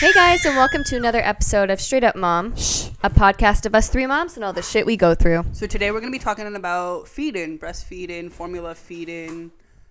Hey 0.00 0.12
guys, 0.12 0.46
and 0.46 0.56
welcome 0.56 0.82
to 0.84 0.96
another 0.96 1.20
episode 1.20 1.68
of 1.70 1.78
Straight 1.80 2.04
Up 2.04 2.16
Mom, 2.16 2.52
a 3.02 3.10
podcast 3.10 3.66
of 3.66 3.74
us 3.74 3.90
three 3.90 4.06
moms 4.06 4.34
and 4.36 4.42
all 4.44 4.52
the 4.54 4.62
shit 4.62 4.86
we 4.86 4.96
go 4.96 5.14
through. 5.14 5.44
So 5.52 5.66
today 5.66 5.90
we're 5.90 6.00
gonna 6.00 6.10
be 6.10 6.18
talking 6.18 6.54
about 6.54 7.06
feeding, 7.06 7.58
breastfeeding, 7.58 8.32
formula 8.32 8.74
feeding, 8.74 9.50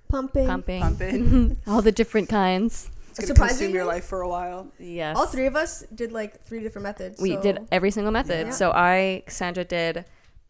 pumping. 0.09 0.47
Pumping. 0.47 0.81
pumping. 0.81 1.57
all 1.67 1.83
the 1.83 1.91
different 1.91 2.27
kinds. 2.27 2.89
It's 3.11 3.19
gonna 3.19 3.27
Surprisingly- 3.27 3.65
consume 3.65 3.75
your 3.75 3.85
life 3.85 4.05
for 4.05 4.21
a 4.21 4.27
while. 4.27 4.71
Yes. 4.79 5.15
All 5.15 5.27
three 5.27 5.45
of 5.45 5.55
us 5.55 5.83
did 5.93 6.11
like 6.11 6.43
three 6.43 6.61
different 6.61 6.83
methods. 6.83 7.21
we 7.21 7.35
so- 7.35 7.41
did 7.43 7.67
every 7.71 7.91
single 7.91 8.11
method. 8.11 8.47
Yeah. 8.47 8.53
So 8.53 8.71
I, 8.71 9.21
Cassandra, 9.27 9.63
did 9.63 10.05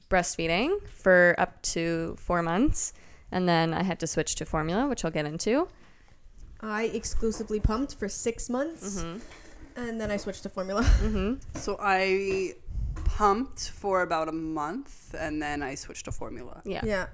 breastfeeding 0.10 0.82
for 0.88 1.36
up 1.38 1.62
to 1.64 2.16
four 2.18 2.42
months. 2.42 2.94
And 3.32 3.48
then 3.48 3.74
I 3.74 3.84
had 3.84 4.00
to 4.00 4.08
switch 4.08 4.36
to 4.36 4.46
formula, 4.46 4.88
which 4.88 5.04
I'll 5.06 5.12
get 5.12 5.26
into. 5.26 5.68
I 6.62 6.84
exclusively 6.86 7.60
pumped 7.60 7.96
for 7.96 8.08
six 8.10 8.50
months, 8.50 9.02
Mm-hmm. 9.02 9.20
And 9.88 10.00
then 10.00 10.12
I 10.12 10.18
switched 10.18 10.44
to 10.44 10.50
formula. 10.50 10.84
Mm-hmm. 11.02 11.58
So 11.58 11.78
I 11.80 12.54
pumped 13.06 13.70
for 13.72 14.02
about 14.02 14.28
a 14.30 14.32
month, 14.32 15.16
and 15.18 15.42
then 15.42 15.62
I 15.64 15.76
switched 15.76 16.06
to 16.06 16.12
formula. 16.12 16.62
Yeah. 16.66 16.82
yeah. 16.84 17.08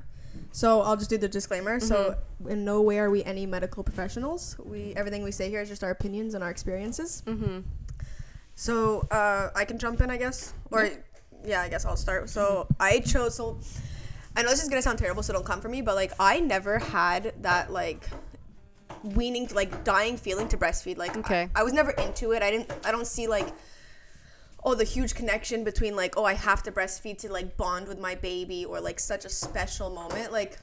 So 0.52 0.82
I'll 0.82 0.98
just 0.98 1.10
do 1.10 1.18
the 1.18 1.28
disclaimer. 1.30 1.80
So 1.80 1.96
Mm-hmm. 2.42 2.52
in 2.52 2.66
no 2.66 2.82
way 2.82 3.00
are 3.00 3.10
we 3.10 3.24
any 3.24 3.46
medical 3.46 3.84
professionals. 3.84 4.56
We 4.64 4.94
everything 4.96 5.24
we 5.24 5.32
say 5.32 5.50
here 5.50 5.62
is 5.62 5.70
just 5.70 5.84
our 5.84 5.92
opinions 5.92 6.34
and 6.34 6.44
our 6.44 6.50
experiences. 6.50 7.24
Mm-hmm. 7.26 7.60
So 8.56 9.08
uh, 9.12 9.50
I 9.56 9.66
can 9.66 9.78
jump 9.78 10.02
in, 10.02 10.10
I 10.10 10.18
guess, 10.18 10.54
or 10.72 10.90
yeah, 11.46 11.62
I 11.62 11.70
guess 11.70 11.86
I'll 11.86 11.98
start. 11.98 12.30
So 12.30 12.68
I 12.80 13.00
chose. 13.00 13.36
So 13.36 13.60
I 14.36 14.42
know 14.44 14.50
this 14.50 14.64
is 14.64 14.70
gonna 14.70 14.82
sound 14.82 15.00
terrible, 15.00 15.24
so 15.24 15.34
don't 15.34 15.46
come 15.46 15.62
for 15.62 15.70
me. 15.70 15.82
But 15.82 15.96
like, 15.96 16.14
I 16.20 16.40
never 16.40 16.80
had 16.80 17.34
that 17.42 17.72
like 17.72 18.10
weaning, 19.04 19.48
like 19.54 19.84
dying 19.84 20.18
feeling 20.18 20.48
to 20.50 20.58
breastfeed. 20.58 20.98
Like, 20.98 21.16
Okay. 21.18 21.50
I, 21.56 21.62
I 21.62 21.64
was 21.64 21.74
never 21.74 21.92
into 21.92 22.32
it. 22.32 22.42
I 22.42 22.52
didn't. 22.52 22.72
I 22.86 22.92
don't 22.92 23.08
see 23.08 23.28
like. 23.28 23.48
Oh, 24.68 24.74
the 24.74 24.84
huge 24.84 25.14
connection 25.14 25.64
between 25.64 25.96
like, 25.96 26.18
oh, 26.18 26.26
I 26.26 26.34
have 26.34 26.64
to 26.64 26.72
breastfeed 26.72 27.20
to 27.20 27.32
like 27.32 27.56
bond 27.56 27.88
with 27.88 28.00
my 28.00 28.16
baby, 28.16 28.66
or 28.66 28.82
like 28.82 29.00
such 29.00 29.24
a 29.24 29.30
special 29.30 29.92
moment. 29.92 30.32
Like, 30.32 30.58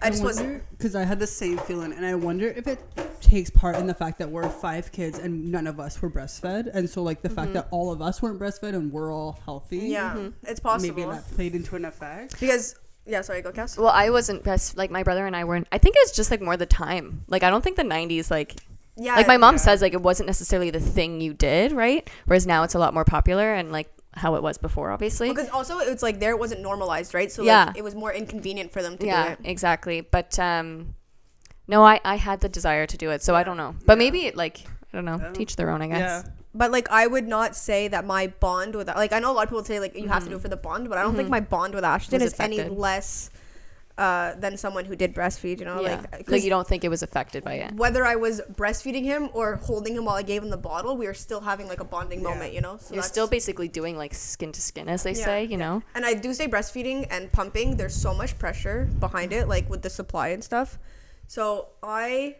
I 0.00 0.10
just 0.10 0.22
wasn't. 0.22 0.62
because 0.70 0.96
I 0.96 1.04
had 1.04 1.18
the 1.18 1.26
same 1.26 1.58
feeling, 1.58 1.92
and 1.92 2.04
I 2.04 2.14
wonder 2.14 2.48
if 2.48 2.66
it 2.66 2.80
takes 3.20 3.50
part 3.50 3.76
in 3.76 3.86
the 3.86 3.94
fact 3.94 4.18
that 4.18 4.30
we're 4.30 4.48
five 4.48 4.90
kids 4.92 5.18
and 5.18 5.50
none 5.50 5.66
of 5.66 5.78
us 5.78 6.02
were 6.02 6.10
breastfed, 6.10 6.70
and 6.74 6.88
so 6.88 7.02
like 7.02 7.22
the 7.22 7.28
fact 7.28 7.48
mm-hmm. 7.48 7.54
that 7.54 7.68
all 7.70 7.92
of 7.92 8.02
us 8.02 8.20
weren't 8.20 8.38
breastfed 8.38 8.74
and 8.74 8.92
we're 8.92 9.12
all 9.12 9.38
healthy. 9.44 9.78
Yeah, 9.78 10.14
mm-hmm. 10.14 10.28
it's 10.44 10.60
possible 10.60 10.94
maybe 10.94 11.10
that 11.10 11.30
played 11.32 11.54
into 11.54 11.76
an 11.76 11.84
effect. 11.84 12.38
because 12.40 12.74
yeah. 13.06 13.20
Sorry, 13.22 13.42
go 13.42 13.52
Cass. 13.52 13.76
Well, 13.78 13.88
I 13.88 14.10
wasn't 14.10 14.42
breast 14.44 14.76
like 14.76 14.90
my 14.90 15.02
brother 15.02 15.26
and 15.26 15.34
I 15.36 15.44
weren't. 15.44 15.66
I 15.72 15.78
think 15.78 15.96
it 15.96 16.02
was 16.04 16.12
just 16.12 16.30
like 16.30 16.40
more 16.40 16.56
the 16.56 16.66
time. 16.66 17.24
Like 17.28 17.42
I 17.42 17.50
don't 17.50 17.62
think 17.62 17.76
the 17.76 17.82
'90s 17.84 18.30
like 18.30 18.54
Yeah, 18.96 19.16
like 19.16 19.26
my 19.26 19.36
mom 19.38 19.54
yeah. 19.54 19.58
says 19.60 19.82
like 19.82 19.92
it 19.94 20.02
wasn't 20.02 20.26
necessarily 20.28 20.70
the 20.70 20.80
thing 20.80 21.20
you 21.20 21.32
did 21.34 21.72
right 21.72 22.08
whereas 22.26 22.46
now 22.46 22.62
it's 22.62 22.74
a 22.74 22.78
lot 22.78 22.92
more 22.94 23.04
popular 23.04 23.54
and 23.54 23.72
like 23.72 23.88
how 24.14 24.34
it 24.34 24.42
was 24.42 24.58
before 24.58 24.90
obviously 24.90 25.30
Because 25.30 25.48
also 25.48 25.78
it's 25.78 26.02
like 26.02 26.20
there 26.20 26.32
it 26.32 26.38
wasn't 26.38 26.60
normalized, 26.60 27.14
right? 27.14 27.32
So 27.32 27.42
Yeah. 27.42 27.64
like 27.66 27.78
it 27.78 27.84
was 27.84 27.94
more 27.94 28.12
inconvenient 28.12 28.70
for 28.72 28.82
them 28.82 28.98
to 28.98 29.06
yeah 29.06 29.24
do 29.26 29.32
it. 29.32 29.38
exactly 29.44 30.02
but 30.02 30.38
um 30.38 30.94
no 31.66 31.82
i 31.84 31.98
i 32.04 32.16
had 32.16 32.40
the 32.40 32.48
desire 32.50 32.86
to 32.86 32.96
do 32.98 33.10
it 33.10 33.22
so 33.22 33.34
i 33.34 33.42
don't 33.42 33.56
know 33.56 33.74
but 33.86 33.96
maybe 33.96 34.30
like 34.34 34.60
i 34.66 34.96
don't 34.96 35.06
know 35.06 35.16
don't- 35.18 35.34
teach 35.34 35.56
their 35.56 35.70
own 35.70 35.80
i 35.80 35.86
guess 35.88 36.24
Yeah. 36.26 36.32
But 36.54 36.70
like 36.70 36.90
I 36.90 37.06
would 37.06 37.26
not 37.26 37.56
say 37.56 37.88
that 37.88 38.04
my 38.04 38.26
bond 38.26 38.74
with 38.74 38.88
like 38.88 39.12
I 39.12 39.18
know 39.20 39.30
a 39.32 39.34
lot 39.34 39.44
of 39.44 39.48
people 39.48 39.64
say 39.64 39.80
like 39.80 39.96
you 39.96 40.08
have 40.08 40.24
to 40.24 40.30
do 40.30 40.36
it 40.36 40.42
for 40.42 40.48
the 40.48 40.56
bond, 40.56 40.88
but 40.88 40.98
I 40.98 41.02
don't 41.02 41.16
think 41.16 41.30
my 41.30 41.40
bond 41.40 41.74
with 41.74 41.84
Ashton 41.84 42.18
Mm-hmm. 42.20 42.26
Is 42.26 42.40
any 42.40 42.62
less 42.68 43.30
uh, 43.98 44.34
than 44.36 44.56
someone 44.56 44.84
who 44.86 44.96
did 44.96 45.14
breastfeed. 45.14 45.58
You 45.60 45.66
know, 45.66 45.80
yeah 45.80 45.90
like, 45.96 46.12
like, 46.12 46.26
'cause 46.26 46.44
you 46.44 46.50
don't 46.50 46.66
think 46.66 46.82
it 46.82 46.88
was 46.88 47.02
affected 47.02 47.44
by 47.44 47.54
it 47.54 47.72
whether 47.74 48.04
I 48.06 48.16
was 48.16 48.40
breastfeeding 48.54 49.04
him 49.04 49.28
or 49.34 49.56
holding 49.56 49.94
him 49.94 50.06
while 50.06 50.16
I 50.16 50.22
gave 50.22 50.42
him 50.42 50.48
the 50.50 50.56
bottle, 50.56 50.96
we 50.96 51.06
were 51.06 51.14
still 51.14 51.40
having 51.40 51.68
like 51.68 51.80
a 51.80 51.84
bonding 51.84 52.20
Yeah. 52.20 52.28
moment. 52.30 52.52
You 52.54 52.60
know, 52.62 52.76
so 52.78 52.94
you're 52.94 53.02
still 53.02 53.28
basically 53.28 53.68
doing 53.68 53.96
like 53.96 54.12
skin 54.14 54.50
to 54.52 54.60
skin 54.60 54.88
as 54.88 55.02
they 55.04 55.12
Yeah, 55.12 55.24
say 55.24 55.44
you 55.44 55.56
know 55.56 55.82
And 55.94 56.04
I 56.04 56.14
do 56.14 56.32
say 56.34 56.48
breastfeeding 56.48 57.06
and 57.10 57.30
pumping, 57.32 57.76
there's 57.76 57.94
so 57.94 58.12
much 58.14 58.38
pressure 58.38 58.88
behind 59.00 59.32
it, 59.32 59.46
like 59.48 59.68
with 59.70 59.82
the 59.82 59.90
supply 59.90 60.28
and 60.28 60.42
stuff. 60.44 60.78
So 61.28 61.68
I 61.82 62.36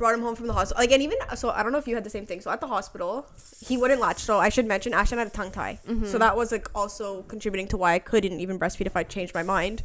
brought 0.00 0.14
him 0.14 0.22
home 0.22 0.34
from 0.34 0.46
the 0.48 0.52
hospital. 0.54 0.80
Like, 0.82 0.90
and 0.92 1.02
even 1.02 1.18
so, 1.36 1.50
I 1.50 1.62
don't 1.62 1.72
know 1.72 1.78
if 1.78 1.86
you 1.86 1.94
had 1.94 2.04
the 2.04 2.10
same 2.10 2.26
thing. 2.26 2.40
So 2.40 2.50
at 2.50 2.60
the 2.60 2.66
hospital, 2.66 3.26
he 3.64 3.76
wouldn't 3.76 4.00
latch. 4.00 4.18
So 4.18 4.38
I 4.38 4.48
should 4.48 4.66
mention, 4.66 4.92
Ashton 4.94 5.18
had 5.18 5.26
a 5.28 5.30
tongue 5.30 5.52
tie. 5.52 5.78
So 6.06 6.18
that 6.18 6.34
was 6.36 6.50
like 6.50 6.68
also 6.74 7.22
contributing 7.34 7.68
to 7.68 7.76
why 7.76 7.92
I 7.92 7.98
couldn't 8.00 8.40
even 8.40 8.58
breastfeed 8.58 8.86
if 8.86 8.96
I 8.96 9.02
changed 9.04 9.34
my 9.34 9.42
mind. 9.44 9.82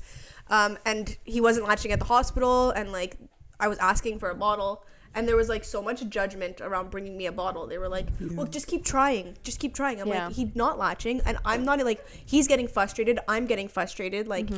Um, 0.49 0.77
and 0.85 1.17
he 1.25 1.41
wasn't 1.41 1.67
latching 1.67 1.91
at 1.91 1.99
the 1.99 2.05
hospital, 2.05 2.71
and 2.71 2.91
like 2.91 3.17
I 3.59 3.67
was 3.67 3.77
asking 3.79 4.19
for 4.19 4.29
a 4.29 4.35
bottle. 4.35 4.83
And 5.17 5.27
there 5.29 5.37
was 5.37 5.47
like 5.47 5.63
so 5.63 5.81
much 5.81 5.99
judgment 6.09 6.59
around 6.59 6.91
bringing 6.91 7.15
me 7.17 7.25
a 7.25 7.31
bottle. 7.31 7.67
They 7.67 7.77
were 7.77 7.87
like, 7.87 8.07
"Well, 8.35 8.47
just 8.47 8.67
keep 8.67 8.83
trying, 8.83 9.37
just 9.43 9.59
keep 9.61 9.73
trying." 9.73 10.01
I'm 10.01 10.07
Yeah. 10.07 10.25
like, 10.27 10.35
"He's 10.35 10.53
not 10.55 10.77
latching, 10.77 11.21
and 11.25 11.37
I'm 11.45 11.63
not 11.63 11.79
like 11.91 12.01
he's 12.33 12.47
getting 12.49 12.67
frustrated. 12.67 13.17
I'm 13.27 13.45
getting 13.51 13.69
frustrated. 13.69 14.27
Like, 14.27 14.49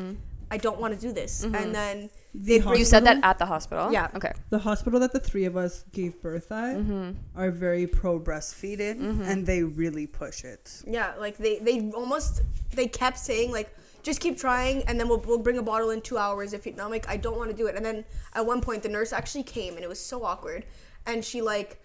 I 0.51 0.57
don't 0.57 0.79
want 0.79 0.93
to 0.93 0.99
do 0.99 1.11
this." 1.11 1.43
And 1.43 1.53
mm-hmm. 1.53 1.71
then 1.71 2.09
The 2.33 2.57
you 2.77 2.85
said 2.85 3.03
that 3.05 3.19
at 3.23 3.37
the 3.39 3.45
hospital 3.45 3.91
Yeah. 3.91 4.09
okay 4.15 4.33
The 4.49 4.59
hospital 4.59 4.99
that 4.99 5.11
the 5.11 5.19
three 5.19 5.45
of 5.45 5.55
us 5.57 5.85
gave 5.91 6.21
birth 6.21 6.51
at 6.51 6.77
Mm-hmm. 6.77 7.11
are 7.35 7.51
very 7.51 7.87
pro 7.87 8.19
Breastfeeding, 8.19 8.97
mm-hmm. 8.99 9.21
and 9.23 9.45
they 9.45 9.63
really 9.63 10.07
push 10.07 10.43
it. 10.43 10.83
yeah, 10.87 11.13
like 11.19 11.37
they 11.37 11.59
they 11.59 11.91
almost 11.91 12.41
they 12.71 12.87
kept 12.87 13.17
saying 13.17 13.51
like 13.51 13.69
just 14.03 14.21
keep 14.21 14.37
trying 14.37 14.83
and 14.87 14.97
then 14.99 15.09
we'll, 15.09 15.19
we'll 15.27 15.37
bring 15.47 15.57
a 15.57 15.63
bottle 15.63 15.89
in 15.89 15.99
two 16.01 16.17
hours 16.17 16.53
if 16.53 16.65
you 16.65 16.71
and 16.71 16.81
I'm 16.81 16.89
like 16.89 17.09
I 17.09 17.17
don't 17.17 17.37
want 17.37 17.49
to 17.51 17.57
do 17.57 17.67
it 17.67 17.75
and 17.75 17.83
then 17.85 18.05
at 18.33 18.45
one 18.45 18.61
point 18.61 18.81
the 18.83 18.89
nurse 18.89 19.11
actually 19.11 19.43
came 19.43 19.73
and 19.75 19.83
it 19.83 19.89
was 19.89 19.99
so 19.99 20.23
awkward 20.23 20.65
and 21.05 21.25
she 21.25 21.41
like 21.41 21.81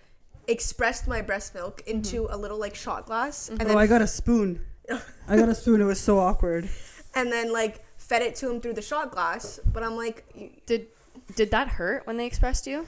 expressed 0.47 1.09
my 1.09 1.21
breast 1.23 1.55
milk 1.55 1.79
mm-hmm. 1.81 1.91
into 1.97 2.29
a 2.31 2.37
little 2.37 2.59
like 2.59 2.75
shot 2.75 3.06
glass 3.06 3.49
and 3.49 3.62
Oh, 3.62 3.77
I 3.79 3.87
got 3.87 4.03
a 4.03 4.06
spoon. 4.06 4.61
I 5.29 5.37
got 5.37 5.49
a 5.49 5.55
spoon. 5.55 5.81
It 5.81 5.84
was 5.84 6.00
so 6.00 6.19
awkward. 6.19 6.69
and 7.15 7.33
then 7.33 7.53
like 7.53 7.84
fed 8.12 8.23
it 8.28 8.34
to 8.41 8.50
him 8.50 8.61
through 8.61 8.75
the 8.81 8.83
shot 8.91 9.11
glass 9.11 9.59
but 9.75 9.83
I'm 9.83 9.97
like 9.97 10.19
did 10.67 10.87
did 11.34 11.50
that 11.50 11.69
hurt 11.69 12.06
when 12.06 12.17
they 12.19 12.27
expressed 12.27 12.67
you 12.67 12.78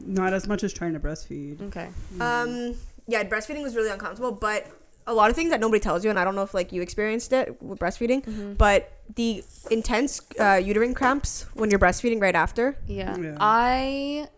Not 0.00 0.32
as 0.38 0.46
much 0.46 0.62
as 0.66 0.72
trying 0.72 0.92
to 0.92 1.00
breastfeed. 1.00 1.62
okay 1.68 1.88
Um, 2.20 2.74
yeah, 3.08 3.22
breastfeeding 3.24 3.62
was 3.62 3.74
really 3.76 3.90
uncomfortable, 3.90 4.32
but 4.32 4.66
a 5.06 5.14
lot 5.14 5.30
of 5.30 5.36
things 5.36 5.50
that 5.50 5.60
nobody 5.60 5.78
tells 5.78 6.02
you, 6.04 6.10
and 6.10 6.18
I 6.18 6.24
don't 6.24 6.34
know 6.34 6.42
if 6.42 6.52
like 6.52 6.72
you 6.72 6.82
experienced 6.82 7.32
it 7.32 7.62
with 7.62 7.78
breastfeeding, 7.78 8.58
but 8.58 8.80
the 9.14 9.44
intense 9.70 10.20
uh, 10.40 10.60
uterine 10.70 10.94
cramps 10.94 11.46
when 11.54 11.70
you're 11.70 11.78
breastfeeding 11.78 12.20
right 12.20 12.34
after. 12.34 12.76
Yeah. 12.88 13.16
Yeah. 13.16 13.36
I 13.40 14.28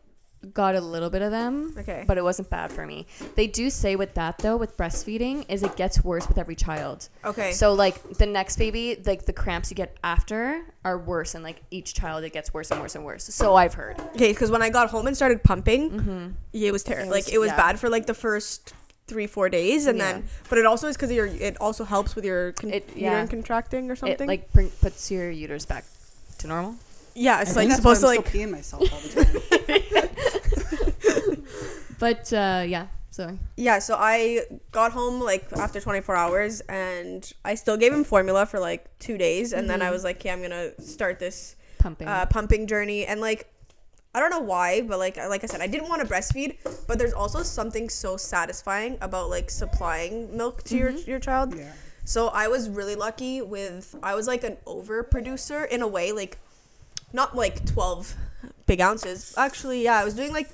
got 0.53 0.75
a 0.77 0.81
little 0.81 1.11
bit 1.11 1.21
of 1.23 1.31
them. 1.31 1.75
Okay. 1.79 2.05
But 2.07 2.17
it 2.19 2.23
wasn't 2.25 2.49
bad 2.51 2.73
for 2.73 2.87
me. 2.87 3.07
They 3.35 3.47
do 3.47 3.71
say 3.71 3.97
with 3.97 4.15
that 4.15 4.39
though, 4.39 4.57
with 4.57 4.77
breastfeeding, 4.77 5.45
is 5.49 5.63
it 5.63 5.77
gets 5.77 6.05
worse 6.05 6.29
with 6.29 6.39
every 6.39 6.55
child. 6.55 7.09
Okay. 7.25 7.53
So 7.53 7.73
like 7.73 8.03
the 8.19 8.27
next 8.27 8.57
baby, 8.57 9.03
like 9.05 9.27
the 9.27 9.33
cramps 9.33 9.71
you 9.71 9.75
get 9.75 9.97
after 10.05 10.63
are 10.85 10.97
worse, 10.99 11.35
and 11.35 11.43
like 11.43 11.63
each 11.71 11.93
child 11.95 12.25
it 12.25 12.33
gets 12.33 12.55
worse 12.55 12.71
and 12.71 12.81
worse 12.81 12.95
and 12.95 13.05
worse. 13.05 13.25
So 13.25 13.57
I've 13.57 13.75
heard. 13.75 13.99
Okay, 14.15 14.33
because 14.33 14.51
when 14.51 14.63
I 14.63 14.71
got 14.71 14.91
home 14.91 15.07
and 15.07 15.17
started 15.17 15.43
pumping, 15.43 16.37
yeah, 16.53 16.69
it 16.69 16.73
was 16.73 16.85
terrible. 16.85 17.11
Like 17.11 17.33
it 17.33 17.39
was 17.39 17.49
yeah. 17.49 17.57
bad 17.57 17.81
for 17.81 17.89
like 17.89 18.07
the 18.07 18.15
first 18.15 18.75
three 19.09 19.27
four 19.27 19.49
days, 19.49 19.87
and 19.87 19.99
Yeah. 19.99 20.13
then 20.13 20.25
but 20.49 20.59
it 20.59 20.67
also 20.67 20.87
is 20.87 20.97
because 20.97 21.11
your 21.11 21.27
it 21.27 21.57
also 21.61 21.83
helps 21.85 22.15
with 22.15 22.25
your 22.25 22.53
con- 22.53 22.71
It- 22.71 22.91
yeah. 22.95 23.11
uterine 23.13 23.29
contracting 23.29 23.91
or 23.91 23.95
It 23.95 23.99
something. 23.99 24.29
like 24.29 24.53
bring, 24.53 24.71
puts 24.71 25.11
your 25.11 25.31
uterus 25.31 25.65
back 25.67 25.85
to 26.39 26.47
normal. 26.47 26.77
yeah, 27.15 27.41
it's 27.41 27.55
think 27.55 27.71
like 27.71 27.77
supposed 27.77 28.01
to 28.03 28.07
like 28.07 28.27
still 28.27 28.41
peeing 28.43 28.51
myself 28.51 28.83
all 28.93 29.01
the 29.01 29.25
time. 29.25 29.78
But 31.99 32.33
uh, 32.33 32.65
yeah. 32.67 32.89
So 33.11 33.37
Yeah, 33.57 33.81
so 33.81 33.97
I 33.99 34.43
got 34.71 34.93
home 34.93 35.21
like 35.21 35.53
after 35.55 35.81
24 35.81 36.15
hours 36.15 36.61
and 36.69 37.31
I 37.45 37.57
still 37.57 37.77
gave 37.77 37.93
him 37.93 38.05
formula 38.05 38.47
for 38.47 38.61
like 38.61 38.97
two 38.99 39.19
days. 39.19 39.53
And 39.53 39.69
then 39.69 39.83
I 39.83 39.91
was 39.91 40.05
like, 40.05 40.17
okay, 40.17 40.31
I'm 40.31 40.39
going 40.39 40.51
to 40.51 40.81
start 40.81 41.19
this 41.19 41.57
pumping. 41.79 42.07
uh, 42.07 42.27
pumping 42.27 42.67
journey. 42.67 43.07
And 43.07 43.21
like, 43.21 43.53
I 44.15 44.21
don't 44.21 44.31
know 44.31 44.41
why, 44.41 44.83
but 44.83 44.99
like, 44.99 45.17
like 45.17 45.43
I 45.43 45.47
said, 45.47 45.61
I 45.61 45.67
didn't 45.67 45.89
want 45.89 46.01
to 46.01 46.07
breastfeed, 46.07 46.57
but 46.87 46.99
there's 46.99 47.13
also 47.13 47.43
something 47.43 47.89
so 47.89 48.17
satisfying 48.17 48.99
about 49.01 49.31
like 49.31 49.51
supplying 49.51 50.37
milk 50.37 50.63
to 50.65 50.77
your, 50.77 50.91
your 50.91 51.19
child. 51.19 51.57
Yeah. 51.57 51.73
So 52.05 52.29
I 52.29 52.49
was 52.49 52.71
really 52.71 52.95
lucky 52.95 53.43
with, 53.43 53.97
I 54.03 54.15
was 54.15 54.27
like 54.27 54.45
an 54.45 54.59
over 54.65 55.03
producer 55.03 55.65
in 55.65 55.83
a 55.83 55.89
way, 55.89 56.13
like 56.13 56.39
not 57.13 57.35
like 57.37 57.67
12 57.67 58.15
big 58.67 58.81
ounces. 58.81 59.35
Actually, 59.37 59.83
yeah, 59.83 59.99
I 59.99 60.05
was 60.05 60.15
doing 60.15 60.33
like 60.33 60.51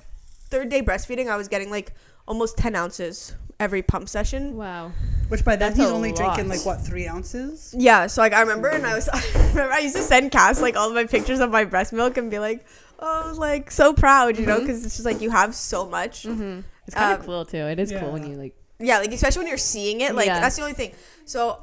third 0.55 0.69
day 0.69 0.83
breastfeeding. 0.83 1.29
I 1.29 1.37
was 1.37 1.49
getting 1.49 1.71
like 1.71 1.93
almost 2.29 2.57
10 2.59 2.75
ounces 2.77 3.35
every 3.61 3.83
pump 3.83 4.09
session. 4.09 4.57
wow. 4.57 4.93
Which 5.29 5.43
by 5.45 5.57
then 5.57 5.71
That's 5.71 5.81
he's 5.81 5.89
a 5.91 5.95
only 5.95 6.13
drinking 6.13 6.49
like 6.49 6.65
what 6.67 6.81
three 6.83 7.09
ounces. 7.09 7.75
Yeah, 7.77 8.07
so 8.09 8.21
like 8.21 8.35
I 8.35 8.41
remember, 8.41 8.69
and 8.69 8.87
I 8.87 8.95
was, 8.95 9.09
I 9.13 9.21
remember 9.49 9.73
I 9.73 9.79
used 9.79 9.97
to 9.97 10.03
send 10.03 10.31
Cass 10.33 10.61
like 10.61 10.77
all 10.77 10.89
of 10.89 10.95
my 10.95 11.05
pictures 11.07 11.41
of 11.41 11.51
my 11.51 11.65
breast 11.65 11.93
milk 11.95 12.19
and 12.19 12.31
be 12.31 12.39
like, 12.39 12.67
oh, 13.01 13.35
like 13.39 13.71
so 13.71 13.95
proud, 13.95 14.39
you 14.39 14.45
know, 14.47 14.61
because 14.61 14.85
it's 14.85 14.97
just 14.97 15.07
like 15.07 15.21
you 15.23 15.31
have 15.31 15.55
so 15.55 15.87
much. 15.89 16.25
Mm-hmm. 16.25 16.61
It's 16.87 16.95
kind 16.95 17.15
of 17.15 17.21
Um, 17.21 17.27
cool 17.27 17.45
too. 17.47 17.57
It 17.57 17.79
is 17.81 17.91
cool 17.91 18.13
when 18.13 18.29
you 18.29 18.37
like. 18.37 18.55
Yeah, 18.79 18.99
like 18.99 19.13
especially 19.13 19.41
when 19.41 19.49
you're 19.49 19.57
seeing 19.57 20.03
it, 20.03 20.15
like 20.15 20.27
Yeah. 20.27 20.41
that's 20.41 20.57
the 20.57 20.63
only 20.63 20.75
thing. 20.75 20.93
So 21.25 21.63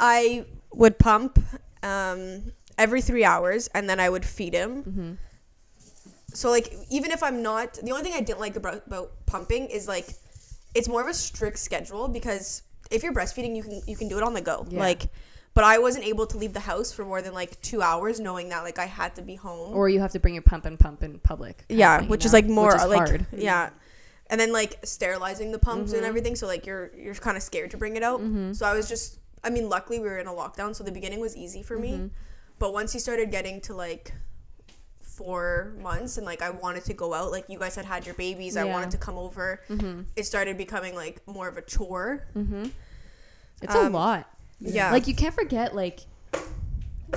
I 0.00 0.46
would 0.72 0.98
pump 0.98 1.38
um, 1.82 2.52
every 2.78 3.02
three 3.02 3.24
hours, 3.24 3.68
and 3.74 3.88
then 3.88 4.00
I 4.00 4.08
would 4.08 4.24
feed 4.24 4.54
him. 4.54 4.82
Mm-hmm. 4.82 5.12
So 6.34 6.50
like 6.50 6.72
even 6.90 7.10
if 7.10 7.22
I'm 7.22 7.42
not, 7.42 7.74
the 7.74 7.90
only 7.92 8.02
thing 8.02 8.12
I 8.14 8.20
didn't 8.20 8.40
like 8.40 8.56
about, 8.56 8.86
about 8.86 9.12
pumping 9.26 9.66
is 9.66 9.88
like 9.88 10.08
it's 10.74 10.88
more 10.88 11.00
of 11.00 11.06
a 11.08 11.14
strict 11.14 11.58
schedule 11.58 12.08
because 12.08 12.62
if 12.90 13.02
you're 13.02 13.12
breastfeeding, 13.14 13.56
you 13.56 13.62
can 13.62 13.80
you 13.86 13.96
can 13.96 14.08
do 14.08 14.16
it 14.18 14.22
on 14.24 14.34
the 14.34 14.40
go. 14.40 14.66
Yeah. 14.68 14.80
Like, 14.80 15.02
but 15.54 15.62
I 15.64 15.78
wasn't 15.78 16.04
able 16.04 16.26
to 16.26 16.36
leave 16.36 16.52
the 16.52 16.60
house 16.60 16.92
for 16.92 17.04
more 17.04 17.22
than 17.22 17.32
like 17.32 17.60
two 17.62 17.80
hours, 17.80 18.18
knowing 18.20 18.48
that 18.48 18.64
like 18.64 18.78
I 18.78 18.86
had 18.86 19.14
to 19.16 19.22
be 19.22 19.36
home. 19.36 19.74
Or 19.74 19.88
you 19.88 20.00
have 20.00 20.10
to 20.12 20.18
bring 20.18 20.34
your 20.34 20.42
pump 20.42 20.64
and 20.66 20.78
pump 20.78 21.02
in 21.04 21.18
public. 21.20 21.64
yeah, 21.68 21.96
thing, 21.98 22.06
you 22.06 22.10
which 22.10 22.24
is 22.24 22.32
like 22.32 22.46
more 22.46 22.72
Which 22.72 22.82
is 22.82 22.86
like 22.88 23.08
hard. 23.08 23.26
yeah, 23.32 23.70
and 24.28 24.40
then 24.40 24.52
like 24.52 24.78
sterilizing 24.84 25.52
the 25.52 25.58
pumps 25.60 25.90
Mm-hmm. 25.92 25.98
and 25.98 26.06
everything. 26.06 26.34
So 26.34 26.46
like 26.48 26.66
you're 26.66 26.90
you're 26.96 27.14
kind 27.14 27.36
of 27.36 27.42
scared 27.44 27.70
to 27.70 27.76
bring 27.76 27.96
it 27.96 28.02
out. 28.02 28.20
So 28.56 28.66
I 28.66 28.74
was 28.74 28.88
just, 28.88 29.18
I 29.44 29.50
mean, 29.50 29.68
luckily 29.68 30.00
we 30.00 30.08
were 30.08 30.18
in 30.18 30.26
a 30.26 30.32
lockdown, 30.32 30.74
so 30.74 30.82
the 30.82 30.92
beginning 30.92 31.20
was 31.20 31.36
easy 31.36 31.62
for 31.62 31.76
Mm-hmm. 31.78 32.04
me. 32.06 32.10
But 32.58 32.72
once 32.72 32.92
you 32.94 32.98
started 33.00 33.30
getting 33.30 33.60
to 33.62 33.74
like 33.74 34.12
four 35.16 35.72
months 35.80 36.16
and 36.18 36.26
like 36.26 36.42
I 36.42 36.50
wanted 36.50 36.84
to 36.86 36.94
go 36.94 37.14
out, 37.14 37.30
like 37.30 37.44
you 37.48 37.58
guys 37.58 37.76
had 37.76 37.84
had 37.84 38.04
your 38.06 38.14
babies, 38.14 38.56
I 38.56 38.64
wanted 38.64 38.90
to 38.92 38.98
come 38.98 39.16
over. 39.18 39.60
It 40.16 40.24
started 40.26 40.56
becoming 40.58 40.94
like 40.94 41.20
more 41.26 41.48
of 41.48 41.56
a 41.56 41.62
chore. 41.62 42.26
It's 43.62 43.74
Um, 43.74 43.94
a 43.94 43.98
lot. 43.98 44.28
Yeah, 44.60 44.90
Like 44.92 45.06
you 45.06 45.14
can't 45.14 45.34
forget 45.34 45.74
like 45.74 46.00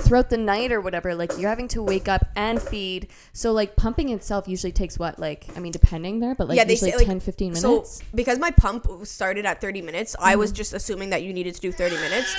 throughout 0.00 0.30
the 0.30 0.36
night 0.36 0.70
or 0.70 0.80
whatever, 0.80 1.14
like 1.14 1.32
you're 1.38 1.48
having 1.48 1.66
to 1.68 1.82
wake 1.82 2.08
up 2.08 2.28
and 2.36 2.60
feed. 2.62 3.08
So 3.32 3.52
like 3.52 3.74
pumping 3.74 4.10
itself 4.10 4.46
usually 4.46 4.72
takes 4.72 4.98
what? 4.98 5.18
Like 5.18 5.46
I 5.56 5.60
mean 5.60 5.72
depending 5.72 6.20
there, 6.20 6.34
but 6.34 6.48
like 6.48 6.56
Yeah, 6.56 6.64
they 6.64 6.72
usually 6.74 6.92
say, 6.92 6.96
like, 6.98 7.06
10 7.06 7.20
15 7.20 7.54
So 7.56 7.68
minutes. 7.70 8.02
because 8.14 8.38
my 8.38 8.50
pump 8.52 8.86
started 9.04 9.44
at 9.46 9.60
30 9.60 9.82
minutes, 9.82 10.14
I 10.18 10.32
Mm-hmm. 10.32 10.40
was 10.40 10.52
just 10.52 10.72
assuming 10.72 11.10
that 11.10 11.22
you 11.22 11.32
needed 11.32 11.54
to 11.54 11.60
do 11.60 11.72
30 11.72 11.96
minutes. 11.96 12.36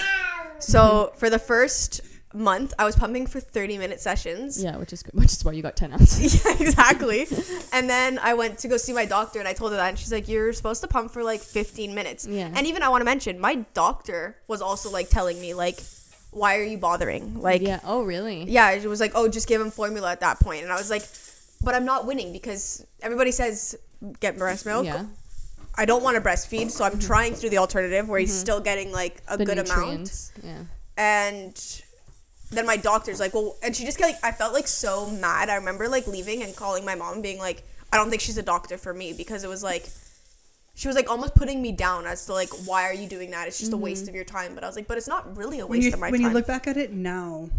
So 0.59 1.11
for 1.17 1.29
the 1.29 1.39
first 1.39 2.01
month, 2.33 2.73
I 2.77 2.85
was 2.85 2.95
pumping 2.95 3.25
for 3.25 3.39
30 3.39 3.77
minute 3.77 3.99
sessions. 3.99 4.61
yeah, 4.63 4.77
which 4.77 4.93
is 4.93 5.03
good. 5.03 5.13
Which 5.13 5.31
is 5.31 5.43
why 5.43 5.53
you 5.53 5.61
got 5.61 5.75
10 5.75 5.93
ounces. 5.93 6.45
Yeah, 6.45 6.55
exactly. 6.59 7.27
and 7.73 7.89
then 7.89 8.19
I 8.19 8.33
went 8.35 8.59
to 8.59 8.67
go 8.67 8.77
see 8.77 8.93
my 8.93 9.05
doctor, 9.05 9.39
and 9.39 9.47
I 9.47 9.53
told 9.53 9.71
her 9.71 9.77
that, 9.77 9.89
and 9.89 9.99
she's 9.99 10.11
like, 10.11 10.27
"You're 10.27 10.53
supposed 10.53 10.81
to 10.81 10.87
pump 10.87 11.11
for 11.11 11.23
like 11.23 11.41
15 11.41 11.95
minutes." 11.95 12.27
Yeah. 12.27 12.51
And 12.53 12.67
even 12.67 12.83
I 12.83 12.89
want 12.89 13.01
to 13.01 13.05
mention, 13.05 13.39
my 13.39 13.55
doctor 13.73 14.37
was 14.47 14.61
also 14.61 14.91
like 14.91 15.09
telling 15.09 15.39
me 15.41 15.53
like, 15.53 15.79
"Why 16.31 16.57
are 16.57 16.63
you 16.63 16.77
bothering?" 16.77 17.41
Like, 17.41 17.61
yeah. 17.61 17.79
Oh 17.83 18.03
really? 18.03 18.43
yeah, 18.43 18.71
it 18.71 18.85
was 18.85 18.99
like, 18.99 19.13
"Oh, 19.15 19.27
just 19.27 19.47
give 19.47 19.59
him 19.59 19.71
formula 19.71 20.11
at 20.11 20.19
that 20.19 20.39
point," 20.39 20.63
and 20.63 20.71
I 20.71 20.75
was 20.75 20.89
like, 20.89 21.03
"But 21.63 21.73
I'm 21.75 21.85
not 21.85 22.05
winning 22.05 22.31
because 22.31 22.85
everybody 23.01 23.31
says 23.31 23.75
get 24.19 24.37
breast 24.37 24.65
milk." 24.65 24.85
Yeah. 24.85 25.05
I 25.77 25.85
don't 25.85 26.03
want 26.03 26.15
to 26.15 26.21
breastfeed, 26.21 26.71
so 26.71 26.83
I'm 26.83 26.99
trying 26.99 27.35
to 27.35 27.41
do 27.41 27.49
the 27.49 27.57
alternative 27.57 28.09
where 28.09 28.19
he's 28.19 28.31
mm-hmm. 28.31 28.39
still 28.39 28.59
getting 28.59 28.91
like 28.91 29.21
a 29.29 29.37
The 29.37 29.45
good 29.45 29.59
amount. 29.59 29.79
nutrients. 29.79 30.31
Yeah. 30.43 30.63
And 30.97 31.81
then 32.51 32.65
my 32.65 32.77
doctor's 32.77 33.19
like, 33.19 33.33
well, 33.33 33.57
and 33.61 33.75
she 33.75 33.85
just 33.85 33.99
like, 33.99 34.15
I 34.23 34.31
felt 34.31 34.53
like 34.53 34.67
so 34.67 35.09
mad. 35.09 35.49
I 35.49 35.55
remember 35.55 35.87
like 35.87 36.07
leaving 36.07 36.41
and 36.43 36.55
calling 36.55 36.83
my 36.83 36.95
mom, 36.95 37.21
being 37.21 37.37
like, 37.37 37.63
I 37.91 37.97
don't 37.97 38.09
think 38.09 38.21
she's 38.21 38.37
a 38.37 38.43
doctor 38.43 38.77
for 38.77 38.93
me 38.93 39.13
because 39.13 39.43
it 39.43 39.47
was 39.47 39.63
like, 39.63 39.87
she 40.75 40.87
was 40.87 40.95
like 40.95 41.09
almost 41.09 41.35
putting 41.35 41.61
me 41.61 41.71
down 41.71 42.05
as 42.05 42.25
to 42.25 42.33
like, 42.33 42.49
why 42.65 42.83
are 42.83 42.93
you 42.93 43.07
doing 43.07 43.31
that? 43.31 43.47
It's 43.47 43.59
just 43.59 43.71
a 43.71 43.75
mm-hmm. 43.75 43.83
waste 43.83 44.07
of 44.07 44.15
your 44.15 44.23
time. 44.23 44.55
But 44.55 44.63
I 44.63 44.67
was 44.67 44.75
like, 44.75 44.87
but 44.87 44.97
it's 44.97 45.07
not 45.07 45.37
really 45.37 45.59
a 45.59 45.67
waste 45.67 45.87
you 45.87 45.93
of 45.93 45.99
my 45.99 46.09
when 46.09 46.21
time. 46.21 46.23
When 46.27 46.31
you 46.31 46.37
look 46.37 46.47
back 46.47 46.67
at 46.67 46.77
it 46.77 46.93
now, 46.93 47.49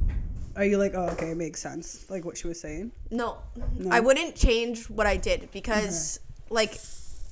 are 0.56 0.64
you 0.64 0.78
like, 0.78 0.94
oh, 0.94 1.08
okay, 1.10 1.31
it 1.31 1.37
makes 1.37 1.60
sense, 1.60 2.08
like 2.10 2.25
what 2.25 2.37
she 2.37 2.48
was 2.48 2.60
saying? 2.60 2.90
No, 3.10 3.38
No? 3.78 3.90
I 3.90 4.00
wouldn't 4.00 4.34
change 4.34 4.90
what 4.90 5.06
I 5.06 5.16
did 5.16 5.50
because, 5.52 6.19
like, 6.48 6.81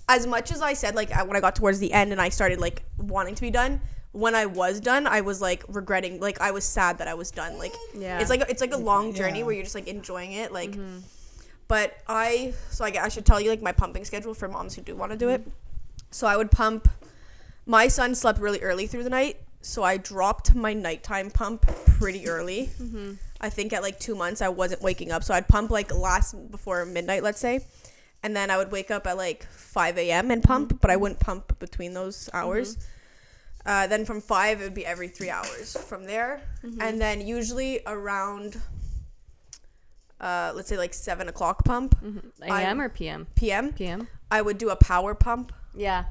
as 0.08 0.26
much 0.26 0.52
as 0.52 0.62
I 0.62 0.74
said, 0.74 0.94
like, 0.94 1.10
when 1.26 1.36
I 1.36 1.40
got 1.40 1.56
towards 1.56 1.78
the 1.78 1.92
end 1.92 2.12
and 2.12 2.20
I 2.20 2.28
started 2.28 2.60
like 2.60 2.84
wanting 2.96 3.34
to 3.34 3.42
be 3.42 3.50
done, 3.50 3.80
when 4.12 4.34
I 4.34 4.46
was 4.46 4.80
done, 4.80 5.06
I 5.06 5.20
was 5.20 5.40
like 5.40 5.64
regretting, 5.68 6.20
like, 6.20 6.40
I 6.40 6.50
was 6.50 6.64
sad 6.64 6.98
that 6.98 7.08
I 7.08 7.14
was 7.14 7.30
done. 7.30 7.58
Like, 7.58 7.74
Yeah. 7.94 8.20
it's 8.20 8.30
like 8.30 8.42
it's 8.48 8.60
like 8.60 8.72
a 8.72 8.78
long 8.78 9.12
journey 9.14 9.40
Yeah. 9.40 9.44
where 9.44 9.54
you're 9.54 9.64
just 9.64 9.74
like 9.74 9.88
enjoying 9.88 10.32
it, 10.32 10.52
like. 10.52 10.72
Mm-hmm. 10.72 10.98
But 11.68 11.98
I, 12.08 12.54
so 12.70 12.86
I, 12.86 12.94
I 12.98 13.08
should 13.10 13.26
tell 13.26 13.38
you 13.38 13.50
like 13.50 13.60
my 13.60 13.72
pumping 13.72 14.02
schedule 14.06 14.32
for 14.32 14.48
moms 14.48 14.74
who 14.74 14.80
do 14.80 14.96
want 14.96 15.12
to 15.12 15.18
do 15.18 15.28
it. 15.28 15.46
So 16.10 16.26
I 16.26 16.34
would 16.34 16.50
pump. 16.50 16.88
My 17.66 17.88
son 17.88 18.14
slept 18.14 18.40
really 18.40 18.60
early 18.60 18.86
through 18.86 19.04
the 19.04 19.10
night, 19.10 19.36
so 19.60 19.82
I 19.82 19.98
dropped 19.98 20.54
my 20.54 20.72
nighttime 20.72 21.30
pump 21.30 21.66
pretty 21.84 22.26
early. 22.26 22.70
Mm-hmm. 22.80 23.12
I 23.42 23.50
think 23.50 23.74
at 23.74 23.82
like 23.82 24.00
two 24.00 24.14
months 24.14 24.40
I 24.40 24.48
wasn't 24.48 24.80
waking 24.80 25.12
up, 25.12 25.22
so 25.22 25.34
I'd 25.34 25.46
pump 25.46 25.70
like 25.70 25.94
last 25.94 26.50
before 26.50 26.86
midnight, 26.86 27.22
let's 27.22 27.38
say, 27.38 27.60
and 28.22 28.34
then 28.34 28.50
I 28.50 28.56
would 28.56 28.72
wake 28.72 28.90
up 28.90 29.06
at 29.06 29.18
like 29.18 29.44
five 29.44 29.98
a.m. 29.98 30.30
and 30.30 30.42
pump, 30.42 30.70
mm-hmm. 30.70 30.78
but 30.78 30.90
I 30.90 30.96
wouldn't 30.96 31.20
pump 31.20 31.58
between 31.58 31.92
those 31.92 32.30
hours. 32.32 32.78
Uh, 33.68 33.86
then 33.86 34.04
from 34.06 34.18
five, 34.20 34.60
it 34.60 34.64
would 34.64 34.72
be 34.82 34.86
every 34.86 35.08
three 35.08 35.28
hours 35.30 35.76
from 35.88 36.04
there, 36.04 36.40
and 36.80 36.98
then 36.98 37.20
usually 37.20 37.80
around, 37.86 38.56
uh, 40.20 40.52
let's 40.56 40.68
say 40.68 40.76
like 40.78 40.94
seven 40.94 41.28
o'clock 41.28 41.64
pump 41.64 41.94
AM 42.42 42.80
or 42.80 42.88
PM? 42.88 43.26
p.m. 43.36 43.72
PM. 43.74 44.08
I 44.30 44.40
would 44.42 44.56
do 44.58 44.70
a 44.70 44.76
power 44.76 45.14
pump. 45.14 45.52
Yeah. 45.76 46.04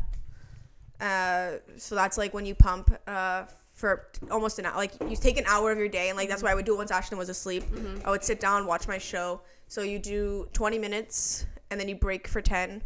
Uh, 1.01 1.53
so 1.77 1.95
that's 1.95 2.17
like 2.17 2.33
when 2.33 2.45
you 2.45 2.55
pump 2.55 2.95
uh, 3.07 3.45
for 3.73 4.07
almost 4.29 4.59
an 4.59 4.65
hour. 4.67 4.75
Like 4.75 4.93
you 5.09 5.15
take 5.15 5.37
an 5.37 5.45
hour 5.47 5.71
of 5.71 5.77
your 5.79 5.89
day, 5.89 6.09
and 6.09 6.17
like 6.17 6.29
that's 6.29 6.43
what 6.43 6.51
I 6.51 6.55
would 6.55 6.65
do 6.65 6.73
it 6.75 6.77
once 6.77 6.91
Ashton 6.91 7.17
was 7.17 7.29
asleep. 7.29 7.63
I 8.05 8.11
would 8.11 8.23
sit 8.23 8.39
down, 8.39 8.65
watch 8.67 8.87
my 8.87 8.97
show. 8.99 9.41
So 9.67 9.81
you 9.81 9.99
do 9.99 10.47
20 10.53 10.79
minutes, 10.79 11.45
and 11.71 11.79
then 11.79 11.89
you 11.89 11.95
break 11.95 12.27
for 12.27 12.41
10. 12.41 12.81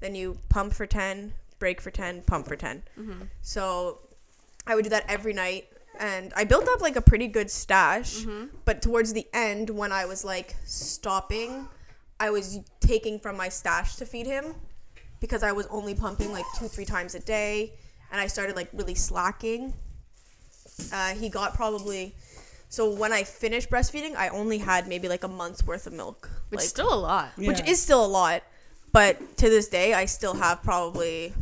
Then 0.00 0.14
you 0.14 0.36
pump 0.48 0.72
for 0.74 0.86
10, 0.86 1.32
break 1.60 1.80
for 1.80 1.90
10, 1.92 2.22
pump 2.22 2.46
for 2.48 2.56
10. 2.56 2.82
So 3.42 4.00
I 4.66 4.74
would 4.74 4.84
do 4.84 4.90
that 4.90 5.04
every 5.08 5.32
night. 5.32 5.68
And 6.00 6.32
I 6.34 6.44
built 6.44 6.68
up 6.68 6.80
like 6.80 6.96
a 6.96 7.00
pretty 7.00 7.28
good 7.28 7.50
stash. 7.50 8.24
But 8.64 8.82
towards 8.82 9.12
the 9.12 9.26
end, 9.32 9.70
when 9.70 9.92
I 9.92 10.06
was 10.06 10.24
like 10.24 10.56
stopping, 10.64 11.68
I 12.18 12.30
was 12.30 12.60
taking 12.80 13.18
from 13.18 13.36
my 13.36 13.48
stash 13.48 13.96
to 13.96 14.06
feed 14.06 14.26
him 14.26 14.54
because 15.20 15.42
I 15.42 15.52
was 15.52 15.66
only 15.68 15.94
pumping 15.94 16.32
like 16.32 16.44
two, 16.58 16.66
three 16.68 16.84
times 16.84 17.14
a 17.14 17.20
day, 17.20 17.74
and 18.10 18.20
I 18.20 18.26
started 18.26 18.56
like 18.56 18.68
really 18.72 18.94
slacking. 18.94 19.72
Uh, 20.92 21.14
he 21.14 21.28
got 21.28 21.54
probably 21.54 22.14
so 22.74 22.90
when 22.90 23.12
I 23.12 23.22
finished 23.22 23.70
breastfeeding, 23.70 24.16
I 24.16 24.30
only 24.30 24.58
had 24.58 24.88
maybe 24.88 25.08
like 25.08 25.22
a 25.22 25.28
month's 25.28 25.64
worth 25.64 25.86
of 25.86 25.92
milk, 25.92 26.28
Which 26.48 26.58
like, 26.58 26.64
is 26.64 26.70
still 26.70 26.92
a 26.92 26.98
lot. 26.98 27.28
which 27.36 27.60
is 27.68 27.80
still 27.80 28.04
a 28.04 28.08
lot. 28.08 28.42
But 28.92 29.36
to 29.36 29.48
this 29.48 29.68
day, 29.68 29.94
I 29.94 30.06
still 30.06 30.34
have 30.34 30.60
probably 30.64 31.32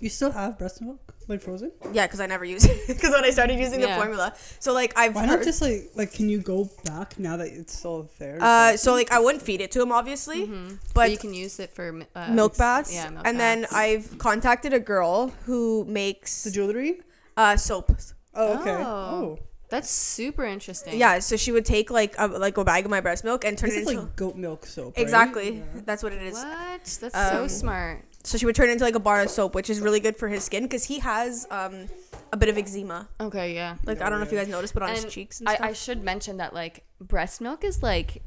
You 0.00 0.10
still 0.10 0.32
have 0.32 0.58
breast 0.58 0.82
milk, 0.82 1.05
like 1.28 1.40
frozen? 1.42 1.72
yeah, 1.92 2.06
because 2.06 2.20
I 2.20 2.26
never 2.26 2.44
use 2.44 2.64
it 2.64 2.86
because 2.86 3.10
when 3.10 3.24
I 3.24 3.30
started 3.30 3.58
using 3.58 3.80
the 3.80 3.88
formula, 3.88 4.34
so 4.60 4.72
like 4.72 4.92
I've 4.96 5.14
Why 5.14 5.26
heard, 5.26 5.36
not 5.38 5.44
just 5.44 5.60
like 5.62 5.90
like 5.94 6.12
can 6.12 6.28
you 6.28 6.38
go 6.40 6.68
back 6.84 7.18
now 7.18 7.36
that 7.36 7.48
it's 7.48 7.76
still 7.78 8.10
there? 8.18 8.38
uh, 8.40 8.76
so 8.76 8.92
like 8.94 9.10
I 9.12 9.18
wouldn't 9.18 9.42
feed 9.42 9.60
it 9.60 9.70
to 9.72 9.82
him 9.82 9.92
obviously, 9.92 10.46
But 10.46 10.94
but 10.94 11.10
you 11.10 11.18
can 11.18 11.34
use 11.34 11.58
it 11.58 11.70
for 11.70 12.02
uh, 12.14 12.28
milk 12.32 12.56
baths. 12.56 12.92
Yeah, 12.94 13.10
milk 13.10 13.26
and 13.26 13.38
then. 13.40 13.66
I've 13.72 14.18
contacted 14.18 14.72
a 14.72 14.80
girl 14.80 15.32
who 15.46 15.84
makes 15.86 16.44
the 16.44 16.50
jewelry? 16.50 17.00
uh, 17.36 17.56
soap. 17.56 17.90
Oh, 18.34 18.60
okay. 18.60 18.74
Oh. 18.74 18.84
Oh. 18.84 19.38
That's 19.68 19.90
super 19.90 20.44
interesting. 20.44 20.96
Yeah, 20.96 21.18
so 21.18 21.36
she 21.36 21.50
would 21.50 21.64
take 21.64 21.90
like 21.90 22.14
a, 22.18 22.28
like 22.28 22.56
a 22.56 22.64
bag 22.64 22.84
of 22.84 22.90
my 22.90 23.00
breast 23.00 23.24
milk 23.24 23.44
and 23.44 23.58
turn 23.58 23.70
This 23.70 23.78
it 23.78 23.82
is 23.82 23.88
into 23.90 24.02
like 24.02 24.14
goat 24.16 24.36
milk 24.36 24.64
soap. 24.64 24.94
right? 24.96 25.02
exactly. 25.02 25.56
Yeah. 25.56 25.62
That's 25.84 26.02
what 26.04 26.12
it 26.12 26.22
is. 26.22 26.34
What? 26.34 26.84
That's 27.00 27.14
Um, 27.16 27.30
so 27.32 27.48
smart. 27.48 28.04
So 28.26 28.36
she 28.38 28.44
would 28.44 28.56
turn 28.56 28.68
it 28.68 28.72
into 28.72 28.82
like 28.84 28.96
a 28.96 29.00
bar 29.00 29.22
of 29.22 29.30
soap, 29.30 29.54
which 29.54 29.70
is 29.70 29.78
really 29.78 30.00
good 30.00 30.16
for 30.16 30.26
his 30.26 30.42
skin 30.42 30.64
because 30.64 30.82
he 30.84 30.98
has 30.98 31.46
um 31.50 31.86
a 32.32 32.36
bit 32.36 32.48
of 32.48 32.58
eczema. 32.58 33.08
Okay, 33.20 33.54
yeah. 33.54 33.76
Like 33.84 34.02
I 34.02 34.10
don't 34.10 34.18
know 34.18 34.26
if 34.26 34.32
you 34.32 34.38
guys 34.38 34.48
noticed, 34.48 34.74
but 34.74 34.82
on 34.82 34.90
his 34.90 35.04
And 35.04 35.12
cheeks 35.12 35.38
and 35.38 35.48
I, 35.48 35.54
stuff. 35.54 35.66
I 35.68 35.72
should 35.74 36.02
mention 36.02 36.38
that 36.38 36.52
like 36.52 36.84
breast 37.00 37.40
milk 37.40 37.62
is 37.62 37.84
like 37.84 38.22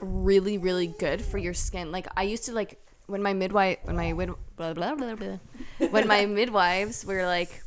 really 0.00 0.58
really 0.58 0.88
good 0.88 1.22
for 1.22 1.38
your 1.38 1.54
skin. 1.54 1.92
Like 1.92 2.08
I 2.16 2.24
used 2.24 2.44
to 2.46 2.52
like 2.52 2.80
when 3.06 3.22
my 3.22 3.34
midwife 3.34 3.78
when 3.84 3.96
my 3.96 4.12
wid- 4.14 4.30
blah, 4.56 4.72
blah, 4.74 4.94
blah, 4.96 5.14
blah, 5.14 5.38
when 5.90 6.08
my 6.08 6.26
midwives 6.40 7.04
were 7.04 7.24
like 7.24 7.62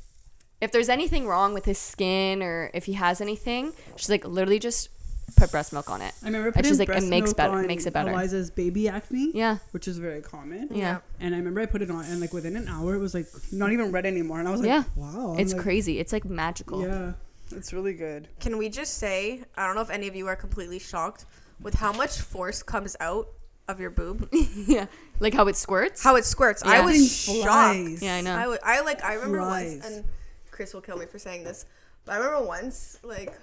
if 0.59 0.71
there's 0.73 0.89
anything 0.89 1.27
wrong 1.27 1.53
with 1.53 1.63
his 1.65 1.77
skin 1.77 2.43
or 2.43 2.71
if 2.73 2.85
he 2.85 2.93
has 2.93 3.21
anything, 3.21 3.71
she's 3.95 4.09
like 4.09 4.25
literally 4.25 4.59
just 4.59 4.89
put 5.35 5.51
breast 5.51 5.73
milk 5.73 5.89
on 5.89 6.01
it. 6.01 6.13
I 6.23 6.27
remember 6.27 6.47
And 6.47 6.55
putting 6.55 6.69
she's 6.71 6.79
like, 6.79 6.87
it 6.87 6.91
breast 6.93 7.07
makes 7.07 7.27
milk 7.27 7.37
better- 7.37 7.53
on 7.53 7.67
makes 7.67 7.85
it 7.85 7.93
better. 7.93 8.11
Eliza's 8.11 8.49
baby 8.49 8.87
acne, 8.89 9.31
Yeah. 9.33 9.57
which 9.71 9.87
is 9.87 9.97
very 9.97 10.21
common. 10.21 10.69
Yeah. 10.73 10.99
And 11.19 11.35
I 11.35 11.37
remember 11.37 11.61
I 11.61 11.65
put 11.65 11.81
it 11.81 11.91
on, 11.91 12.05
and 12.05 12.19
like 12.21 12.33
within 12.33 12.55
an 12.55 12.67
hour, 12.67 12.95
it 12.95 12.99
was 12.99 13.13
like 13.13 13.27
not 13.51 13.71
even 13.71 13.91
red 13.91 14.05
anymore, 14.05 14.39
and 14.39 14.47
I 14.47 14.51
was 14.51 14.61
like, 14.61 14.69
Yeah. 14.69 14.83
wow, 14.95 15.33
I'm 15.33 15.39
It's 15.39 15.53
like, 15.53 15.61
crazy. 15.61 15.99
It's 15.99 16.13
like 16.13 16.25
magical. 16.25 16.81
Yeah, 16.81 17.13
it's 17.51 17.73
really 17.73 17.93
good. 17.93 18.29
Can 18.39 18.57
we 18.57 18.69
just 18.69 18.95
say 18.97 19.43
I 19.55 19.65
don't 19.67 19.75
know 19.75 19.81
if 19.81 19.89
any 19.89 20.07
of 20.07 20.15
you 20.15 20.27
are 20.27 20.35
completely 20.35 20.79
shocked 20.79 21.25
with 21.61 21.73
how 21.75 21.91
much 21.91 22.19
force 22.21 22.63
comes 22.63 22.95
out 22.99 23.27
of 23.67 23.79
your 23.81 23.89
boob, 23.89 24.29
yeah. 24.55 24.85
Like 25.19 25.33
how 25.33 25.47
it 25.47 25.57
squirts. 25.57 26.01
how 26.01 26.15
it 26.15 26.23
squirts. 26.23 26.63
I 26.63 26.79
was 26.81 27.13
shocked. 27.13 28.01
yeah, 28.01 28.15
I 28.15 28.21
know. 28.21 28.33
I, 28.35 28.47
would, 28.47 28.59
I 28.63 28.79
like 28.81 29.03
I 29.03 29.15
remember 29.15 29.39
Flies. 29.39 29.73
once, 29.81 29.85
and 29.87 30.05
Chris 30.51 30.73
will 30.73 30.81
kill 30.81 30.97
me 30.97 31.05
for 31.05 31.19
saying 31.19 31.43
this, 31.43 31.65
but 32.05 32.13
I 32.13 32.17
remember 32.17 32.45
once 32.47 32.97
like 33.03 33.33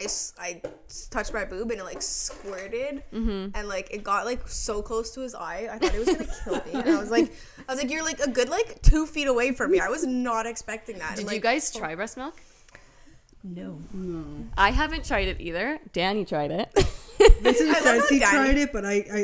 I, 0.00 0.04
s- 0.04 0.32
I 0.38 0.60
s- 0.88 1.08
touched 1.10 1.32
my 1.34 1.44
boob 1.44 1.70
and 1.72 1.80
it 1.80 1.84
like 1.84 2.02
squirted 2.02 3.02
Mm-hmm. 3.12 3.48
and 3.56 3.68
like 3.68 3.88
it 3.92 4.04
got 4.04 4.26
like 4.26 4.46
so 4.48 4.80
close 4.82 5.10
to 5.14 5.20
his 5.22 5.34
eye. 5.34 5.68
I 5.72 5.78
thought 5.78 5.94
it 5.94 5.98
was 5.98 6.08
gonna 6.08 6.28
kill 6.44 6.54
me. 6.72 6.80
And 6.88 6.96
I 6.96 7.00
was 7.00 7.10
like, 7.10 7.32
I 7.68 7.72
was 7.72 7.82
like, 7.82 7.90
you're 7.90 8.04
like 8.04 8.20
a 8.20 8.30
good 8.30 8.48
like 8.48 8.80
two 8.82 9.06
feet 9.06 9.26
away 9.26 9.52
from 9.52 9.72
me. 9.72 9.80
I 9.80 9.88
was 9.88 10.06
not 10.06 10.46
expecting 10.46 10.98
that. 10.98 11.16
Did 11.16 11.22
And, 11.22 11.30
you 11.30 11.36
like, 11.36 11.42
guys 11.42 11.72
try 11.72 11.94
breast 11.94 12.16
milk? 12.16 12.40
No. 13.44 13.78
No, 13.92 14.24
I 14.56 14.70
haven't 14.70 15.04
tried 15.04 15.28
it 15.28 15.40
either. 15.40 15.78
Danny 15.92 16.24
tried 16.24 16.50
it. 16.50 16.68
Vincent 17.40 17.70
I 17.70 17.80
says 17.80 18.08
he 18.08 18.18
Danny- 18.18 18.36
tried 18.36 18.58
it, 18.58 18.72
but 18.72 18.84
I, 18.84 18.92
I, 19.12 19.18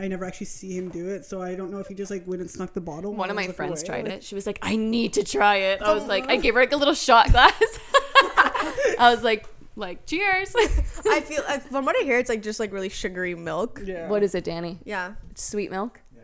I, 0.00 0.04
I 0.04 0.08
never 0.08 0.24
actually 0.24 0.46
see 0.46 0.76
him 0.76 0.88
do 0.90 1.08
it, 1.08 1.24
so 1.24 1.42
I 1.42 1.54
don't 1.54 1.70
know 1.70 1.78
if 1.78 1.86
he 1.88 1.94
just 1.94 2.10
like 2.10 2.26
went 2.26 2.40
and 2.40 2.50
snuck 2.50 2.72
the 2.72 2.80
bottle. 2.80 3.12
One 3.14 3.30
of 3.30 3.36
my 3.36 3.48
friends 3.48 3.82
away. 3.82 3.86
tried 3.86 4.04
Like, 4.04 4.12
it. 4.18 4.24
She 4.24 4.34
was 4.34 4.46
like, 4.46 4.58
"I 4.62 4.74
need 4.76 5.12
to 5.14 5.24
try 5.24 5.56
it." 5.56 5.82
I 5.82 5.92
was 5.92 6.06
like, 6.06 6.28
I 6.28 6.36
gave 6.36 6.54
her 6.54 6.60
like 6.60 6.72
a 6.72 6.76
little 6.76 6.94
shot 6.94 7.30
glass. 7.30 7.52
I 8.98 9.10
was 9.14 9.22
like, 9.22 9.46
like, 9.78 10.04
cheers. 10.06 10.54
I 10.58 11.20
feel 11.20 11.42
I, 11.48 11.58
from 11.58 11.84
what 11.84 11.96
I 11.98 12.04
hear, 12.04 12.18
it's 12.18 12.28
like 12.28 12.42
just 12.42 12.60
like 12.60 12.72
really 12.72 12.88
sugary 12.88 13.34
milk. 13.34 13.80
Yeah. 13.84 14.08
what 14.08 14.22
is 14.22 14.34
it, 14.34 14.44
Danny? 14.44 14.78
Yeah, 14.84 15.12
Sweet 15.34 15.70
milk. 15.70 16.00
Yeah, 16.14 16.22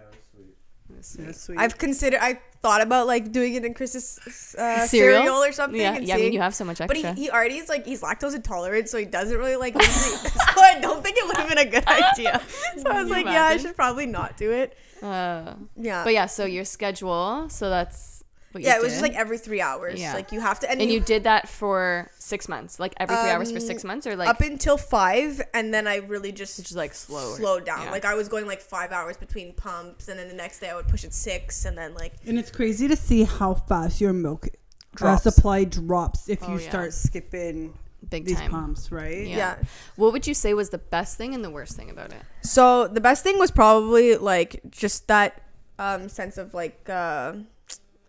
it's 0.98 1.08
sweet. 1.10 1.28
It's 1.28 1.40
sweet. 1.40 1.58
I've 1.58 1.78
considered. 1.78 2.20
I 2.22 2.40
thought 2.62 2.80
about 2.80 3.06
like 3.06 3.30
doing 3.30 3.54
it 3.54 3.64
in 3.64 3.74
Chris's 3.74 4.18
uh, 4.58 4.86
Cereal? 4.86 5.20
cereal? 5.22 5.36
or 5.44 5.52
something. 5.52 5.80
Yeah, 5.80 5.94
and 5.96 6.06
yeah. 6.06 6.14
I 6.14 6.18
mean, 6.18 6.32
you 6.32 6.40
have 6.40 6.54
so 6.54 6.64
much 6.64 6.80
extra. 6.80 7.02
But 7.02 7.16
he, 7.16 7.24
he 7.24 7.30
already 7.30 7.56
is 7.58 7.68
like 7.68 7.84
he's 7.86 8.00
lactose 8.02 8.34
intolerant, 8.34 8.88
so 8.88 8.98
he 8.98 9.04
doesn't 9.04 9.36
really 9.36 9.56
like. 9.56 9.74
usually- 9.74 10.16
so 10.54 10.60
I 10.60 10.78
don't 10.80 11.02
think 11.02 11.16
it 11.18 11.26
would 11.26 11.36
have 11.36 11.48
been 11.48 11.58
a 11.58 11.64
good 11.70 11.86
idea. 11.86 12.40
So 12.78 12.90
I 12.90 13.02
was 13.02 13.04
Can 13.04 13.08
like, 13.10 13.26
you 13.26 13.32
yeah, 13.32 13.44
I 13.44 13.56
should 13.58 13.76
probably 13.76 14.06
not 14.06 14.36
do 14.36 14.50
it. 14.50 14.76
uh, 15.02 15.54
Yeah, 15.76 16.02
but 16.04 16.12
yeah, 16.12 16.26
so 16.26 16.44
your 16.44 16.64
schedule. 16.64 17.48
So 17.48 17.70
that's 17.70 18.13
what 18.54 18.62
you 18.62 18.68
yeah, 18.68 18.76
it 18.76 18.82
was 18.82 18.92
just 18.92 19.02
like 19.02 19.14
every 19.14 19.36
three 19.38 19.60
hours. 19.60 20.00
Yeah. 20.00 20.14
Like 20.14 20.32
you 20.32 20.40
have 20.40 20.60
to, 20.60 20.70
and, 20.70 20.80
And 20.80 20.88
you, 20.90 20.98
you 21.00 21.04
did 21.04 21.24
that 21.24 21.48
for 21.48 22.10
six 22.18 22.48
months, 22.48 22.78
like 22.80 22.94
every 22.98 23.16
three 23.16 23.30
hours 23.30 23.50
for 23.52 23.60
six 23.60 23.84
Um, 23.84 23.88
months, 23.88 24.06
or 24.06 24.16
like 24.16 24.28
up 24.28 24.40
until 24.40 24.76
five, 24.78 25.42
and 25.52 25.74
then 25.74 25.86
I 25.86 25.96
really 25.96 26.32
just 26.32 26.56
just 26.58 26.76
like 26.76 26.94
slow. 26.94 27.34
slowed 27.34 27.66
down. 27.66 27.82
yeah. 27.82 27.90
Like 27.90 28.04
I 28.04 28.14
was 28.14 28.28
going 28.28 28.46
like 28.46 28.60
five 28.60 28.92
hours 28.92 29.16
between 29.16 29.52
pumps, 29.54 30.08
and 30.08 30.18
then 30.18 30.28
the 30.28 30.34
next 30.34 30.60
day 30.60 30.70
I 30.70 30.74
would 30.76 30.88
push 30.88 31.04
it 31.04 31.12
six, 31.12 31.64
and 31.64 31.76
then 31.76 31.94
like 31.94 32.14
and 32.26 32.38
it's 32.38 32.50
crazy 32.50 32.88
to 32.88 32.96
see 32.96 33.24
how 33.24 33.54
fast 33.54 34.00
your 34.00 34.12
milk 34.12 34.46
uh, 34.46 34.96
Drops. 34.96 35.22
supply 35.24 35.64
drops 35.64 36.28
if 36.28 36.42
Oh, 36.44 36.52
you 36.54 36.60
yeah. 36.60 36.68
start 36.68 36.92
skipping 36.92 37.74
big 38.10 38.26
these 38.26 38.36
time. 38.38 38.50
pumps, 38.50 38.92
right? 38.92 39.26
Yeah. 39.26 39.36
yeah. 39.36 39.56
What 39.96 40.12
would 40.12 40.26
you 40.26 40.34
say 40.34 40.54
was 40.54 40.70
the 40.70 40.78
best 40.78 41.16
thing 41.16 41.34
and 41.34 41.42
the 41.42 41.50
worst 41.50 41.74
thing 41.74 41.90
about 41.90 42.12
it? 42.12 42.22
So 42.42 42.86
the 42.86 43.00
best 43.00 43.24
thing 43.24 43.38
was 43.38 43.50
probably 43.50 44.16
like 44.16 44.60
just 44.70 45.08
that 45.08 45.40
um, 45.78 46.08
sense 46.08 46.36
of 46.38 46.54
like 46.54 46.88
uh, 46.88 47.32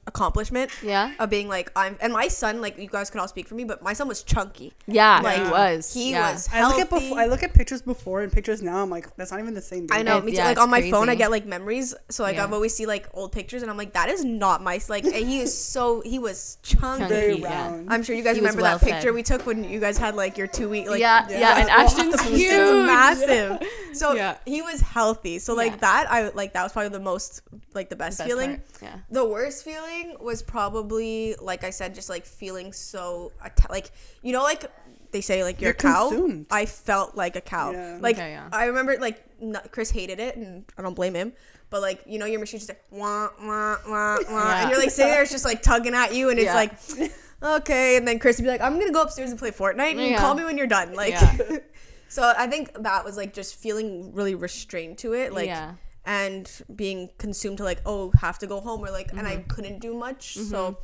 accomplishment 0.08 0.72
Yeah. 0.84 1.14
of 1.20 1.30
being 1.30 1.48
like 1.48 1.72
I'm 1.76 1.98
and 2.00 2.14
my 2.14 2.28
son 2.28 2.62
like 2.62 2.78
you 2.78 2.88
guys 2.88 3.10
could 3.10 3.20
all 3.22 3.28
speak 3.28 3.48
for 3.48 3.56
me, 3.56 3.64
but 3.64 3.82
my 3.82 3.94
son 3.94 4.08
was 4.08 4.24
chunky. 4.24 4.74
Yeah, 4.88 5.20
Like, 5.24 5.44
he 5.44 5.50
was. 5.50 5.94
He 5.94 6.12
yeah. 6.12 6.32
was 6.32 6.48
I 6.54 6.68
look 6.68 6.80
at 6.80 6.90
before, 6.90 7.20
I 7.20 7.26
look 7.26 7.44
at 7.44 7.54
pictures 7.54 7.82
before 7.82 8.22
and 8.22 8.32
pictures 8.32 8.62
now. 8.62 8.78
I'm 8.84 8.90
like, 8.90 9.16
that's 9.16 9.32
not 9.32 9.40
even 9.40 9.54
the 9.54 9.62
same. 9.62 9.88
I 9.92 10.04
know, 10.04 10.18
It- 10.20 10.26
me 10.26 10.32
too. 10.32 10.38
yeah, 10.38 10.46
like 10.48 10.60
on 10.60 10.70
my 10.70 10.90
phone, 10.92 11.10
I 11.10 11.16
get 11.16 11.32
like 11.32 11.46
memories. 11.46 11.96
So 12.10 12.24
like 12.24 12.36
Yeah. 12.36 12.44
I've 12.44 12.54
always 12.54 12.74
see 12.76 12.86
like 12.86 13.08
old 13.14 13.32
pictures, 13.32 13.62
and 13.62 13.72
I'm 13.72 13.78
like, 13.78 13.94
that 13.94 14.10
is 14.10 14.24
not 14.24 14.62
my 14.64 14.80
like. 14.90 15.06
he 15.06 15.40
is 15.42 15.58
so 15.58 16.02
he 16.02 16.20
was 16.20 16.58
chunky. 16.64 17.06
Very 17.08 17.28
Chunky, 17.34 17.42
yeah. 17.42 17.66
round. 17.72 17.94
I'm 17.94 18.04
sure 18.04 18.16
you 18.16 18.24
guys 18.24 18.36
He 18.36 18.42
was 18.42 18.52
remember 18.56 18.62
that 18.64 18.82
well 18.82 18.92
picture 18.92 19.08
fed. 19.10 19.16
we 19.16 19.24
took 19.24 19.46
when 19.48 19.64
you 19.64 19.80
guys 19.80 19.98
had 19.98 20.16
like 20.16 20.38
your 20.38 20.48
two 20.48 20.70
week 20.70 20.88
like 20.90 21.00
yeah, 21.00 21.26
yeah, 21.30 21.40
Yeah. 21.40 21.60
and 21.62 21.70
Ashton's 21.82 22.22
He 22.24 22.46
huge. 22.46 22.52
was 22.54 22.86
massive. 22.88 23.60
So 23.96 24.14
Yeah. 24.14 24.36
he 24.46 24.62
was 24.62 24.82
healthy. 24.82 25.40
So 25.40 25.54
like 25.56 25.72
Yeah. 25.74 25.78
that, 25.88 26.12
I 26.12 26.30
like 26.30 26.52
that 26.54 26.64
was 26.64 26.74
probably 26.74 26.90
the 26.90 27.00
most 27.00 27.42
like 27.74 27.90
the 27.90 27.96
best, 27.96 28.18
Best 28.18 28.28
feeling. 28.30 28.58
part, 28.58 28.62
Yeah. 28.82 28.96
The 29.10 29.26
worst 29.26 29.64
feeling 29.64 29.95
was 30.20 30.42
probably 30.44 31.36
like 31.42 31.64
I 31.64 31.70
said, 31.70 31.96
just 31.96 32.10
like 32.10 32.26
feeling 32.26 32.74
so 32.74 33.32
atta- 33.44 33.72
like 33.72 33.92
you 34.22 34.34
know 34.34 34.44
like 34.44 34.66
they 35.12 35.22
say 35.22 35.44
like 35.44 35.62
you're, 35.62 35.70
You're 35.70 35.76
a 35.92 35.94
cow. 35.94 36.10
consumed. 36.10 36.46
I 36.52 36.66
felt 36.66 37.16
like 37.16 37.36
a 37.36 37.42
cow. 37.42 37.72
Yeah. 37.72 37.98
Like 38.02 38.16
Okay, 38.18 38.32
yeah. 38.32 38.50
I 38.52 38.66
remember 38.66 38.98
like 39.00 39.24
n- 39.42 39.58
Chris 39.72 39.90
hated 39.92 40.20
it, 40.20 40.36
and 40.36 40.66
I 40.78 40.82
don't 40.82 40.96
blame 40.96 41.14
him. 41.14 41.34
But 41.70 41.82
like 41.82 42.02
you 42.06 42.20
know 42.20 42.26
your 42.26 42.40
machine's 42.40 42.66
just 42.66 42.70
like 42.70 42.84
wah 42.92 43.30
wah 43.42 43.78
wah 43.88 44.18
wah, 44.18 44.18
Yeah. 44.30 44.62
and 44.62 44.70
you're 44.72 44.80
like 44.80 44.92
sitting 44.92 45.12
there, 45.12 45.24
it's 45.24 45.32
just 45.32 45.46
like 45.46 45.62
tugging 45.62 45.94
at 45.96 46.14
you, 46.14 46.30
and 46.30 46.38
it's 46.40 46.46
Yeah. 46.46 46.54
like. 46.56 47.12
Okay, 47.44 47.98
and 47.98 48.08
then 48.08 48.18
Chris 48.18 48.38
would 48.38 48.44
be 48.44 48.50
like, 48.50 48.62
"I'm 48.62 48.80
gonna 48.80 48.94
go 48.94 49.02
upstairs 49.02 49.30
and 49.30 49.38
play 49.38 49.52
Fortnite, 49.52 49.92
and 49.92 50.00
Yeah. 50.02 50.18
call 50.20 50.34
me 50.36 50.44
when 50.46 50.58
you're 50.58 50.66
done." 50.68 50.94
Like, 50.94 51.12
Yeah. 51.12 51.38
so 52.08 52.34
I 52.36 52.48
think 52.48 52.72
that 52.82 53.04
was 53.06 53.18
like 53.18 53.34
just 53.34 53.56
feeling 53.56 54.14
really 54.14 54.34
restrained 54.36 54.98
to 55.00 55.14
it, 55.14 55.32
like, 55.34 55.48
Yeah. 55.48 55.74
And 56.06 56.50
being 56.76 57.10
consumed 57.18 57.58
to 57.58 57.64
like, 57.64 57.82
oh, 57.86 58.12
have 58.22 58.38
to 58.40 58.48
go 58.48 58.60
home 58.62 58.84
or 58.84 58.92
like, 58.92 59.12
and 59.12 59.28
I 59.28 59.38
Mm-hmm. 59.38 59.48
couldn't 59.50 59.80
do 59.80 59.94
much. 59.94 60.36
So 60.38 60.78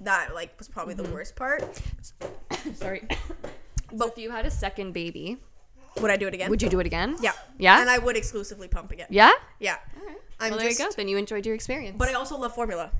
that 0.00 0.34
like 0.34 0.58
was 0.58 0.68
probably 0.68 0.94
Mm-hmm. 0.94 1.04
the 1.04 1.10
worst 1.12 1.36
part. 1.36 1.62
Sorry. 2.74 3.06
But 3.92 4.10
if 4.10 4.18
you 4.18 4.30
had 4.30 4.46
a 4.46 4.50
second 4.52 4.92
baby, 4.92 5.38
Would 6.00 6.12
I 6.12 6.16
do 6.16 6.28
it 6.28 6.34
again? 6.34 6.48
would 6.48 6.62
you 6.62 6.68
do 6.68 6.78
it 6.78 6.86
again? 6.86 7.16
Yeah. 7.20 7.32
Yeah? 7.58 7.80
And 7.80 7.90
I 7.90 7.98
would 7.98 8.16
exclusively 8.16 8.68
pump 8.68 8.92
again. 8.92 9.08
Yeah? 9.10 9.32
Yeah. 9.58 9.78
I'm 10.38 10.50
well, 10.50 10.60
there 10.60 10.68
just, 10.68 10.78
you 10.78 10.86
go. 10.86 10.92
Then 10.96 11.08
you 11.08 11.16
enjoyed 11.18 11.44
your 11.44 11.56
experience. 11.56 11.96
but 11.98 12.08
I 12.08 12.12
also 12.12 12.38
love 12.38 12.54
formula. 12.54 12.92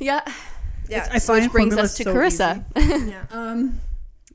yeah. 0.00 0.22
Yeah. 0.88 1.08
I 1.12 1.20
find 1.20 1.42
Which 1.44 1.52
brings 1.52 1.76
us 1.76 1.96
to 1.98 2.02
so 2.04 2.12
Carissa. 2.14 2.64
yeah. 3.08 3.24
Um, 3.30 3.80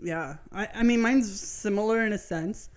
yeah. 0.01 0.35
I, 0.53 0.67
I 0.75 0.83
mean, 0.83 1.01
mine's 1.01 1.27
similar 1.41 2.05
in 2.05 2.13
a 2.13 2.17
sense. 2.17 2.69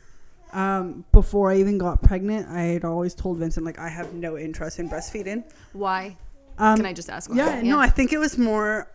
Um, 0.54 1.04
before 1.12 1.50
I 1.50 1.56
even 1.56 1.78
got 1.78 2.00
pregnant, 2.02 2.48
I 2.48 2.62
had 2.62 2.84
always 2.84 3.14
told 3.14 3.38
Vincent 3.38 3.66
like 3.66 3.78
I 3.78 3.88
have 3.88 4.14
no 4.14 4.38
interest 4.38 4.78
in 4.78 4.88
breastfeeding. 4.88 5.42
Why? 5.72 6.16
Um, 6.58 6.76
Can 6.76 6.86
I 6.86 6.92
just 6.92 7.10
ask 7.10 7.28
why? 7.28 7.36
Yeah, 7.36 7.60
no, 7.62 7.80
I 7.80 7.88
think 7.88 8.12
it 8.12 8.18
was 8.18 8.38
more. 8.38 8.88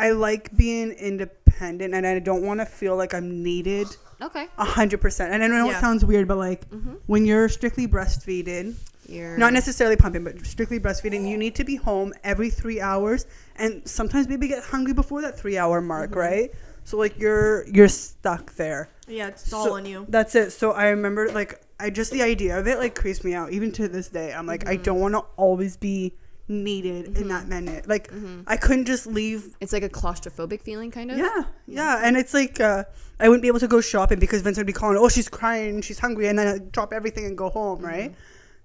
I 0.00 0.12
like 0.12 0.56
being 0.56 0.92
independent, 0.92 1.92
and 1.94 2.06
I 2.06 2.18
don't 2.20 2.42
want 2.42 2.60
to 2.60 2.66
feel 2.66 2.96
like 2.96 3.12
I'm 3.12 3.42
needed 3.42 3.88
Okay. 4.22 4.48
a 4.56 4.64
hundred 4.64 5.02
percent. 5.02 5.34
And 5.34 5.44
I 5.44 5.46
know 5.46 5.68
Yeah. 5.68 5.76
it 5.76 5.80
sounds 5.80 6.02
weird, 6.06 6.26
but 6.26 6.38
like 6.38 6.68
Mm-hmm. 6.70 6.94
when 7.06 7.26
you're 7.26 7.50
strictly 7.50 7.86
breastfeeding, 7.86 8.76
You're 9.06 9.36
not 9.36 9.52
necessarily 9.52 9.96
pumping, 9.96 10.24
but 10.24 10.46
strictly 10.46 10.80
breastfeeding, 10.80 11.28
you 11.28 11.36
need 11.36 11.54
to 11.56 11.64
be 11.64 11.76
home 11.76 12.14
every 12.24 12.48
three 12.48 12.80
hours, 12.80 13.26
and 13.56 13.86
sometimes 13.86 14.26
baby 14.26 14.48
get 14.48 14.62
hungry 14.64 14.94
before 14.94 15.20
that 15.20 15.38
three 15.38 15.58
hour 15.58 15.82
mark, 15.82 16.10
Mm-hmm. 16.12 16.18
right? 16.18 16.50
So 16.90 16.96
like 16.98 17.18
you're 17.18 17.66
you're 17.68 17.88
stuck 17.88 18.54
there. 18.56 18.88
Yeah. 19.06 19.28
It's 19.28 19.52
all 19.52 19.66
So- 19.66 19.74
on 19.74 19.86
you. 19.86 20.06
That's 20.08 20.34
it. 20.34 20.50
So 20.50 20.72
I 20.72 20.88
remember 20.88 21.30
like 21.32 21.60
I 21.78 21.88
just 21.90 22.10
the 22.12 22.22
idea 22.22 22.58
of 22.58 22.66
it 22.66 22.78
like 22.78 22.94
creeps 22.94 23.22
me 23.24 23.32
out 23.34 23.52
even 23.52 23.70
to 23.72 23.88
this 23.88 24.08
day. 24.08 24.32
I'm 24.32 24.46
like 24.46 24.66
I 24.66 24.74
Mm-hmm. 24.74 24.82
don't 24.82 25.00
want 25.00 25.14
to 25.14 25.20
always 25.36 25.76
be 25.76 26.14
needed 26.48 27.16
in 27.16 27.28
that 27.28 27.46
minute. 27.46 27.86
Like 27.88 28.10
Mm-hmm. 28.10 28.40
I 28.46 28.56
couldn't 28.56 28.86
just 28.86 29.06
leave. 29.06 29.54
It's 29.60 29.72
like 29.72 29.84
a 29.84 29.88
claustrophobic 29.88 30.62
feeling, 30.62 30.90
kind 30.90 31.10
of. 31.12 31.18
Yeah, 31.18 31.42
yeah, 31.68 32.00
and 32.04 32.16
it's 32.16 32.34
like 32.34 32.60
uh, 32.60 32.82
I 33.20 33.28
wouldn't 33.28 33.42
be 33.42 33.48
able 33.48 33.60
to 33.60 33.68
go 33.68 33.80
shopping 33.80 34.18
because 34.18 34.42
Vince 34.42 34.56
would 34.58 34.66
be 34.66 34.72
calling. 34.72 34.96
Oh, 34.98 35.08
she's 35.08 35.28
crying, 35.28 35.80
she's 35.82 36.00
hungry, 36.00 36.26
and 36.26 36.36
then 36.38 36.48
I'd 36.48 36.72
drop 36.72 36.92
everything 36.92 37.24
and 37.24 37.38
go 37.38 37.50
home, 37.50 37.80
right? 37.82 38.12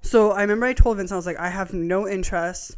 So 0.01 0.31
I 0.31 0.41
remember 0.41 0.65
I 0.65 0.73
told 0.73 0.97
Vince 0.97 1.11
I 1.11 1.15
was 1.15 1.27
like 1.27 1.37
I 1.39 1.49
have 1.49 1.73
no 1.73 2.07
interest. 2.07 2.75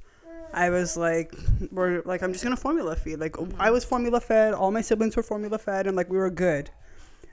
I 0.54 0.70
was 0.70 0.98
like, 0.98 1.34
we're 1.72 2.02
like, 2.04 2.22
I'm 2.24 2.32
just 2.32 2.44
gonna 2.44 2.56
formula 2.56 2.96
feed. 2.96 3.18
Like, 3.18 3.36
I 3.60 3.72
was 3.72 3.84
formula 3.86 4.20
fed. 4.20 4.54
All 4.54 4.72
my 4.72 4.82
siblings 4.82 5.16
were 5.16 5.24
formula 5.24 5.58
fed, 5.58 5.88
and 5.88 5.96
like 5.96 6.10
we 6.10 6.18
were 6.18 6.30
good. 6.30 6.70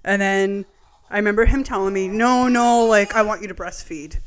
And 0.04 0.20
then 0.20 0.66
I 1.10 1.16
remember 1.16 1.46
him 1.46 1.64
telling 1.64 1.94
me, 1.94 2.08
no, 2.08 2.48
no, 2.48 2.86
like 2.86 3.14
I 3.14 3.22
want 3.22 3.42
you 3.42 3.48
to 3.48 3.54
breastfeed. 3.54 4.18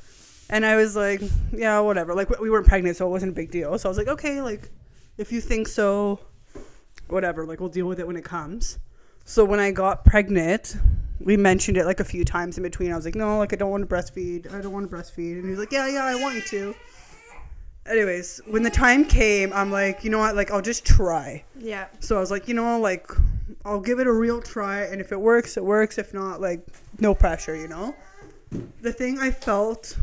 And 0.49 0.65
I 0.65 0.75
was 0.77 0.95
like, 0.95 1.21
yeah, 1.51 1.79
whatever. 1.79 2.15
Like 2.15 2.39
we 2.39 2.49
weren't 2.49 2.67
pregnant, 2.67 2.97
so 2.97 3.07
it 3.07 3.11
wasn't 3.11 3.33
a 3.33 3.35
big 3.35 3.51
deal. 3.51 3.77
So 3.77 3.89
I 3.89 3.91
was 3.91 3.97
like, 3.97 4.07
okay, 4.07 4.41
like 4.41 4.69
if 5.17 5.31
you 5.31 5.41
think 5.41 5.67
so, 5.67 6.19
whatever. 7.07 7.45
Like 7.45 7.59
we'll 7.59 7.69
deal 7.69 7.87
with 7.87 7.99
it 7.99 8.07
when 8.07 8.15
it 8.15 8.23
comes. 8.23 8.79
So 9.25 9.43
when 9.43 9.59
I 9.59 9.71
got 9.71 10.05
pregnant, 10.05 10.77
we 11.19 11.35
mentioned 11.35 11.77
it 11.77 11.85
like 11.85 11.99
a 11.99 12.05
few 12.05 12.23
times 12.23 12.57
in 12.57 12.63
between. 12.63 12.91
I 12.91 12.95
was 12.95 13.05
like, 13.05 13.15
no, 13.15 13.39
like 13.39 13.51
I 13.51 13.57
don't 13.57 13.71
want 13.71 13.87
to 13.87 13.93
breastfeed. 13.93 14.53
I 14.53 14.61
don't 14.61 14.71
want 14.71 14.89
to 14.89 14.95
breastfeed. 14.95 15.33
And 15.33 15.43
he 15.43 15.49
was 15.49 15.59
like, 15.59 15.71
yeah, 15.71 15.87
yeah, 15.87 16.05
I 16.05 16.15
want 16.15 16.35
you 16.35 16.41
to. 16.41 16.75
Anyways, 17.89 18.41
when 18.47 18.63
the 18.63 18.69
time 18.69 19.05
came, 19.05 19.53
I'm 19.53 19.71
like, 19.71 20.03
you 20.03 20.09
know 20.09 20.19
what? 20.19 20.35
Like 20.35 20.51
I'll 20.51 20.61
just 20.61 20.85
try. 20.85 21.43
Yeah. 21.57 21.87
So 21.99 22.17
I 22.17 22.19
was 22.19 22.31
like, 22.31 22.47
you 22.47 22.53
know, 22.53 22.79
like 22.79 23.09
I'll 23.65 23.81
give 23.81 23.99
it 23.99 24.07
a 24.07 24.13
real 24.13 24.41
try, 24.41 24.81
and 24.83 25.01
if 25.01 25.11
it 25.11 25.19
works, 25.19 25.57
it 25.57 25.63
works. 25.63 25.97
If 25.97 26.13
not, 26.13 26.41
like 26.41 26.65
no 26.99 27.13
pressure, 27.13 27.55
you 27.55 27.67
know. 27.67 27.95
The 28.81 28.93
thing 28.93 29.19
I 29.19 29.31
felt, 29.31 29.97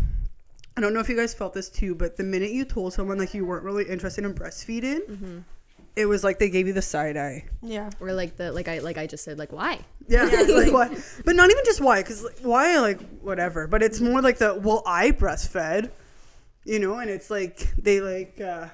I 0.77 0.81
don't 0.81 0.93
know 0.93 1.01
if 1.01 1.09
you 1.09 1.17
guys 1.17 1.35
felt 1.35 1.55
this 1.55 1.71
too, 1.71 1.95
but 1.95 2.17
the 2.17 2.25
minute 2.25 2.51
you 2.51 2.65
told 2.65 2.93
someone 2.93 3.19
like 3.19 3.33
you 3.33 3.45
weren't 3.45 3.65
really 3.65 3.85
interested 3.85 4.25
in 4.25 4.35
breastfeeding, 4.35 5.01
mm-hmm. 5.09 5.39
it 5.97 6.07
was 6.07 6.23
like 6.23 6.39
they 6.39 6.51
gave 6.51 6.67
you 6.67 6.73
the 6.73 6.83
side 6.83 7.17
eye. 7.17 7.47
Yeah. 7.63 7.91
Or 8.01 8.13
like 8.13 8.37
the 8.37 8.53
like 8.53 8.69
I 8.69 8.81
like 8.81 8.99
I 8.99 9.07
just 9.07 9.25
said 9.25 9.39
like 9.39 9.53
why? 9.53 9.81
Yeah, 10.09 10.25
like 10.49 10.73
why? 10.73 10.95
But 11.25 11.37
not 11.37 11.51
even 11.51 11.65
just 11.65 11.81
why, 11.81 12.03
because 12.03 12.23
like, 12.23 12.41
why, 12.41 12.79
like 12.79 13.01
whatever. 13.21 13.67
But 13.67 13.83
it's 13.83 14.01
more 14.01 14.21
like 14.21 14.39
the 14.39 14.55
well, 14.55 14.83
I 14.85 15.13
breastfed, 15.13 15.91
you 16.65 16.79
know, 16.79 16.99
and 16.99 17.11
it's 17.11 17.31
like 17.31 17.73
they 17.77 18.01
like 18.01 18.41
uh 18.41 18.69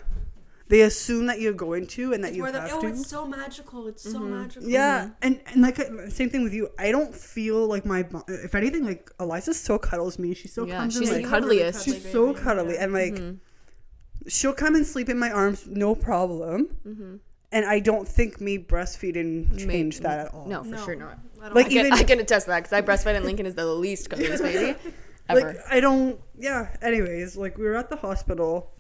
they 0.71 0.83
assume 0.83 1.27
that 1.27 1.41
you're 1.41 1.53
going 1.53 1.85
to 1.89 2.13
and 2.13 2.23
that 2.23 2.33
you 2.33 2.43
Where 2.43 2.53
the, 2.53 2.61
have 2.61 2.75
oh, 2.75 2.81
to. 2.83 2.87
it's 2.87 3.09
so 3.09 3.27
magical. 3.27 3.89
It's 3.89 4.05
so 4.05 4.21
mm-hmm. 4.21 4.43
magical. 4.43 4.69
Yeah, 4.69 5.11
and 5.21 5.41
and 5.47 5.63
like 5.63 5.77
same 6.11 6.31
thing 6.31 6.45
with 6.45 6.55
you. 6.55 6.71
I 6.79 6.93
don't 6.93 7.13
feel 7.13 7.67
like 7.67 7.85
my 7.85 8.07
if 8.29 8.55
anything 8.55 8.85
like 8.85 9.11
Eliza 9.19 9.53
still 9.53 9.81
cuddles 9.81 10.19
me. 10.19 10.33
She 10.33 10.47
still 10.47 10.69
Yeah, 10.69 10.79
comes 10.79 10.95
she's 10.95 11.09
and 11.11 11.19
the 11.19 11.23
like 11.23 11.31
cuddliest. 11.31 11.85
she's 11.85 12.11
so 12.13 12.33
cuddly 12.33 12.79
and 12.79 12.93
like 12.93 13.15
mm-hmm. 13.15 14.29
she'll 14.29 14.53
come 14.55 14.77
and 14.77 14.87
sleep 14.87 15.09
in 15.09 15.19
my 15.19 15.31
arms 15.33 15.67
no 15.67 15.97
problem. 15.97 16.77
Mm-hmm. 16.87 17.17
And 17.53 17.67
I 17.67 17.81
don't 17.81 18.07
think 18.07 18.41
me 18.41 18.57
breastfeeding 18.61 19.59
changed 19.59 20.05
that 20.05 20.29
at 20.29 20.33
all. 20.35 20.47
No, 20.47 20.63
for 20.63 20.71
No. 20.71 20.85
sure 20.85 20.95
not. 20.95 21.19
like 21.53 21.67
I 21.67 21.69
can, 21.69 21.79
even 21.87 21.93
I 21.95 22.05
can 22.05 22.21
attest 22.21 22.47
to 22.47 22.51
that 22.53 22.61
because 22.61 22.73
I 22.73 22.81
breastfed 22.81 23.17
and 23.17 23.25
Lincoln 23.25 23.47
is 23.47 23.57
the 23.57 23.67
least 23.67 24.09
cuddliest 24.09 24.41
baby 24.41 24.79
ever. 25.31 25.41
like 25.49 25.57
I 25.69 25.81
don't 25.81 26.21
yeah. 26.39 26.75
Anyways, 26.83 27.37
like 27.37 27.59
we 27.59 27.65
were 27.65 27.77
at 27.77 27.91
the 27.91 27.97
hospital, 27.97 28.73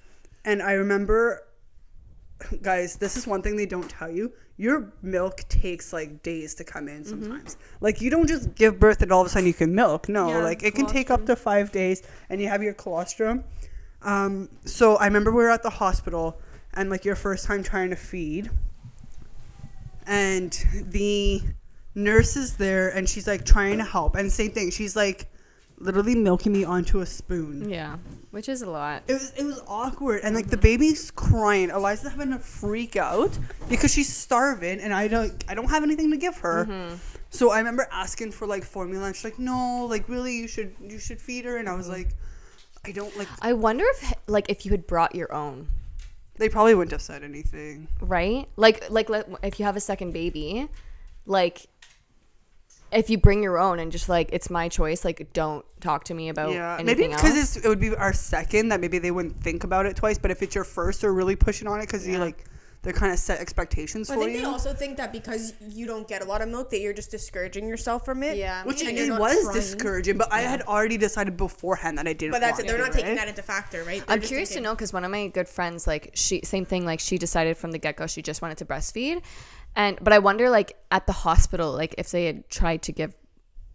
and 0.44 0.62
I 0.62 0.72
remember 0.72 1.42
guys, 2.62 2.96
this 2.96 3.16
is 3.16 3.26
one 3.26 3.42
thing 3.42 3.56
they 3.56 3.66
don't 3.66 3.88
tell 3.88 4.10
you. 4.10 4.32
Your 4.56 4.92
milk 5.02 5.44
takes 5.48 5.92
like 5.92 6.22
days 6.22 6.54
to 6.56 6.64
come 6.64 6.86
in 6.88 7.04
sometimes. 7.04 7.56
Like 7.80 8.00
you 8.02 8.10
don't 8.10 8.26
just 8.26 8.54
give 8.54 8.78
birth 8.78 9.00
and 9.00 9.10
all 9.10 9.22
of 9.22 9.26
a 9.26 9.30
sudden 9.30 9.46
you 9.46 9.54
can 9.54 9.74
milk. 9.74 10.08
No, 10.08 10.28
Yeah, 10.28 10.42
like 10.42 10.62
it 10.62 10.74
can 10.74 10.86
take 10.86 11.10
up 11.10 11.24
to 11.26 11.36
five 11.36 11.72
days, 11.72 12.02
and 12.28 12.40
you 12.40 12.48
have 12.48 12.62
your 12.62 12.74
colostrum. 12.74 13.44
Um, 14.02 14.48
so 14.64 14.96
I 14.96 15.06
remember 15.06 15.30
we 15.30 15.42
were 15.42 15.50
at 15.50 15.62
the 15.62 15.70
hospital, 15.70 16.40
and 16.74 16.90
like 16.90 17.04
your 17.04 17.16
first 17.16 17.46
time 17.46 17.62
trying 17.62 17.90
to 17.90 17.96
feed, 17.96 18.50
and 20.06 20.52
the 20.72 21.42
nurse 21.94 22.36
is 22.36 22.56
there, 22.56 22.90
and 22.90 23.08
she's 23.08 23.26
like 23.26 23.44
trying 23.46 23.78
to 23.78 23.84
help, 23.84 24.14
and 24.14 24.30
same 24.30 24.52
thing. 24.52 24.70
She's 24.70 24.94
like 24.94 25.26
literally 25.80 26.14
milking 26.14 26.52
me 26.52 26.64
onto 26.64 27.00
a 27.00 27.06
spoon. 27.06 27.68
Yeah, 27.68 27.96
which 28.30 28.48
is 28.48 28.62
a 28.62 28.70
lot. 28.70 29.02
It 29.08 29.14
was 29.14 29.32
it 29.36 29.44
was 29.44 29.60
awkward 29.66 30.20
and 30.22 30.34
like 30.34 30.48
the 30.48 30.56
baby's 30.56 31.10
crying. 31.10 31.70
Eliza's 31.70 32.12
having 32.12 32.32
a 32.32 32.38
freak 32.38 32.96
out 32.96 33.36
because 33.68 33.92
she's 33.92 34.14
starving 34.14 34.80
and 34.80 34.94
I 34.94 35.08
don't 35.08 35.44
I 35.48 35.54
don't 35.54 35.70
have 35.70 35.82
anything 35.82 36.10
to 36.10 36.16
give 36.16 36.36
her. 36.38 36.66
Mm-hmm. 36.66 36.96
So 37.30 37.50
I 37.50 37.58
remember 37.58 37.88
asking 37.90 38.32
for 38.32 38.46
like 38.46 38.64
formula 38.64 39.06
and 39.06 39.16
she's 39.16 39.24
like, 39.24 39.38
No, 39.38 39.86
like 39.88 40.08
really 40.08 40.36
you 40.36 40.46
should 40.46 40.74
you 40.80 40.98
should 40.98 41.20
feed 41.20 41.44
her 41.46 41.56
and 41.56 41.68
I 41.68 41.74
was 41.74 41.88
mm-hmm. 41.88 41.96
like 41.96 42.08
I 42.84 42.92
don't 42.92 43.16
like 43.16 43.28
I 43.42 43.54
wonder 43.54 43.84
if 43.88 44.14
like 44.26 44.48
if 44.48 44.64
you 44.64 44.70
had 44.70 44.86
brought 44.86 45.14
your 45.14 45.32
own, 45.32 45.68
they 46.36 46.48
probably 46.48 46.74
wouldn't 46.74 46.92
have 46.92 47.02
said 47.02 47.24
anything. 47.24 47.88
right? 48.00 48.48
Like 48.56 48.90
like 48.90 49.08
if 49.42 49.58
you 49.58 49.64
have 49.64 49.76
a 49.76 49.80
second 49.80 50.12
baby, 50.12 50.68
like 51.26 51.66
if 52.92 53.10
you 53.10 53.18
bring 53.18 53.42
your 53.42 53.58
own 53.58 53.78
and 53.78 53.92
just 53.92 54.08
like 54.08 54.30
it's 54.32 54.50
my 54.50 54.68
choice, 54.68 55.04
like 55.04 55.32
don't 55.32 55.64
talk 55.80 56.04
to 56.04 56.14
me 56.14 56.28
about 56.28 56.52
yeah. 56.52 56.80
Maybe 56.82 57.08
because 57.08 57.36
else. 57.36 57.56
it 57.56 57.68
would 57.68 57.80
be 57.80 57.94
our 57.94 58.12
second 58.12 58.68
that 58.68 58.80
maybe 58.80 58.98
they 58.98 59.10
wouldn't 59.10 59.40
think 59.42 59.64
about 59.64 59.86
it 59.86 59.96
twice, 59.96 60.18
but 60.18 60.30
if 60.30 60.42
it's 60.42 60.54
your 60.54 60.64
first 60.64 61.00
they're 61.00 61.12
really 61.12 61.36
pushing 61.36 61.68
on 61.68 61.78
it 61.78 61.86
because 61.86 62.06
you 62.06 62.18
like 62.18 62.44
they're 62.82 62.94
kind 62.94 63.12
of 63.12 63.18
set 63.18 63.40
expectations 63.40 64.08
I 64.08 64.14
for 64.14 64.20
think 64.20 64.32
you. 64.32 64.38
they 64.38 64.44
also 64.46 64.72
think 64.72 64.96
that 64.96 65.12
because 65.12 65.52
you 65.60 65.86
don't 65.86 66.08
get 66.08 66.22
a 66.22 66.24
lot 66.24 66.40
of 66.40 66.48
milk, 66.48 66.70
that 66.70 66.80
you're 66.80 66.94
just 66.94 67.10
discouraging 67.10 67.68
yourself 67.68 68.06
from 68.06 68.22
it. 68.22 68.38
Yeah. 68.38 68.64
which 68.64 68.80
And 68.80 68.96
it, 68.96 69.08
it 69.08 69.18
was 69.18 69.42
trying. 69.42 69.54
discouraging, 69.54 70.16
but 70.16 70.32
I 70.32 70.40
had 70.40 70.62
already 70.62 70.96
decided 70.96 71.36
beforehand 71.36 71.98
that 71.98 72.08
I 72.08 72.14
didn't. 72.14 72.32
But 72.32 72.40
that's 72.40 72.52
want 72.52 72.64
it. 72.64 72.66
They're 72.68 72.78
to, 72.78 72.82
not 72.84 72.92
taking 72.92 73.08
right? 73.10 73.18
that 73.18 73.28
into 73.28 73.42
factor, 73.42 73.84
right? 73.84 74.04
They're 74.06 74.14
I'm 74.14 74.20
just 74.20 74.30
curious 74.30 74.54
to 74.54 74.60
know 74.62 74.74
because 74.74 74.94
one 74.94 75.04
of 75.04 75.10
my 75.10 75.28
good 75.28 75.46
friends, 75.46 75.86
like 75.86 76.12
she, 76.14 76.40
same 76.42 76.64
thing. 76.64 76.86
Like 76.86 77.00
she 77.00 77.18
decided 77.18 77.58
from 77.58 77.72
the 77.72 77.78
get 77.78 77.96
go 77.96 78.06
she 78.06 78.22
just 78.22 78.40
wanted 78.40 78.56
to 78.58 78.64
breastfeed, 78.64 79.20
and 79.76 79.98
but 80.00 80.12
I 80.12 80.18
wonder 80.18 80.50
like 80.50 80.76
at 80.90 81.06
the 81.06 81.12
hospital, 81.12 81.72
like 81.72 81.94
if 81.98 82.10
they 82.10 82.26
had 82.26 82.48
tried 82.50 82.82
to 82.82 82.92
give, 82.92 83.14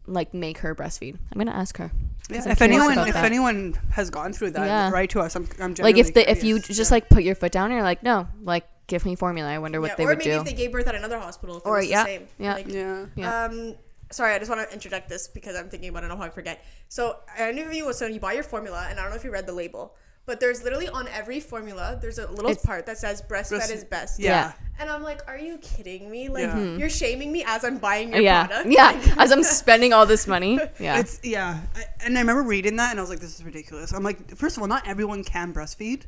like 0.08 0.34
make 0.34 0.60
her 0.60 0.76
breastfeed. 0.76 1.18
I'm 1.32 1.38
gonna 1.38 1.52
ask 1.52 1.78
her. 1.78 1.92
Yeah, 2.30 2.42
I'm 2.46 2.52
if 2.52 2.62
anyone 2.62 2.98
if 3.08 3.14
that. 3.14 3.26
anyone 3.26 3.76
has 3.92 4.10
gone 4.10 4.34
through 4.34 4.52
that, 4.52 4.66
Yeah. 4.66 4.90
write 4.92 5.12
to 5.12 5.20
us. 5.22 5.36
I'm, 5.36 5.48
I'm 5.60 5.74
like 5.76 5.98
if 5.98 6.14
the 6.14 6.30
if 6.30 6.44
you 6.44 6.60
just 6.60 6.80
Yeah. 6.92 6.96
like 6.96 7.10
put 7.10 7.24
your 7.24 7.36
foot 7.36 7.52
down 7.52 7.66
and 7.66 7.74
you're 7.74 7.84
like 7.84 8.04
no, 8.04 8.28
like 8.42 8.68
give 8.88 9.06
me 9.06 9.16
formula. 9.16 9.50
I 9.50 9.58
wonder 9.60 9.82
what 9.82 9.92
Yeah, 9.92 9.96
they 9.96 10.06
would 10.06 10.20
do. 10.20 10.30
or 10.30 10.34
maybe 10.34 10.40
if 10.40 10.46
they 10.58 10.64
gave 10.64 10.72
birth 10.72 10.88
at 10.88 10.96
another 10.96 11.20
hospital, 11.20 11.58
if 11.58 11.64
it 11.64 11.68
Or, 11.70 11.78
was 11.78 11.88
yeah, 11.90 12.04
the 12.04 12.10
same. 12.10 12.28
yeah. 12.38 12.54
Like, 12.54 12.68
yeah. 12.68 13.06
Yeah. 13.16 13.46
Um, 13.46 13.76
sorry, 14.12 14.34
I 14.36 14.38
just 14.40 14.50
want 14.50 14.68
to 14.68 14.72
interject 14.74 15.10
this 15.10 15.28
because 15.28 15.56
I'm 15.56 15.70
thinking 15.70 15.90
about 15.90 16.04
it. 16.04 16.06
I 16.06 16.10
don't 16.10 16.18
know 16.18 16.24
how 16.24 16.30
I 16.30 16.34
forget. 16.34 16.64
So 16.88 17.18
I 17.38 17.52
knew 17.52 17.72
you 17.72 17.86
was 17.88 17.98
so 17.98 18.06
you 18.06 18.20
buy 18.20 18.34
your 18.34 18.44
formula, 18.44 18.86
and 18.90 19.00
I 19.00 19.02
don't 19.02 19.10
know 19.12 19.18
if 19.18 19.24
you 19.24 19.32
read 19.32 19.48
the 19.48 19.54
label, 19.54 19.96
but 20.26 20.40
there's 20.40 20.64
literally 20.64 20.88
on 20.90 21.08
every 21.10 21.40
formula 21.40 21.98
there's 22.02 22.18
a 22.20 22.28
little 22.32 22.50
It's- 22.52 22.66
part 22.66 22.86
that 22.88 22.98
says 22.98 23.22
breastfed 23.22 23.50
Breast- 23.50 23.72
is 23.72 23.84
best. 23.84 24.20
Yeah. 24.20 24.54
And 24.78 24.90
I'm 24.90 25.04
like, 25.04 25.22
are 25.30 25.38
you 25.38 25.58
kidding 25.60 26.12
me? 26.12 26.28
Like 26.28 26.44
Yeah. 26.44 26.56
Mhm. 26.56 26.80
you're 26.80 26.90
shaming 26.90 27.32
me 27.32 27.44
as 27.48 27.64
I'm 27.64 27.78
buying 27.78 28.12
your 28.12 28.22
yeah, 28.22 28.48
product. 28.48 28.70
yeah. 28.70 29.16
As 29.18 29.32
I'm 29.32 29.42
spending 29.44 29.94
all 29.94 30.06
this 30.06 30.28
money, 30.28 30.60
yeah. 30.80 31.00
It's 31.00 31.20
yeah, 31.24 31.62
I, 31.76 31.84
and 32.04 32.18
I 32.18 32.22
remember 32.22 32.44
reading 32.44 32.76
that 32.76 32.92
and 32.92 33.00
I 33.00 33.02
was 33.02 33.10
like, 33.10 33.20
"This 33.22 33.36
is 33.40 33.44
ridiculous." 33.46 33.94
I'm 33.94 34.04
like, 34.04 34.36
first 34.36 34.58
of 34.58 34.62
all, 34.64 34.68
not 34.68 34.86
everyone 34.86 35.24
can 35.24 35.54
breastfeed. 35.54 36.02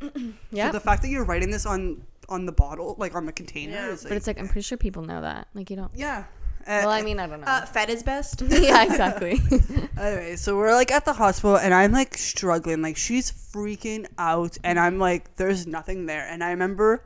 Yeah. 0.52 0.68
So 0.68 0.74
the 0.74 0.80
fact 0.82 1.02
that 1.04 1.08
you're 1.10 1.24
writing 1.24 1.50
this 1.50 1.66
on 1.66 2.02
on 2.28 2.46
the 2.46 2.52
bottle, 2.52 2.96
like 2.98 3.16
on 3.16 3.26
the 3.26 3.32
container, 3.32 3.72
Yeah. 3.72 3.92
is 3.92 4.04
like, 4.04 4.10
but 4.10 4.18
it's 4.18 4.28
like 4.28 4.38
I'm 4.38 4.48
pretty 4.50 4.64
sure 4.64 4.78
people 4.78 5.02
know 5.04 5.22
that. 5.22 5.48
Like 5.54 5.70
you 5.70 5.78
don't. 5.78 5.92
yeah. 5.96 6.26
Uh, 6.68 6.82
Well, 6.84 6.90
I 6.90 7.02
mean, 7.02 7.20
I 7.20 7.28
don't 7.28 7.40
know. 7.42 7.48
uh, 7.48 7.66
fed 7.66 7.90
is 7.90 8.04
best. 8.04 8.42
yeah, 8.48 8.84
exactly. 8.84 9.40
Anyway, 9.98 10.36
so 10.36 10.56
we're 10.56 10.74
like 10.74 10.92
at 10.92 11.06
the 11.06 11.14
hospital 11.14 11.58
and 11.58 11.74
I'm 11.74 11.92
like 11.92 12.18
struggling. 12.18 12.84
Like 12.84 12.98
she's 12.98 13.32
freaking 13.32 14.06
out 14.20 14.56
and 14.64 14.78
I'm 14.80 15.00
like, 15.00 15.36
there's 15.38 15.66
nothing 15.66 16.06
there. 16.06 16.28
And 16.30 16.44
I 16.44 16.52
remember 16.52 17.04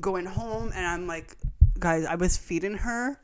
going 0.00 0.24
home 0.24 0.72
and 0.74 0.86
I'm 0.86 1.06
like, 1.06 1.36
guys, 1.78 2.06
I 2.06 2.14
was 2.14 2.38
feeding 2.38 2.78
her 2.78 3.18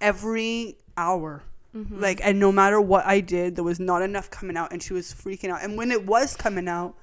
every 0.00 0.76
hour. 0.96 1.42
Like, 1.90 2.20
and 2.24 2.40
no 2.40 2.50
matter 2.50 2.80
what 2.80 3.06
I 3.06 3.20
did, 3.20 3.54
there 3.54 3.62
was 3.62 3.78
not 3.78 4.02
enough 4.02 4.30
coming 4.32 4.56
out 4.56 4.72
and 4.72 4.82
she 4.82 4.92
was 4.94 5.12
freaking 5.14 5.50
out. 5.50 5.62
And 5.62 5.76
when 5.76 5.92
it 5.92 6.04
was 6.06 6.34
coming 6.36 6.66
out, 6.66 6.96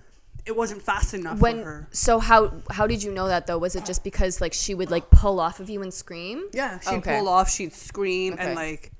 it 0.45 0.55
wasn't 0.55 0.81
fast 0.81 1.13
enough 1.13 1.39
for 1.39 1.49
her. 1.51 1.87
so 1.91 2.19
how 2.19 2.51
how 2.69 2.85
did 2.87 3.01
you 3.03 3.11
know 3.11 3.27
that 3.27 3.47
though? 3.47 3.57
Was 3.57 3.75
it 3.75 3.85
just 3.85 4.03
because 4.03 4.39
like 4.41 4.53
she 4.53 4.73
would 4.75 4.91
like 4.91 5.09
pull 5.09 5.39
off 5.39 5.59
of 5.59 5.69
you 5.69 5.81
and 5.81 5.93
scream? 5.93 6.45
Yeah, 6.53 6.79
she'd 6.79 6.95
Okay. 6.95 7.17
pull 7.17 7.27
off, 7.27 7.49
she'd 7.49 7.73
scream, 7.73 8.33
Okay. 8.33 8.43
and 8.43 8.55
like, 8.55 8.91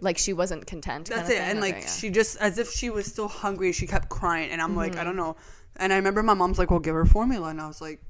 like 0.00 0.18
she 0.18 0.32
wasn't 0.32 0.66
content. 0.66 1.08
That's 1.08 1.30
it. 1.30 1.38
And 1.38 1.60
like 1.60 1.76
yeah. 1.82 1.86
she 1.86 2.10
just 2.10 2.36
as 2.38 2.58
if 2.58 2.70
she 2.70 2.90
was 2.90 3.06
still 3.06 3.28
hungry, 3.28 3.72
she 3.72 3.86
kept 3.86 4.08
crying, 4.08 4.50
and 4.50 4.60
I'm 4.60 4.76
like, 4.76 4.92
Mm-hmm. 4.92 5.00
I 5.00 5.04
don't 5.04 5.16
know. 5.16 5.36
And 5.76 5.92
I 5.92 5.96
remember 5.96 6.22
my 6.22 6.34
mom's 6.34 6.58
like, 6.58 6.70
"Well, 6.70 6.80
give 6.80 6.94
her 6.94 7.06
formula," 7.06 7.48
and 7.48 7.58
I 7.58 7.66
was 7.66 7.80
like, 7.80 8.02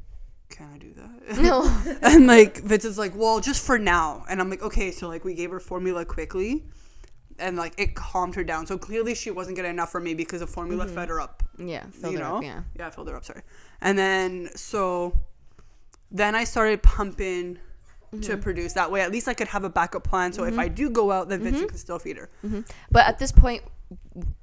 "Can 0.51 0.67
I 0.75 0.79
do 0.79 0.93
that?" 0.95 1.41
no. 1.49 1.63
and 2.03 2.27
like 2.27 2.59
Vince 2.59 2.85
is 2.85 2.99
like, 2.99 3.13
"Well, 3.15 3.39
just 3.39 3.65
for 3.65 3.79
now." 3.79 4.25
And 4.29 4.41
I'm 4.41 4.51
like, 4.51 4.63
"Okay." 4.63 4.91
So 4.91 5.07
like 5.07 5.25
we 5.25 5.35
gave 5.35 5.53
her 5.53 5.61
formula 5.61 6.05
quickly, 6.05 6.65
and 7.43 7.57
like 7.57 7.75
it 7.79 7.95
calmed 7.95 8.35
her 8.37 8.45
down. 8.45 8.67
So 8.67 8.79
clearly 8.79 9.15
she 9.15 9.31
wasn't 9.31 9.57
getting 9.57 9.73
enough 9.73 9.91
for 9.93 10.01
me 10.01 10.15
because 10.15 10.41
the 10.41 10.47
formula 10.47 10.87
fed 10.87 11.09
her 11.09 11.21
up. 11.21 11.43
Yeah, 11.59 11.81
Mm-hmm. 11.81 11.91
filled 11.91 12.13
you 12.15 12.19
her 12.21 12.25
know? 12.25 12.37
up, 12.39 12.43
yeah. 12.43 12.63
Yeah, 12.79 12.87
I 12.87 12.91
filled 12.91 13.09
her 13.09 13.17
up. 13.17 13.25
Sorry. 13.25 13.43
And 13.81 13.99
then 13.99 14.49
so 14.55 15.19
then 16.11 16.35
I 16.35 16.45
started 16.45 16.83
pumping. 16.83 17.59
To 18.13 18.19
Mm-hmm. 18.19 18.41
produce 18.43 18.75
that 18.75 18.91
way, 18.93 19.01
at 19.01 19.11
least 19.11 19.27
I 19.27 19.33
could 19.33 19.49
have 19.49 19.65
a 19.65 19.71
backup 19.71 20.05
plan. 20.05 20.35
So 20.35 20.45
if 20.45 20.59
I 20.59 20.69
do 20.69 20.91
go 20.91 21.11
out, 21.11 21.31
then 21.31 21.39
Mm-hmm. 21.39 21.49
Vincent 21.49 21.69
can 21.71 21.79
still 21.79 21.99
feed 21.99 22.19
her. 22.19 22.29
But 22.91 23.07
at 23.07 23.19
this 23.19 23.33
point, 23.33 23.63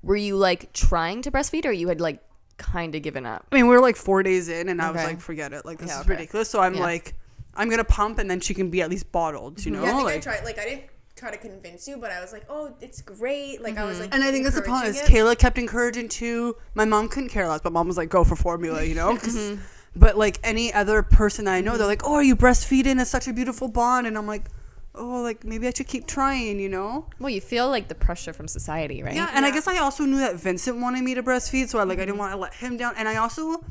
were 0.01 0.15
you 0.15 0.37
like 0.37 0.73
trying 0.73 1.21
to 1.21 1.29
breastfeed, 1.29 1.65
or 1.67 1.71
you 1.71 1.87
had 1.87 2.01
like 2.01 2.19
kind 2.57 2.95
of 2.95 3.03
given 3.03 3.27
up? 3.27 3.45
I 3.51 3.55
mean, 3.57 3.67
we 3.67 3.75
were 3.75 3.79
like 3.79 3.95
four 3.95 4.23
days 4.23 4.49
in, 4.49 4.69
and 4.69 4.81
I 4.81 4.89
was 4.89 5.03
like, 5.03 5.21
forget 5.21 5.53
it. 5.53 5.65
Like, 5.67 5.77
this 5.77 5.89
Yeah, 5.89 5.97
is 5.99 6.01
okay. 6.01 6.09
ridiculous. 6.13 6.49
So 6.49 6.59
I'm 6.61 6.73
Yeah. 6.73 6.81
like, 6.81 7.13
I'm 7.53 7.67
going 7.69 7.77
to 7.77 7.83
pump, 7.83 8.17
and 8.17 8.27
then 8.27 8.39
she 8.39 8.55
can 8.55 8.71
be 8.71 8.81
at 8.81 8.89
least 8.89 9.11
bottled, 9.11 9.63
you 9.63 9.69
know? 9.71 9.83
Yeah, 9.83 9.89
I 9.89 9.93
think 9.93 10.05
like, 10.05 10.15
I 10.15 10.19
tried. 10.19 10.43
Like 10.45 10.57
I 10.57 10.63
didn't 10.65 10.83
try 11.19 11.31
to 11.31 11.37
convince 11.37 11.87
you, 11.87 11.97
but 11.97 12.11
I 12.11 12.21
was 12.21 12.31
like, 12.31 12.45
oh, 12.49 12.73
it's 12.81 13.01
great. 13.01 13.61
Like 13.61 13.77
I 13.77 13.83
was 13.85 13.99
like, 13.99 14.13
and 14.13 14.23
I 14.23 14.31
think 14.31 14.45
that's 14.45 14.55
the 14.55 14.61
problem 14.61 14.87
is 14.89 14.99
it. 15.01 15.05
Kayla 15.05 15.37
kept 15.37 15.57
encouraging 15.57 16.09
too. 16.09 16.55
My 16.73 16.85
mom 16.85 17.09
couldn't 17.09 17.29
care 17.29 17.47
less, 17.47 17.61
but 17.61 17.73
mom 17.73 17.87
was 17.87 17.97
like, 17.97 18.09
go 18.09 18.23
for 18.23 18.35
formula, 18.35 18.83
you 18.83 18.95
know. 18.95 19.17
Mm-hmm. 19.29 19.61
But 19.95 20.17
like 20.17 20.39
any 20.43 20.71
other 20.71 21.01
person 21.01 21.47
I 21.47 21.61
know, 21.61 21.75
they're 21.77 21.87
like, 21.87 22.03
oh, 22.05 22.13
are 22.13 22.23
you 22.23 22.35
breastfeeding? 22.35 23.01
It's 23.01 23.09
such 23.09 23.27
a 23.27 23.33
beautiful 23.33 23.67
bond. 23.67 24.05
And 24.05 24.17
I'm 24.19 24.27
like, 24.27 24.45
oh, 24.93 25.21
like 25.21 25.43
maybe 25.43 25.67
I 25.67 25.71
should 25.75 25.87
keep 25.87 26.05
trying, 26.07 26.59
you 26.59 26.69
know? 26.69 27.07
Well, 27.19 27.31
you 27.31 27.41
feel 27.41 27.69
like 27.69 27.87
the 27.87 27.95
pressure 27.95 28.31
from 28.31 28.47
society, 28.47 29.01
right? 29.01 29.15
Yeah, 29.15 29.29
and 29.33 29.45
I 29.45 29.51
guess 29.51 29.67
I 29.67 29.77
also 29.79 30.05
knew 30.05 30.19
that 30.19 30.35
Vincent 30.35 30.77
wanted 30.77 31.03
me 31.03 31.15
to 31.15 31.23
breastfeed, 31.23 31.69
so 31.69 31.79
I 31.79 31.83
like 31.83 31.97
I 31.97 32.01
didn't 32.05 32.13
Mm-hmm. 32.13 32.19
want 32.19 32.33
to 32.33 32.37
let 32.37 32.53
him 32.53 32.77
down. 32.77 32.93
And 32.97 33.09
I 33.09 33.15
also 33.17 33.63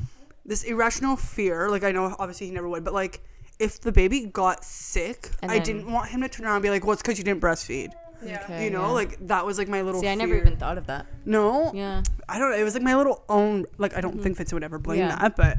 this 0.45 0.63
irrational 0.63 1.15
fear, 1.15 1.69
like 1.69 1.83
I 1.85 1.91
know 1.93 2.13
obviously 2.19 2.47
he 2.47 2.53
never 2.53 2.67
would, 2.67 2.83
but 2.83 2.93
like 2.93 3.21
if 3.59 3.81
the 3.81 3.91
baby 3.91 4.25
got 4.25 4.63
sick, 4.63 5.29
And 5.41 5.51
I 5.51 5.55
then- 5.55 5.63
didn't 5.65 5.91
want 5.91 6.09
him 6.09 6.21
to 6.21 6.29
turn 6.29 6.45
around 6.45 6.55
and 6.55 6.63
be 6.63 6.69
like, 6.69 6.83
"Well, 6.85 6.93
it's 6.93 7.01
because 7.01 7.17
you 7.17 7.23
didn't 7.23 7.41
breastfeed." 7.41 7.91
Yeah. 8.25 8.41
Okay, 8.43 8.65
you 8.65 8.69
know, 8.69 8.81
yeah. 8.81 8.87
like 8.87 9.27
that 9.27 9.45
was 9.45 9.57
like 9.57 9.67
my 9.69 9.81
little. 9.81 10.01
See, 10.01 10.07
I 10.09 10.15
never 10.15 10.33
fear. 10.33 10.41
even 10.41 10.57
thought 10.57 10.77
of 10.77 10.87
that. 10.87 11.05
No, 11.25 11.71
Yeah. 11.73 12.03
I 12.27 12.37
don't 12.39 12.51
know. 12.51 12.57
It 12.57 12.63
was 12.63 12.73
like 12.73 12.83
my 12.83 12.95
little 12.95 13.23
own. 13.29 13.65
Like 13.77 13.95
I 13.95 14.01
don't 14.01 14.21
think 14.21 14.35
Vince 14.37 14.51
would 14.53 14.63
ever 14.63 14.77
blame 14.79 14.99
Mm-hmm. 15.01 15.09
Yeah. 15.09 15.15
that, 15.15 15.35
but. 15.35 15.57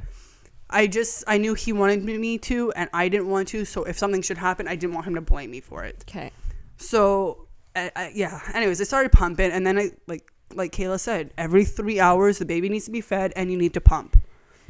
I 0.73 0.87
just 0.87 1.25
I 1.27 1.37
knew 1.39 1.55
he 1.55 1.73
wanted 1.73 2.05
me 2.05 2.39
to, 2.39 2.71
and 2.77 2.89
I 2.95 3.09
didn't 3.09 3.27
want 3.29 3.49
to. 3.49 3.65
So 3.65 3.83
if 3.83 3.99
something 3.99 4.23
should 4.23 4.39
happen, 4.39 4.69
I 4.69 4.77
didn't 4.77 4.95
want 4.95 5.05
him 5.05 5.17
to 5.17 5.21
blame 5.21 5.51
me 5.51 5.59
for 5.61 5.83
it. 5.83 6.05
Okay. 6.09 6.31
So, 6.77 7.49
I, 7.75 7.91
I, 7.97 8.13
yeah. 8.15 8.39
Anyways, 8.55 8.81
I 8.81 8.85
started 8.85 9.11
pumping, 9.11 9.51
and 9.51 9.67
then 9.67 9.77
I 9.79 9.91
like 10.07 10.31
like 10.55 10.71
Kayla 10.71 11.01
said, 11.01 11.33
every 11.37 11.65
three 11.65 11.99
hours 11.99 12.39
the 12.39 12.45
baby 12.45 12.69
needs 12.69 12.85
to 12.85 12.93
be 12.93 13.01
fed, 13.01 13.33
and 13.35 13.51
you 13.51 13.59
need 13.59 13.75
to 13.75 13.81
pump. 13.81 14.17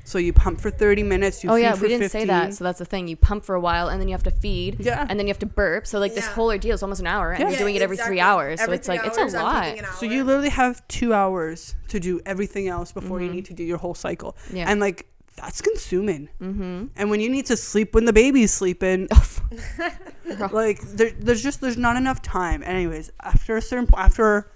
So 0.05 0.19
you 0.19 0.33
pump 0.33 0.61
for 0.61 0.71
thirty 0.71 1.03
minutes. 1.03 1.45
You 1.45 1.51
oh 1.51 1.55
feed 1.57 1.63
yeah, 1.63 1.75
for 1.75 1.83
we 1.83 1.89
didn't 1.89 2.03
15. 2.11 2.21
say 2.21 2.27
that. 2.27 2.55
So 2.55 2.65
that's 2.65 2.79
the 2.81 2.85
thing. 2.85 3.07
You 3.07 3.17
pump 3.17 3.45
for 3.45 3.55
a 3.55 3.61
while, 3.61 3.89
and 3.89 4.01
then 4.01 4.09
you 4.09 4.15
have 4.15 4.23
to 4.25 4.31
feed. 4.31 4.77
Yeah. 4.81 5.07
And 5.09 5.19
then 5.19 5.27
you 5.27 5.31
have 5.31 5.39
to 5.41 5.47
burp. 5.47 5.87
So 5.87 5.99
like 5.99 6.15
this 6.15 6.25
Yeah. 6.27 6.33
whole 6.33 6.47
ordeal 6.49 6.75
is 6.75 6.83
almost 6.83 7.01
an 7.01 7.07
hour, 7.07 7.31
and 7.33 7.41
Yeah. 7.43 7.49
you're 7.51 7.59
doing 7.59 7.77
it 7.77 7.83
every 7.83 7.97
three 7.97 8.17
exactly. 8.19 8.21
hours. 8.21 8.61
so 8.61 8.73
it's 8.73 8.87
three 8.87 8.99
like 8.99 9.07
it's 9.07 9.19
a 9.19 9.43
lot. 9.43 9.77
So 9.99 10.07
you 10.07 10.25
literally 10.25 10.49
have 10.51 10.87
two 10.89 11.13
hours 11.15 11.75
to 11.89 12.01
do 12.01 12.21
everything 12.27 12.67
else 12.69 12.93
before 12.93 13.21
you 13.21 13.31
need 13.31 13.45
to 13.47 13.55
do 13.55 13.63
your 13.63 13.79
whole 13.79 13.95
cycle. 13.95 14.37
Mm-hmm. 14.47 14.57
Yeah. 14.57 14.71
And 14.71 14.81
like 14.81 15.07
that's 15.37 15.61
consuming. 15.63 16.29
Mm-hmm. 16.43 16.87
And 16.97 17.11
when 17.11 17.21
you 17.21 17.31
need 17.31 17.47
to 17.47 17.57
sleep 17.57 17.95
when 17.95 18.05
the 18.05 18.13
baby's 18.13 18.53
sleeping, 18.53 19.09
like 20.53 20.81
there, 20.83 21.11
there's 21.19 21.43
just 21.43 21.61
there's 21.61 21.77
not 21.79 21.97
enough 21.97 22.21
time. 22.23 22.63
Anyways, 22.65 23.11
after 23.23 23.57
a 23.57 23.63
certain 23.63 23.87
po- 23.87 23.99
after, 23.99 24.51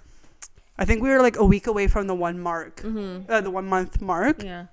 I 0.77 0.85
think 0.85 1.01
we 1.01 1.09
were 1.09 1.21
like 1.21 1.37
a 1.37 1.45
week 1.45 1.67
away 1.67 1.87
from 1.87 2.07
the 2.07 2.15
one 2.15 2.39
mark, 2.39 2.81
uh, 2.83 3.41
the 3.41 3.49
one 3.51 3.65
month 3.67 4.01
mark. 4.01 4.43
yeah. 4.43 4.65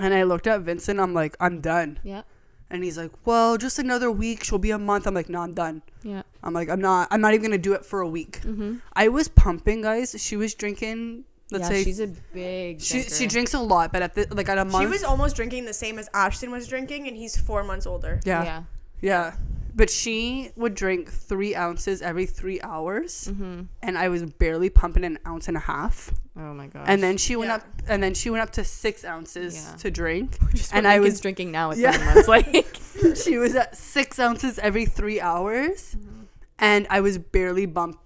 And 0.00 0.14
I 0.14 0.22
looked 0.24 0.46
at 0.46 0.62
Vincent. 0.62 0.98
I'm 0.98 1.14
like, 1.14 1.36
I'm 1.40 1.60
done. 1.60 2.00
Yeah. 2.02 2.22
And 2.70 2.84
he's 2.84 2.96
like, 2.96 3.10
Well, 3.26 3.56
just 3.56 3.78
another 3.78 4.10
week. 4.10 4.44
She'll 4.44 4.58
be 4.58 4.70
a 4.70 4.78
month. 4.78 5.06
I'm 5.06 5.14
like, 5.14 5.28
No, 5.28 5.40
I'm 5.40 5.54
done. 5.54 5.82
Yeah. 6.02 6.22
I'm 6.42 6.54
like, 6.54 6.68
I'm 6.68 6.80
not. 6.80 7.08
I'm 7.10 7.20
not 7.20 7.34
even 7.34 7.42
gonna 7.50 7.58
do 7.58 7.72
it 7.74 7.84
for 7.84 8.00
a 8.00 8.08
week. 8.08 8.40
Mm-hmm. 8.42 8.76
I 8.94 9.08
was 9.08 9.28
pumping, 9.28 9.82
guys. 9.82 10.14
She 10.18 10.36
was 10.36 10.54
drinking 10.54 11.24
Let's 11.52 11.64
yeah, 11.64 11.68
say 11.68 11.84
she's 11.84 11.98
a 11.98 12.06
big. 12.32 12.80
she 12.80 12.98
drinker. 13.00 13.14
she 13.16 13.26
drinks 13.26 13.54
a 13.54 13.58
lot, 13.60 13.92
but 13.92 14.02
at 14.02 14.14
the 14.14 14.26
like 14.30 14.48
at 14.48 14.56
a 14.58 14.64
month. 14.64 14.84
She 14.84 14.86
was 14.86 15.02
almost 15.02 15.34
drinking 15.34 15.64
the 15.64 15.72
same 15.74 15.98
as 15.98 16.08
Ashton 16.14 16.52
was 16.52 16.68
drinking, 16.68 17.08
and 17.08 17.16
he's 17.16 17.36
four 17.36 17.64
months 17.64 17.86
older. 17.86 18.20
yeah, 18.24 18.44
Yeah. 18.44 18.62
yeah. 19.00 19.32
But 19.74 19.90
she 19.90 20.50
would 20.56 20.74
drink 20.74 21.10
three 21.10 21.54
ounces 21.54 22.02
every 22.02 22.26
three 22.26 22.60
hours, 22.62 23.28
Mm-hmm. 23.30 23.62
and 23.82 23.98
I 23.98 24.08
was 24.08 24.24
barely 24.24 24.70
pumping 24.70 25.04
an 25.04 25.18
ounce 25.26 25.48
and 25.48 25.56
a 25.56 25.60
half. 25.60 26.12
Oh 26.36 26.54
my 26.54 26.66
god. 26.68 26.84
And 26.86 27.02
then 27.02 27.16
she 27.18 27.36
went 27.36 27.48
Yeah. 27.50 27.56
up, 27.56 27.64
and 27.88 28.02
then 28.02 28.14
she 28.14 28.30
went 28.30 28.42
up 28.42 28.50
to 28.52 28.64
six 28.64 29.04
ounces 29.04 29.54
Yeah. 29.70 29.76
to 29.76 29.90
drink. 29.90 30.38
Just 30.54 30.74
and 30.74 30.84
what 30.86 30.92
I 30.94 30.98
was- 31.00 31.20
drinking 31.20 31.50
now 31.52 31.70
at 31.70 31.78
Yeah. 31.78 31.92
seven 31.92 32.06
months. 32.14 32.28
Like. 32.28 32.76
she 33.16 33.38
was 33.38 33.54
at 33.54 33.76
six 33.76 34.18
ounces 34.18 34.58
every 34.58 34.84
three 34.86 35.20
hours, 35.20 35.94
Mm-hmm. 35.96 36.22
and 36.58 36.86
I 36.90 37.00
was 37.00 37.16
barely 37.18 37.66
bump, 37.66 37.98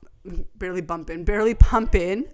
barely 0.56 0.80
bumping, 0.82 1.24
barely 1.24 1.54
pumping, 1.54 2.24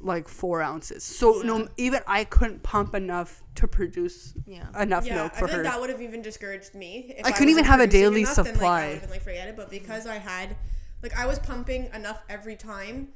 like 0.00 0.28
four 0.28 0.60
ounces. 0.60 1.02
So 1.02 1.40
no, 1.42 1.68
even 1.76 2.00
I 2.06 2.24
couldn't 2.24 2.62
pump 2.62 2.94
enough 2.94 3.42
to 3.54 3.66
produce 3.66 4.34
Yeah. 4.46 4.66
enough 4.80 5.06
Yeah, 5.06 5.14
milk 5.16 5.32
I 5.34 5.38
for 5.38 5.46
feel 5.48 5.56
her. 5.58 5.62
like 5.62 5.72
that 5.72 5.80
would 5.80 5.90
have 5.90 6.02
even 6.02 6.20
discouraged 6.22 6.74
me. 6.74 7.14
If 7.18 7.24
I 7.24 7.30
couldn't 7.32 7.48
even 7.50 7.64
have 7.64 7.80
a 7.80 7.84
producing 7.84 8.00
daily 8.00 8.20
enough, 8.22 8.36
then, 8.36 8.44
like, 8.44 8.54
supply. 8.54 8.80
I 8.80 8.86
would 8.86 8.92
have 8.92 9.00
been 9.02 9.10
like 9.10 9.22
forget 9.22 9.48
it. 9.48 9.56
But 9.56 9.70
because 9.70 10.06
I 10.06 10.16
had, 10.16 10.56
like, 11.02 11.16
I 11.18 11.26
was 11.26 11.38
pumping 11.38 11.90
enough 11.94 12.20
every 12.28 12.56
time 12.56 13.08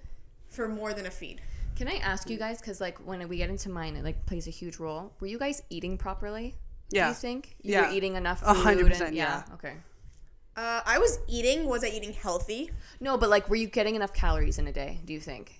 for 0.49 0.69
more 0.69 0.95
than 0.95 1.05
a 1.07 1.11
feed. 1.11 1.41
Can 1.77 1.89
I 1.89 1.97
ask 1.97 2.29
you 2.31 2.39
guys, 2.39 2.59
because 2.61 2.81
like 2.81 2.99
when 3.07 3.27
we 3.29 3.37
get 3.37 3.51
into 3.51 3.69
mine, 3.69 3.95
it 3.97 4.03
like 4.05 4.25
plays 4.27 4.47
a 4.47 4.51
huge 4.51 4.79
role. 4.79 5.13
Were 5.21 5.27
you 5.27 5.39
guys 5.39 5.63
eating 5.71 5.99
properly? 5.99 6.55
Yeah. 6.91 7.05
Do 7.05 7.09
you 7.11 7.15
think 7.15 7.57
you 7.63 7.73
Yeah. 7.75 7.89
were 7.89 7.95
eating 7.95 8.17
enough 8.17 8.43
A 8.43 8.55
food? 8.55 8.63
hundred 8.63 8.81
and- 8.87 8.89
percent, 8.91 9.15
yeah. 9.15 9.43
Okay. 9.55 9.75
Uh, 10.57 10.81
I 10.85 10.99
was 10.99 11.21
eating. 11.29 11.67
Was 11.67 11.85
I 11.85 11.89
eating 11.89 12.15
healthy? 12.15 12.71
No, 12.99 13.17
but 13.17 13.29
like, 13.29 13.49
were 13.49 13.55
you 13.57 13.69
getting 13.69 13.95
enough 13.95 14.13
calories 14.13 14.59
in 14.59 14.67
a 14.67 14.73
day? 14.73 15.01
Do 15.05 15.13
you 15.13 15.21
think 15.21 15.58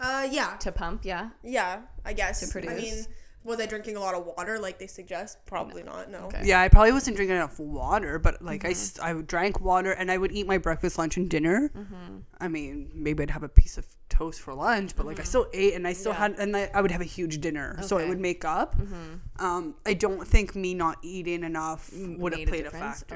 Uh, 0.00 0.26
yeah, 0.30 0.56
to 0.60 0.72
pump? 0.72 1.04
Yeah. 1.04 1.30
yeah. 1.42 1.82
I 2.04 2.12
guess. 2.12 2.40
To 2.40 2.52
produce. 2.52 2.70
I 2.72 2.76
mean, 2.76 3.04
was 3.44 3.60
I 3.60 3.66
drinking 3.66 3.96
a 3.96 4.00
lot 4.00 4.14
of 4.14 4.24
water 4.26 4.58
like 4.58 4.78
they 4.78 4.86
suggest? 4.86 5.38
Probably 5.46 5.82
not. 5.82 6.10
No. 6.10 6.18
Okay. 6.26 6.42
yeah, 6.44 6.60
I 6.62 6.68
probably 6.68 6.92
wasn't 6.92 7.16
drinking 7.16 7.36
enough 7.36 7.58
water, 7.60 8.18
but 8.18 8.40
like 8.42 8.64
I, 8.64 8.70
s- 8.70 8.94
Mm-hmm. 8.98 9.18
I 9.18 9.22
drank 9.22 9.60
water 9.60 9.92
and 9.92 10.10
I 10.10 10.16
would 10.18 10.32
eat 10.32 10.46
my 10.46 10.56
breakfast, 10.58 10.96
lunch, 10.98 11.16
and 11.18 11.28
dinner. 11.28 11.70
Mm-hmm. 11.76 12.16
I 12.40 12.48
mean, 12.48 12.90
maybe 12.94 13.22
I'd 13.22 13.30
have 13.30 13.42
a 13.42 13.48
piece 13.48 13.76
of 13.78 13.86
toast 14.08 14.40
for 14.40 14.54
lunch, 14.54 14.96
but 14.96 15.04
like 15.06 15.20
I 15.20 15.24
still 15.24 15.46
ate 15.52 15.74
and 15.74 15.86
I 15.86 15.92
still 15.92 16.12
Yeah. 16.12 16.18
had, 16.18 16.38
and 16.38 16.56
I, 16.56 16.70
I 16.72 16.80
would 16.80 16.90
have 16.90 17.00
a 17.02 17.04
huge 17.04 17.40
dinner, 17.40 17.78
so 17.82 17.98
it 17.98 18.08
would 18.08 18.20
make 18.20 18.44
up. 18.46 18.76
Mm-hmm. 18.78 19.44
Um, 19.44 19.74
I 19.84 19.92
don't 19.94 20.26
think 20.26 20.54
me 20.56 20.72
not 20.74 20.96
eating 21.02 21.44
enough 21.44 21.90
would 21.94 22.32
have 22.36 22.48
played 22.48 22.60
a, 22.60 22.70
difference? 22.70 23.00
factor. 23.02 23.14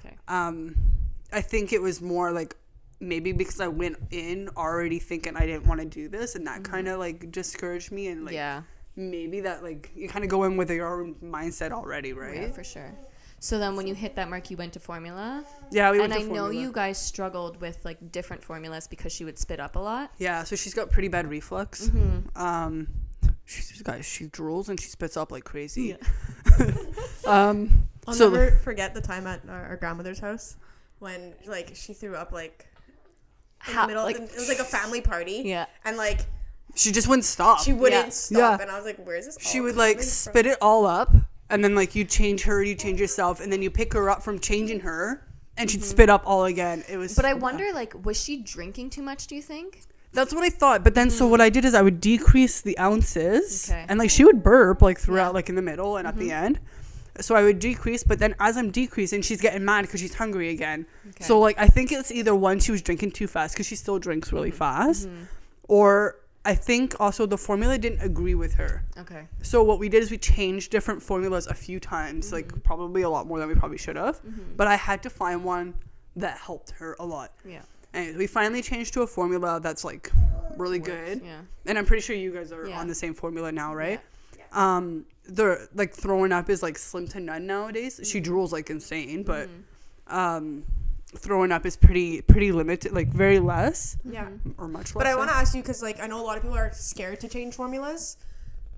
Okay. 0.00 0.08
Okay. 0.08 0.16
Um, 0.26 0.74
I 1.32 1.40
think 1.40 1.72
it 1.72 1.80
was 1.82 2.00
more 2.02 2.32
like 2.32 2.56
maybe 3.00 3.32
because 3.32 3.60
I 3.60 3.68
went 3.68 3.96
in 4.10 4.48
already 4.56 4.98
thinking 4.98 5.36
I 5.36 5.46
didn't 5.46 5.66
want 5.66 5.80
to 5.80 5.86
do 5.86 6.08
this, 6.08 6.34
and 6.34 6.46
that 6.46 6.64
kind 6.64 6.88
of 6.88 6.98
like 6.98 7.30
discouraged 7.30 7.92
me, 7.92 8.08
and 8.08 8.24
like 8.24 8.34
Mm-hmm. 8.34 8.36
yeah. 8.36 8.62
maybe 8.96 9.40
that 9.42 9.62
like 9.62 9.90
you 9.94 10.08
kind 10.08 10.24
of 10.24 10.30
go 10.30 10.44
in 10.44 10.56
with 10.56 10.70
your 10.70 11.00
own 11.02 11.14
mindset 11.22 11.70
already, 11.72 12.12
right? 12.12 12.42
Yeah, 12.42 12.50
for 12.50 12.64
sure. 12.64 12.92
So 13.40 13.60
then, 13.60 13.76
when 13.76 13.86
you 13.86 13.94
hit 13.94 14.16
that 14.16 14.28
mark, 14.28 14.50
you 14.50 14.56
went 14.56 14.72
to 14.72 14.80
formula, 14.80 15.44
Yeah, 15.70 15.92
we 15.92 16.00
went 16.00 16.12
and 16.12 16.22
I 16.24 16.26
to 16.26 16.32
know 16.32 16.50
you 16.50 16.72
guys 16.72 16.98
struggled 17.00 17.60
with 17.60 17.84
like 17.84 18.10
different 18.10 18.42
formulas 18.42 18.88
because 18.88 19.12
she 19.12 19.24
would 19.24 19.38
spit 19.38 19.60
up 19.60 19.76
a 19.76 19.78
lot. 19.78 20.10
Yeah, 20.18 20.42
so 20.42 20.56
she's 20.56 20.74
got 20.74 20.90
pretty 20.90 21.06
bad 21.06 21.30
reflux. 21.30 21.86
Mm-hmm. 21.86 22.36
Um, 22.36 22.88
she's 23.44 23.80
guys, 23.82 24.04
she 24.06 24.24
drools 24.26 24.68
and 24.68 24.80
she 24.80 24.88
spits 24.88 25.16
up 25.16 25.30
like 25.30 25.44
crazy. 25.44 25.96
um, 27.26 27.86
I'll 28.08 28.14
so 28.14 28.28
never 28.30 28.50
forget 28.64 28.94
the 28.94 29.00
time 29.00 29.26
at 29.26 29.40
our, 29.48 29.66
our 29.66 29.76
grandmother's 29.76 30.18
house 30.18 30.56
when 30.98 31.34
like 31.46 31.72
she 31.74 31.92
threw 31.92 32.16
up 32.16 32.32
like 32.32 32.66
in 33.66 33.74
How- 33.74 33.82
the 33.82 33.88
middle. 33.88 34.04
like- 34.04 34.16
it 34.16 34.34
was 34.34 34.48
like 34.48 34.58
a 34.58 34.64
family 34.64 35.00
party. 35.00 35.42
Yeah. 35.44 35.66
And 35.84 35.96
like 35.96 36.20
she 36.74 36.92
just 36.92 37.08
wouldn't 37.08 37.24
stop. 37.24 37.60
she 37.60 37.72
wouldn't 37.72 38.06
Yeah. 38.06 38.10
stop, 38.10 38.58
Yeah. 38.60 38.62
and 38.62 38.70
I 38.70 38.76
was 38.76 38.84
like, 38.84 38.98
"Where's 39.04 39.26
this?" 39.26 39.38
she 39.40 39.58
all 39.58 39.64
would 39.64 39.76
like 39.76 39.96
coming 39.96 40.04
from? 40.04 40.32
spit 40.32 40.46
it 40.46 40.58
all 40.62 40.86
up 40.86 41.12
and 41.50 41.64
then 41.64 41.74
like 41.74 41.94
you 41.94 42.04
change 42.04 42.42
her 42.44 42.62
you 42.62 42.74
change 42.74 43.00
yourself 43.00 43.40
and 43.40 43.52
then 43.52 43.62
you 43.62 43.70
pick 43.70 43.92
her 43.94 44.08
up 44.10 44.22
from 44.22 44.38
changing 44.38 44.80
her 44.80 45.26
and 45.56 45.70
she'd 45.70 45.82
spit 45.82 46.08
up 46.08 46.22
all 46.24 46.44
again 46.44 46.84
it 46.88 46.96
was 46.98 47.12
Mm-hmm. 47.12 47.18
But 47.22 47.24
I 47.24 47.30
so 47.30 47.34
bad. 47.36 47.42
wonder, 47.42 47.72
like, 47.72 48.04
was 48.04 48.20
she 48.22 48.36
drinking 48.36 48.90
too 48.90 49.02
much? 49.02 49.26
Do 49.26 49.34
you 49.34 49.42
think? 49.42 49.80
that's 50.14 50.32
what 50.32 50.42
i 50.42 50.48
thought 50.48 50.82
but 50.82 50.94
then 50.94 51.10
so 51.10 51.26
what 51.26 51.38
i 51.38 51.50
did 51.50 51.66
is 51.66 51.74
i 51.74 51.82
would 51.82 52.00
decrease 52.00 52.62
the 52.62 52.78
ounces 52.78 53.68
Okay. 53.70 53.84
and 53.90 53.98
like 53.98 54.08
she 54.08 54.24
would 54.24 54.42
burp 54.42 54.80
like 54.80 54.98
throughout 54.98 55.18
Yeah. 55.20 55.26
Mm-hmm. 55.26 55.34
like 55.34 55.48
in 55.50 55.54
the 55.54 55.60
middle 55.62 55.98
and 55.98 56.08
at 56.08 56.16
the 56.16 56.32
end 56.32 56.58
so 57.20 57.34
i 57.34 57.42
would 57.42 57.58
decrease 57.58 58.02
but 58.04 58.18
then 58.18 58.34
as 58.40 58.56
i'm 58.56 58.70
decreasing 58.70 59.20
she's 59.22 59.40
getting 59.40 59.64
mad 59.64 59.82
because 59.82 60.00
she's 60.00 60.14
hungry 60.14 60.48
again 60.50 60.86
Okay. 61.10 61.24
so 61.24 61.38
like 61.38 61.58
i 61.58 61.66
think 61.66 61.90
it's 61.92 62.10
either 62.12 62.34
one 62.34 62.58
she 62.60 62.70
was 62.72 62.82
drinking 62.82 63.12
too 63.12 63.26
fast 63.26 63.54
because 63.54 63.66
she 63.66 63.76
still 63.76 63.98
drinks 63.98 64.32
really 64.32 64.50
Mm-hmm. 64.50 64.58
fast 64.58 65.08
or 65.68 66.16
i 66.44 66.54
think 66.54 66.94
also 67.00 67.26
the 67.26 67.36
formula 67.38 67.76
didn't 67.78 68.00
agree 68.02 68.34
with 68.34 68.54
her 68.54 68.84
Okay. 68.98 69.26
so 69.42 69.62
what 69.62 69.78
we 69.78 69.88
did 69.88 70.02
is 70.02 70.10
we 70.10 70.18
changed 70.18 70.70
different 70.70 71.02
formulas 71.02 71.46
a 71.46 71.54
few 71.54 71.78
times, 71.80 72.26
Mm-hmm. 72.26 72.34
like 72.36 72.62
probably 72.64 73.02
a 73.02 73.10
lot 73.10 73.26
more 73.26 73.38
than 73.38 73.48
we 73.48 73.54
probably 73.54 73.78
should 73.78 73.96
have. 73.96 74.20
But 74.56 74.66
I 74.66 74.76
had 74.76 75.02
to 75.04 75.10
find 75.10 75.44
one 75.44 75.74
that 76.16 76.38
helped 76.38 76.70
her 76.80 76.96
a 76.98 77.06
lot. 77.06 77.32
Yeah. 77.44 77.62
And 77.94 78.16
we 78.16 78.26
finally 78.26 78.60
changed 78.62 78.92
to 78.94 79.02
a 79.02 79.06
formula 79.06 79.60
that's 79.62 79.84
like 79.84 80.10
really 80.56 80.78
good. 80.80 81.20
Yeah. 81.24 81.40
And 81.66 81.78
I'm 81.78 81.86
pretty 81.86 82.02
sure 82.02 82.16
you 82.16 82.32
guys 82.32 82.50
are 82.52 82.66
Yeah. 82.68 82.80
on 82.80 82.88
the 82.88 82.94
same 82.94 83.14
formula 83.14 83.52
now, 83.52 83.74
right? 83.74 84.00
Yeah. 84.36 84.44
Um, 84.52 85.04
the 85.28 85.68
like 85.74 85.92
throwing 85.94 86.32
up 86.32 86.50
is 86.50 86.62
like 86.62 86.76
slim 86.78 87.06
to 87.08 87.20
none 87.20 87.46
nowadays. 87.46 87.94
Mm-hmm. 87.94 88.04
She 88.04 88.20
drools 88.20 88.50
like 88.52 88.70
insane, 88.70 89.22
but 89.22 89.48
um, 90.08 90.64
throwing 91.16 91.52
up 91.52 91.64
is 91.66 91.76
pretty 91.76 92.22
pretty 92.22 92.50
limited, 92.52 92.92
like 92.92 93.08
very 93.08 93.38
less 93.38 93.96
Yeah. 94.04 94.28
or 94.56 94.68
much 94.68 94.94
less. 94.94 94.94
But 94.94 95.06
I 95.06 95.14
want 95.16 95.30
to 95.30 95.36
ask 95.36 95.54
you 95.54 95.62
because 95.62 95.82
like 95.82 96.00
I 96.00 96.06
know 96.06 96.20
a 96.20 96.24
lot 96.24 96.36
of 96.36 96.42
people 96.42 96.56
are 96.56 96.72
scared 96.72 97.20
to 97.20 97.28
change 97.28 97.54
formulas. 97.54 98.16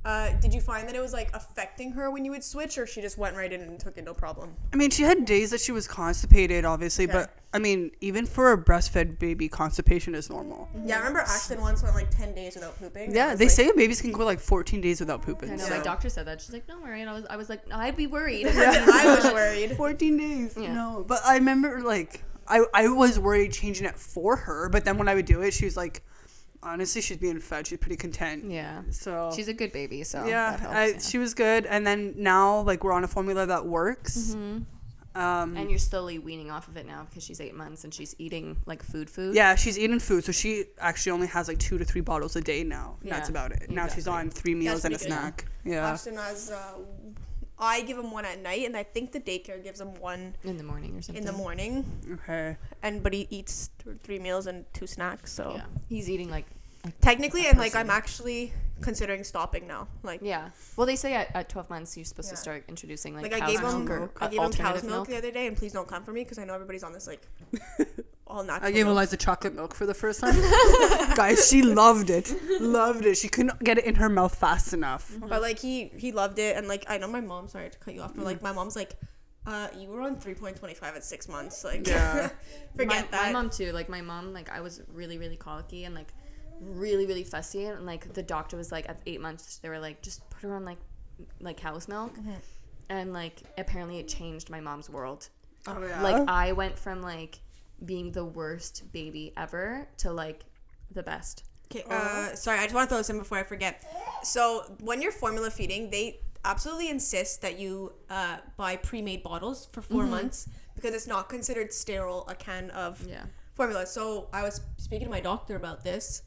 Uh, 0.02 0.30
did 0.40 0.54
you 0.54 0.62
find 0.62 0.88
that 0.88 0.94
it 0.96 1.00
was 1.00 1.12
like 1.12 1.30
affecting 1.34 1.92
her 1.92 2.10
when 2.10 2.24
you 2.24 2.30
would 2.30 2.42
switch, 2.42 2.78
or 2.78 2.86
she 2.86 3.02
just 3.02 3.18
went 3.18 3.36
right 3.36 3.52
in 3.52 3.60
and 3.60 3.78
took 3.78 3.98
it 3.98 4.04
no 4.04 4.14
problem? 4.14 4.54
I 4.72 4.76
mean, 4.76 4.88
she 4.90 5.02
had 5.02 5.26
days 5.26 5.50
that 5.50 5.60
she 5.60 5.72
was 5.72 5.86
constipated, 5.86 6.64
obviously, 6.64 7.04
Okay. 7.04 7.12
but 7.12 7.36
I 7.52 7.58
mean, 7.58 7.90
even 8.00 8.24
for 8.24 8.52
a 8.52 8.56
breastfed 8.56 9.18
baby, 9.18 9.46
constipation 9.48 10.14
is 10.14 10.30
normal. 10.30 10.68
Yeah, 10.86 10.94
I 10.96 10.98
remember 11.00 11.18
Ashton 11.20 11.60
once 11.60 11.82
went 11.82 11.94
like 11.94 12.08
ten 12.10 12.34
days 12.34 12.54
without 12.54 12.78
pooping. 12.78 13.14
Yeah, 13.14 13.34
they 13.34 13.44
like- 13.44 13.50
say 13.50 13.70
babies 13.76 14.00
can 14.00 14.12
go 14.12 14.24
like 14.24 14.40
14 14.40 14.80
days 14.80 15.00
without 15.00 15.20
pooping. 15.20 15.50
I 15.50 15.56
know 15.56 15.64
so- 15.64 15.76
my 15.76 15.82
doctor 15.84 16.08
said 16.08 16.26
that. 16.26 16.40
She's 16.40 16.52
like, 16.54 16.66
"Don't 16.66 16.82
worry." 16.82 17.02
And 17.02 17.10
I 17.10 17.12
was, 17.12 17.26
I 17.28 17.36
was 17.36 17.50
like, 17.50 17.60
"I'd 17.70 17.96
be 17.96 18.06
worried." 18.06 18.46
yeah, 18.46 18.86
I 18.92 19.14
was 19.22 19.24
worried. 19.34 19.76
14 19.76 20.16
days. 20.16 20.56
Yeah. 20.58 20.72
No, 20.72 21.04
but 21.06 21.20
I 21.26 21.34
remember 21.34 21.82
like 21.82 22.24
I 22.48 22.64
I 22.72 22.88
was 22.88 23.18
worried 23.18 23.52
changing 23.52 23.86
it 23.86 23.96
for 23.98 24.36
her, 24.36 24.70
but 24.70 24.86
then 24.86 24.96
when 24.96 25.08
I 25.08 25.14
would 25.14 25.26
do 25.26 25.42
it, 25.42 25.52
she 25.52 25.66
was 25.66 25.76
like, 25.76 26.02
honestly, 26.62 27.01
she's 27.03 27.16
being 27.16 27.40
fed. 27.40 27.66
She's 27.66 27.79
pretty 27.79 27.96
content. 27.96 28.44
yeah. 28.51 28.83
So 28.90 29.33
She's 29.35 29.49
a 29.49 29.55
good 29.55 29.73
baby, 29.73 30.03
so 30.05 30.25
yeah, 30.27 30.57
helps, 30.59 30.75
I, 30.77 30.87
yeah. 30.87 30.99
she 30.99 31.18
was 31.18 31.35
good. 31.35 31.66
And 31.66 31.87
then 31.87 32.14
now 32.16 32.61
like 32.62 32.85
we're 32.85 32.92
on 32.92 33.05
a 33.05 33.09
formula 33.09 33.46
that 33.46 33.66
works. 33.66 34.35
Um, 34.35 34.66
Mm-hmm. 35.12 35.57
and 35.57 35.70
you're 35.70 35.79
slowly 35.81 36.20
weaning 36.20 36.53
off 36.53 36.68
of 36.68 36.77
it 36.77 36.87
now 36.87 37.05
because 37.09 37.25
she's 37.25 37.40
eight 37.40 37.55
months 37.55 37.83
and 37.83 37.92
she's 37.92 38.14
eating 38.18 38.57
like 38.66 38.81
food, 38.81 39.11
food. 39.11 39.35
yeah, 39.35 39.57
she's 39.57 39.77
eating 39.77 39.99
food, 39.99 40.23
so 40.25 40.31
she 40.31 40.66
actually 40.79 41.11
only 41.11 41.27
has 41.27 41.49
like 41.49 41.59
two 41.59 41.79
to 41.79 41.85
three 41.85 42.01
bottles 42.01 42.37
a 42.37 42.40
day 42.40 42.62
now. 42.62 42.96
Yeah, 43.03 43.14
That's 43.16 43.29
about 43.29 43.51
it. 43.51 43.70
Now 43.70 43.88
she's 43.88 44.07
on 44.07 44.31
three 44.31 44.55
meals 44.55 44.85
and 44.85 44.94
a 44.94 44.99
good. 44.99 45.07
snack. 45.09 45.46
Yeah. 45.64 45.90
Ashton 45.90 46.16
has. 46.16 46.51
Uh, 46.53 46.75
I 47.61 47.83
give 47.83 47.99
him 47.99 48.11
one 48.11 48.25
at 48.25 48.40
night, 48.42 48.64
and 48.66 48.77
I 48.77 48.83
think 48.83 49.12
the 49.12 49.20
daycare 49.20 49.62
gives 49.62 49.81
him 49.81 49.94
one 50.01 50.35
in 50.44 50.57
the 50.57 50.64
morning 50.64 50.96
or 50.96 51.03
something. 51.03 51.23
in 51.23 51.27
the 51.27 51.37
morning. 51.37 51.85
Okay. 52.12 52.57
And 52.83 53.03
but 53.03 53.12
he 53.12 53.27
eats 53.31 53.70
th- 53.85 53.99
three 54.03 54.18
meals 54.18 54.46
and 54.46 54.64
two 54.73 54.87
snacks. 54.87 55.33
So 55.33 55.53
Yeah, 55.57 55.64
he's 55.88 56.09
eating 56.09 56.31
like 56.31 56.46
technically, 57.03 57.46
and 57.46 57.59
like 57.59 57.75
I'm 57.77 57.90
actually 57.90 58.53
considering 58.81 59.23
stopping 59.25 59.66
now. 59.66 59.87
Like, 60.03 60.20
yeah. 60.23 60.49
Well, 60.77 60.87
they 60.87 60.96
say 60.96 61.12
at, 61.14 61.37
at 61.37 61.49
12 61.51 61.68
months 61.68 61.96
you're 61.99 62.05
supposed 62.07 62.29
Yeah. 62.29 62.37
to 62.37 62.40
start 62.40 62.64
introducing 62.66 63.14
like, 63.14 63.25
like 63.25 63.35
I 63.35 63.40
cow's 63.40 63.51
gave 63.51 63.61
him, 63.61 63.85
milk 63.85 63.90
or 63.90 64.11
I 64.20 64.29
gave 64.29 64.38
him 64.38 64.44
alternative 64.46 64.83
cow's 64.83 64.83
milk, 64.85 64.94
milk. 64.94 65.09
the 65.09 65.16
other 65.18 65.31
day, 65.31 65.46
and 65.46 65.55
please 65.57 65.73
don't 65.75 65.87
come 65.87 66.03
for 66.03 66.12
me 66.12 66.23
because 66.25 66.38
I 66.38 66.44
know 66.44 66.55
everybody's 66.55 66.83
on 66.83 66.94
this 66.94 67.07
like 67.07 67.20
all 68.31 68.43
natural. 68.45 68.69
I 68.69 68.73
gave 68.73 68.87
milk. 68.87 68.95
Eliza 68.95 69.16
chocolate 69.16 69.55
milk 69.55 69.75
for 69.75 69.87
the 69.87 69.95
first 69.95 70.21
time. 70.21 70.35
Guys, 71.14 71.49
she 71.49 71.62
loved 71.62 72.11
it. 72.11 72.33
Loved 72.61 73.05
it. 73.05 73.16
She 73.16 73.29
couldn't 73.29 73.62
get 73.62 73.79
it 73.79 73.85
in 73.85 73.97
her 73.97 74.09
mouth 74.09 74.35
fast 74.35 74.73
enough. 74.73 75.12
But 75.21 75.43
like 75.43 75.59
he 75.59 75.90
he 75.97 76.12
loved 76.12 76.38
it, 76.38 76.57
and 76.57 76.69
like 76.69 76.85
I 76.88 76.99
know 76.99 77.09
my 77.09 77.21
mom. 77.21 77.49
Sorry 77.49 77.69
to 77.69 77.79
cut 77.79 77.95
you 77.95 78.03
off, 78.03 78.14
but 78.14 78.25
like 78.25 78.43
my 78.43 78.53
mom's 78.53 78.77
like, 78.77 78.95
uh, 79.47 79.69
you 79.77 79.88
were 79.88 80.03
on 80.03 80.16
three 80.16 80.35
point 80.35 80.57
twenty 80.57 80.75
five 80.75 80.95
at 80.97 81.05
six 81.05 81.29
months. 81.29 81.64
Like, 81.64 81.87
Yeah. 81.87 82.31
forget 82.77 83.11
my, 83.11 83.19
that. 83.19 83.27
My 83.27 83.33
mom 83.33 83.51
too. 83.51 83.73
Like 83.73 83.88
my 83.88 84.01
mom, 84.01 84.33
like 84.33 84.51
I 84.51 84.61
was 84.61 84.83
really, 84.93 85.19
really 85.19 85.37
colicky 85.37 85.85
and 85.85 85.95
like 85.95 86.12
really, 86.61 87.07
really 87.07 87.25
fussy. 87.25 87.64
And 87.64 87.87
like 87.87 88.12
the 88.12 88.23
doctor 88.23 88.57
was 88.57 88.71
like 88.71 88.88
at 88.88 89.01
eight 89.07 89.21
months, 89.21 89.57
they 89.59 89.69
were 89.69 89.79
like, 89.79 90.03
just 90.03 90.29
put 90.31 90.43
her 90.43 90.55
on 90.55 90.64
like 90.64 90.79
like 91.40 91.57
cow's 91.57 91.88
milk. 91.88 92.16
Mm-hmm. 92.16 92.33
And 92.90 93.12
like 93.12 93.43
apparently 93.57 93.99
it 93.99 94.09
changed 94.09 94.51
my 94.51 94.61
mom's 94.61 94.90
world. 94.90 95.29
Oh, 95.66 95.83
yeah. 95.83 96.03
Like 96.03 96.29
I 96.29 96.53
went 96.53 96.79
from 96.79 97.03
like 97.03 97.40
being 97.85 98.12
the 98.12 98.25
worst 98.25 98.93
baby 98.93 99.33
ever 99.37 99.88
to 99.99 100.12
like 100.12 100.45
the 100.90 101.03
best. 101.03 101.45
Okay, 101.71 101.85
uh, 101.88 102.35
sorry, 102.35 102.59
I 102.59 102.64
just 102.64 102.75
want 102.75 102.88
to 102.88 102.95
throw 102.95 102.99
this 102.99 103.11
in 103.11 103.19
before 103.19 103.38
I 103.38 103.45
forget. 103.45 103.85
So 104.25 104.64
when 104.81 105.01
you're 105.01 105.12
formula 105.12 105.51
feeding, 105.51 105.88
they 105.90 106.21
absolutely 106.45 106.88
insist 106.90 107.43
that 107.43 107.59
you 107.59 107.93
uh, 108.09 108.38
buy 108.57 108.77
pre-made 108.77 109.23
bottles 109.23 109.69
for 109.73 109.83
4 109.83 110.03
Mm-hmm. 110.03 110.11
months 110.11 110.49
because 110.75 110.95
it's 110.95 111.07
not 111.07 111.29
considered 111.29 111.73
sterile 111.73 112.27
a 112.29 112.35
can 112.35 112.71
of 112.71 113.07
Yeah. 113.07 113.25
formula. 113.55 113.87
So 113.87 114.29
I 114.33 114.43
was 114.43 114.62
speaking 114.79 115.07
to 115.07 115.11
my 115.11 115.21
doctor 115.21 115.55
about 115.57 115.85
this, 115.85 116.23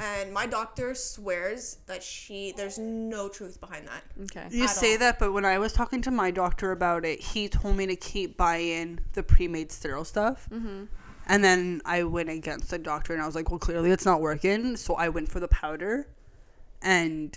and 0.00 0.32
my 0.32 0.46
doctor 0.46 0.94
swears 0.94 1.78
that 1.86 2.02
she 2.02 2.52
there's 2.56 2.78
no 2.78 3.28
truth 3.28 3.60
behind 3.60 3.86
that. 3.86 4.02
Okay. 4.22 4.46
You 4.50 4.66
say 4.66 4.92
all. 4.92 4.98
that, 5.00 5.18
but 5.18 5.32
when 5.32 5.44
I 5.44 5.58
was 5.58 5.72
talking 5.72 6.00
to 6.02 6.10
my 6.10 6.30
doctor 6.30 6.72
about 6.72 7.04
it, 7.04 7.20
he 7.20 7.48
told 7.48 7.76
me 7.76 7.86
to 7.86 7.96
keep 7.96 8.36
buying 8.36 9.00
the 9.12 9.22
pre-made 9.22 9.70
sterile 9.70 10.04
stuff. 10.04 10.48
Mm-hmm. 10.50 10.84
And 11.26 11.44
then 11.44 11.82
I 11.84 12.02
went 12.04 12.28
against 12.28 12.70
the 12.70 12.78
doctor, 12.78 13.12
and 13.12 13.22
I 13.22 13.26
was 13.26 13.34
like, 13.34 13.50
"Well, 13.50 13.58
clearly 13.58 13.90
it's 13.90 14.06
not 14.06 14.20
working." 14.20 14.76
So 14.76 14.94
I 14.94 15.10
went 15.10 15.28
for 15.28 15.38
the 15.38 15.48
powder, 15.48 16.08
and 16.82 17.36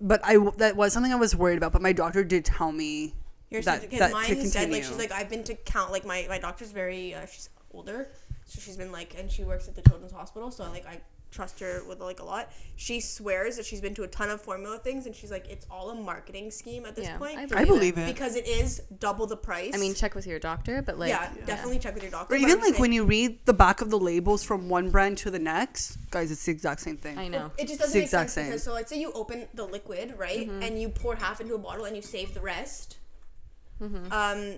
but 0.00 0.20
I 0.24 0.36
that 0.58 0.76
was 0.76 0.92
something 0.92 1.12
I 1.12 1.16
was 1.16 1.34
worried 1.34 1.56
about. 1.56 1.72
But 1.72 1.80
my 1.80 1.92
doctor 1.92 2.24
did 2.24 2.44
tell 2.44 2.72
me 2.72 3.14
Here's 3.48 3.64
that, 3.66 3.82
because 3.82 3.98
that 4.00 4.08
to 4.08 4.14
mine 4.14 4.26
continue. 4.26 4.50
said 4.50 4.70
like 4.70 4.84
she's 4.84 4.98
like 4.98 5.12
I've 5.12 5.30
been 5.30 5.44
to 5.44 5.54
count 5.54 5.92
like 5.92 6.04
my 6.04 6.26
my 6.28 6.38
doctor's 6.38 6.72
very 6.72 7.14
uh, 7.14 7.24
she's 7.26 7.48
older, 7.72 8.08
so 8.44 8.60
she's 8.60 8.76
been 8.76 8.92
like 8.92 9.14
and 9.16 9.30
she 9.30 9.44
works 9.44 9.68
at 9.68 9.76
the 9.76 9.82
children's 9.82 10.12
hospital, 10.12 10.50
so 10.50 10.64
like 10.64 10.86
I 10.86 11.00
trust 11.34 11.58
her 11.60 11.82
with 11.88 12.00
like 12.00 12.20
a 12.20 12.24
lot. 12.24 12.50
She 12.76 13.00
swears 13.00 13.56
that 13.56 13.66
she's 13.66 13.80
been 13.80 13.94
to 13.94 14.04
a 14.04 14.08
ton 14.08 14.30
of 14.30 14.40
formula 14.40 14.78
things, 14.78 15.06
and 15.06 15.14
she's 15.14 15.30
like 15.30 15.46
it's 15.48 15.66
all 15.70 15.90
a 15.90 15.94
marketing 15.94 16.50
scheme 16.50 16.86
at 16.86 16.94
this 16.94 17.06
Yeah, 17.06 17.18
point. 17.18 17.38
I 17.38 17.62
I 17.62 17.64
believe 17.64 17.98
it. 17.98 18.06
because 18.06 18.36
it 18.36 18.46
is 18.46 18.80
double 19.00 19.26
the 19.26 19.36
price. 19.36 19.72
I 19.74 19.78
mean, 19.78 19.94
check 19.94 20.14
with 20.14 20.26
your 20.26 20.38
doctor, 20.38 20.80
but 20.82 20.98
like, 20.98 21.08
yeah, 21.10 21.28
definitely 21.46 21.78
check 21.78 21.94
with 21.94 22.02
your 22.04 22.12
doctor. 22.12 22.34
Or 22.34 22.38
even 22.38 22.58
like 22.60 22.70
saying- 22.70 22.80
when 22.80 22.92
you 22.92 23.04
read 23.04 23.44
the 23.46 23.52
back 23.54 23.80
of 23.80 23.90
the 23.90 23.98
labels 23.98 24.42
from 24.44 24.68
one 24.68 24.90
brand 24.90 25.18
to 25.18 25.30
the 25.30 25.38
next, 25.38 25.96
guys, 26.10 26.30
it's 26.30 26.44
the 26.44 26.52
exact 26.52 26.80
same 26.80 26.96
thing. 26.96 27.18
I 27.18 27.28
know. 27.28 27.50
It 27.58 27.66
just 27.68 27.80
doesn't 27.80 27.92
the 27.92 27.98
make 27.98 28.04
exact 28.04 28.30
sense 28.30 28.34
same. 28.34 28.46
because 28.46 28.62
so 28.62 28.72
let's 28.72 28.88
say 28.90 28.98
you 29.00 29.12
open 29.12 29.46
the 29.54 29.64
liquid 29.64 30.14
right 30.16 30.48
Mm-hmm. 30.48 30.62
and 30.62 30.80
you 30.80 30.88
pour 30.88 31.16
half 31.16 31.40
into 31.40 31.54
a 31.54 31.58
bottle 31.58 31.84
and 31.84 31.96
you 31.96 32.02
save 32.02 32.34
the 32.34 32.40
rest. 32.40 32.96
Mm-hmm. 33.82 34.12
Um, 34.12 34.56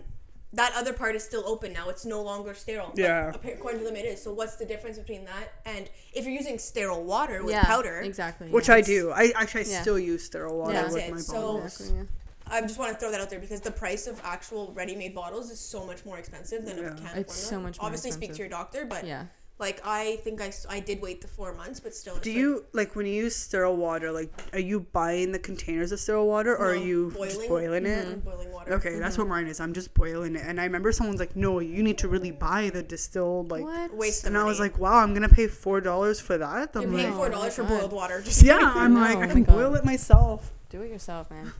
that 0.52 0.72
other 0.76 0.92
part 0.92 1.14
is 1.16 1.24
still 1.24 1.42
open 1.46 1.72
now. 1.72 1.88
It's 1.88 2.04
no 2.06 2.22
longer 2.22 2.54
sterile. 2.54 2.92
Yeah. 2.94 3.32
appa- 3.34 3.52
according 3.54 3.80
to 3.80 3.84
them, 3.86 3.96
it 3.96 4.04
is. 4.06 4.22
So 4.22 4.32
what's 4.32 4.56
the 4.56 4.64
difference 4.64 4.98
between 4.98 5.24
that 5.24 5.52
and 5.64 5.88
if 6.14 6.24
you're 6.24 6.34
using 6.34 6.58
sterile 6.58 7.04
water 7.04 7.42
with 7.42 7.52
yeah, 7.52 7.64
powder? 7.64 8.00
Exactly. 8.00 8.48
Which 8.48 8.68
yeah. 8.68 8.74
I 8.76 8.80
do. 8.80 9.10
I 9.10 9.32
actually 9.36 9.64
I 9.64 9.68
Yeah. 9.68 9.80
still 9.82 9.98
use 9.98 10.24
sterile 10.24 10.56
water 10.58 10.72
That's 10.72 10.94
with 10.94 11.04
it. 11.04 11.10
my 11.12 11.18
So- 11.20 11.32
bottles. 11.34 11.64
Exactly, 11.80 11.96
yeah. 11.98 12.04
I 12.48 12.60
just 12.60 12.78
want 12.78 12.92
to 12.92 12.98
throw 12.98 13.10
that 13.10 13.20
out 13.20 13.28
there 13.28 13.40
because 13.40 13.60
the 13.60 13.72
price 13.72 14.06
of 14.06 14.20
actual 14.22 14.72
ready-made 14.72 15.14
bottles 15.16 15.50
is 15.50 15.58
so 15.58 15.84
much 15.84 16.04
more 16.04 16.16
expensive 16.16 16.64
than 16.64 16.78
Yeah. 16.78 16.92
a 16.92 16.94
can. 16.94 17.18
It's 17.18 17.34
so 17.34 17.58
much 17.58 17.78
more 17.78 17.86
Obviously, 17.86 18.12
speak 18.12 18.32
to 18.34 18.38
your 18.38 18.48
doctor, 18.48 18.84
but 18.84 19.04
Yeah. 19.04 19.24
Like 19.58 19.80
I 19.84 20.16
think 20.16 20.40
I, 20.42 20.52
I 20.68 20.80
did 20.80 21.00
wait 21.00 21.22
the 21.22 21.28
four 21.28 21.54
months, 21.54 21.80
but 21.80 21.94
still. 21.94 22.18
Do 22.18 22.30
you 22.30 22.66
like 22.72 22.94
when 22.94 23.06
you 23.06 23.14
use 23.14 23.34
sterile 23.34 23.76
water? 23.76 24.12
Like, 24.12 24.30
are 24.52 24.58
you 24.60 24.80
buying 24.80 25.32
the 25.32 25.38
containers 25.38 25.92
of 25.92 26.00
sterile 26.00 26.26
water, 26.26 26.54
or 26.54 26.66
No, 26.74 26.80
are 26.80 26.84
you 26.84 27.10
just 27.22 27.48
boiling 27.48 27.86
it? 27.86 28.06
like, 28.06 28.24
boiling 28.24 28.52
water? 28.52 28.74
Okay, 28.74 28.98
that's 28.98 29.16
what 29.16 29.28
mine 29.28 29.46
is. 29.46 29.58
I'm 29.58 29.72
just 29.72 29.94
boiling 29.94 30.36
it, 30.36 30.42
and 30.44 30.60
I 30.60 30.64
remember 30.64 30.92
someone's 30.92 31.20
like, 31.20 31.34
"No, 31.36 31.58
you 31.60 31.82
need 31.82 31.96
to 31.98 32.08
really 32.08 32.32
buy 32.32 32.68
the 32.70 32.82
distilled 32.82 33.50
like." 33.50 33.64
What? 33.64 33.94
Waste 33.96 34.24
of 34.24 34.28
And 34.28 34.36
I 34.38 34.44
was 34.44 34.60
like, 34.60 34.78
"Wow, 34.78 34.98
I'm 34.98 35.14
gonna 35.14 35.28
pay 35.28 35.46
four 35.46 35.80
dollars 35.80 36.20
for 36.20 36.36
that." 36.36 36.76
I'm 36.76 36.82
You're 36.82 36.90
paying 36.92 37.06
like, 37.10 37.16
four 37.16 37.26
Oh 37.28 37.30
dollars 37.30 37.56
my 37.58 37.64
for 37.64 37.70
God. 37.70 37.80
boiled 37.80 37.92
water. 37.92 38.20
Just 38.20 38.42
yeah, 38.50 38.58
I'm 38.74 38.92
No, 38.94 39.00
like, 39.00 39.16
oh 39.18 39.22
I 39.22 39.26
can 39.28 39.42
God. 39.44 39.54
boil 39.56 39.74
it 39.74 39.84
myself. 39.86 40.52
Do 40.68 40.82
it 40.82 40.90
yourself, 40.90 41.30
man. 41.30 41.52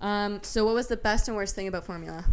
Um. 0.00 0.38
So, 0.42 0.64
what 0.64 0.74
was 0.74 0.86
the 0.86 0.96
best 0.96 1.26
and 1.26 1.36
worst 1.36 1.54
thing 1.56 1.66
about 1.66 1.84
formula? 1.84 2.26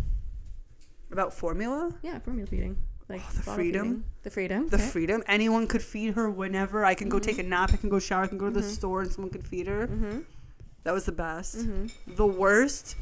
About 1.12 1.34
formula, 1.34 1.96
Yeah, 2.04 2.20
formula 2.20 2.48
feeding. 2.48 2.78
Like 3.12 3.22
Oh, 3.28 3.32
the 3.34 3.42
freedom. 3.44 3.84
feeding. 3.86 4.04
The 4.24 4.30
freedom. 4.30 4.68
the 4.70 4.78
okay. 4.78 4.86
freedom. 4.88 5.24
Anyone 5.28 5.68
could 5.68 5.82
feed 5.82 6.14
her 6.16 6.30
whenever. 6.30 6.86
I 6.86 6.94
can 6.96 7.10
go 7.10 7.20
take 7.20 7.38
a 7.40 7.44
nap. 7.44 7.72
I 7.74 7.78
can 7.78 7.90
go 7.90 8.00
shower. 8.00 8.24
I 8.24 8.28
can 8.28 8.38
go 8.38 8.46
to 8.46 8.52
the 8.54 8.64
store, 8.64 9.02
and 9.02 9.12
someone 9.12 9.32
could 9.32 9.46
feed 9.48 9.68
her. 9.68 9.88
Mm-hmm. 9.88 10.20
That 10.84 10.94
was 10.94 11.06
the 11.06 11.12
best. 11.12 11.58
Mm-hmm. 11.58 12.16
The 12.16 12.26
worst 12.26 12.96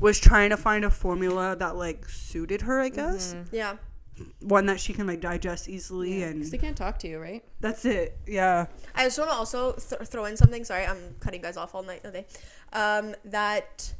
was 0.00 0.18
trying 0.18 0.50
to 0.50 0.56
find 0.56 0.84
a 0.84 0.90
formula 0.90 1.56
that 1.56 1.76
like 1.76 2.08
suited 2.08 2.62
her. 2.62 2.80
I 2.80 2.88
guess 2.88 3.34
Yeah. 3.52 3.76
one 4.40 4.66
that 4.66 4.80
she 4.80 4.92
can 4.92 5.06
like 5.06 5.20
digest 5.20 5.68
easily, 5.68 6.18
Because 6.20 6.30
and 6.32 6.44
they 6.52 6.58
can't 6.58 6.76
talk 6.76 6.98
to 7.00 7.08
you, 7.08 7.18
right? 7.18 7.42
that's 7.60 7.84
it. 7.84 8.16
Yeah. 8.26 8.66
I 8.94 9.04
just 9.04 9.18
want 9.18 9.30
to 9.30 9.36
also 9.36 9.72
th- 9.72 10.02
throw 10.02 10.24
in 10.26 10.36
something. 10.36 10.64
Sorry, 10.64 10.84
I'm 10.84 10.98
cutting 11.20 11.40
guys 11.40 11.56
off 11.56 11.74
all 11.74 11.82
night 11.82 12.02
today. 12.04 12.26
Um, 12.72 13.14
that 13.26 13.94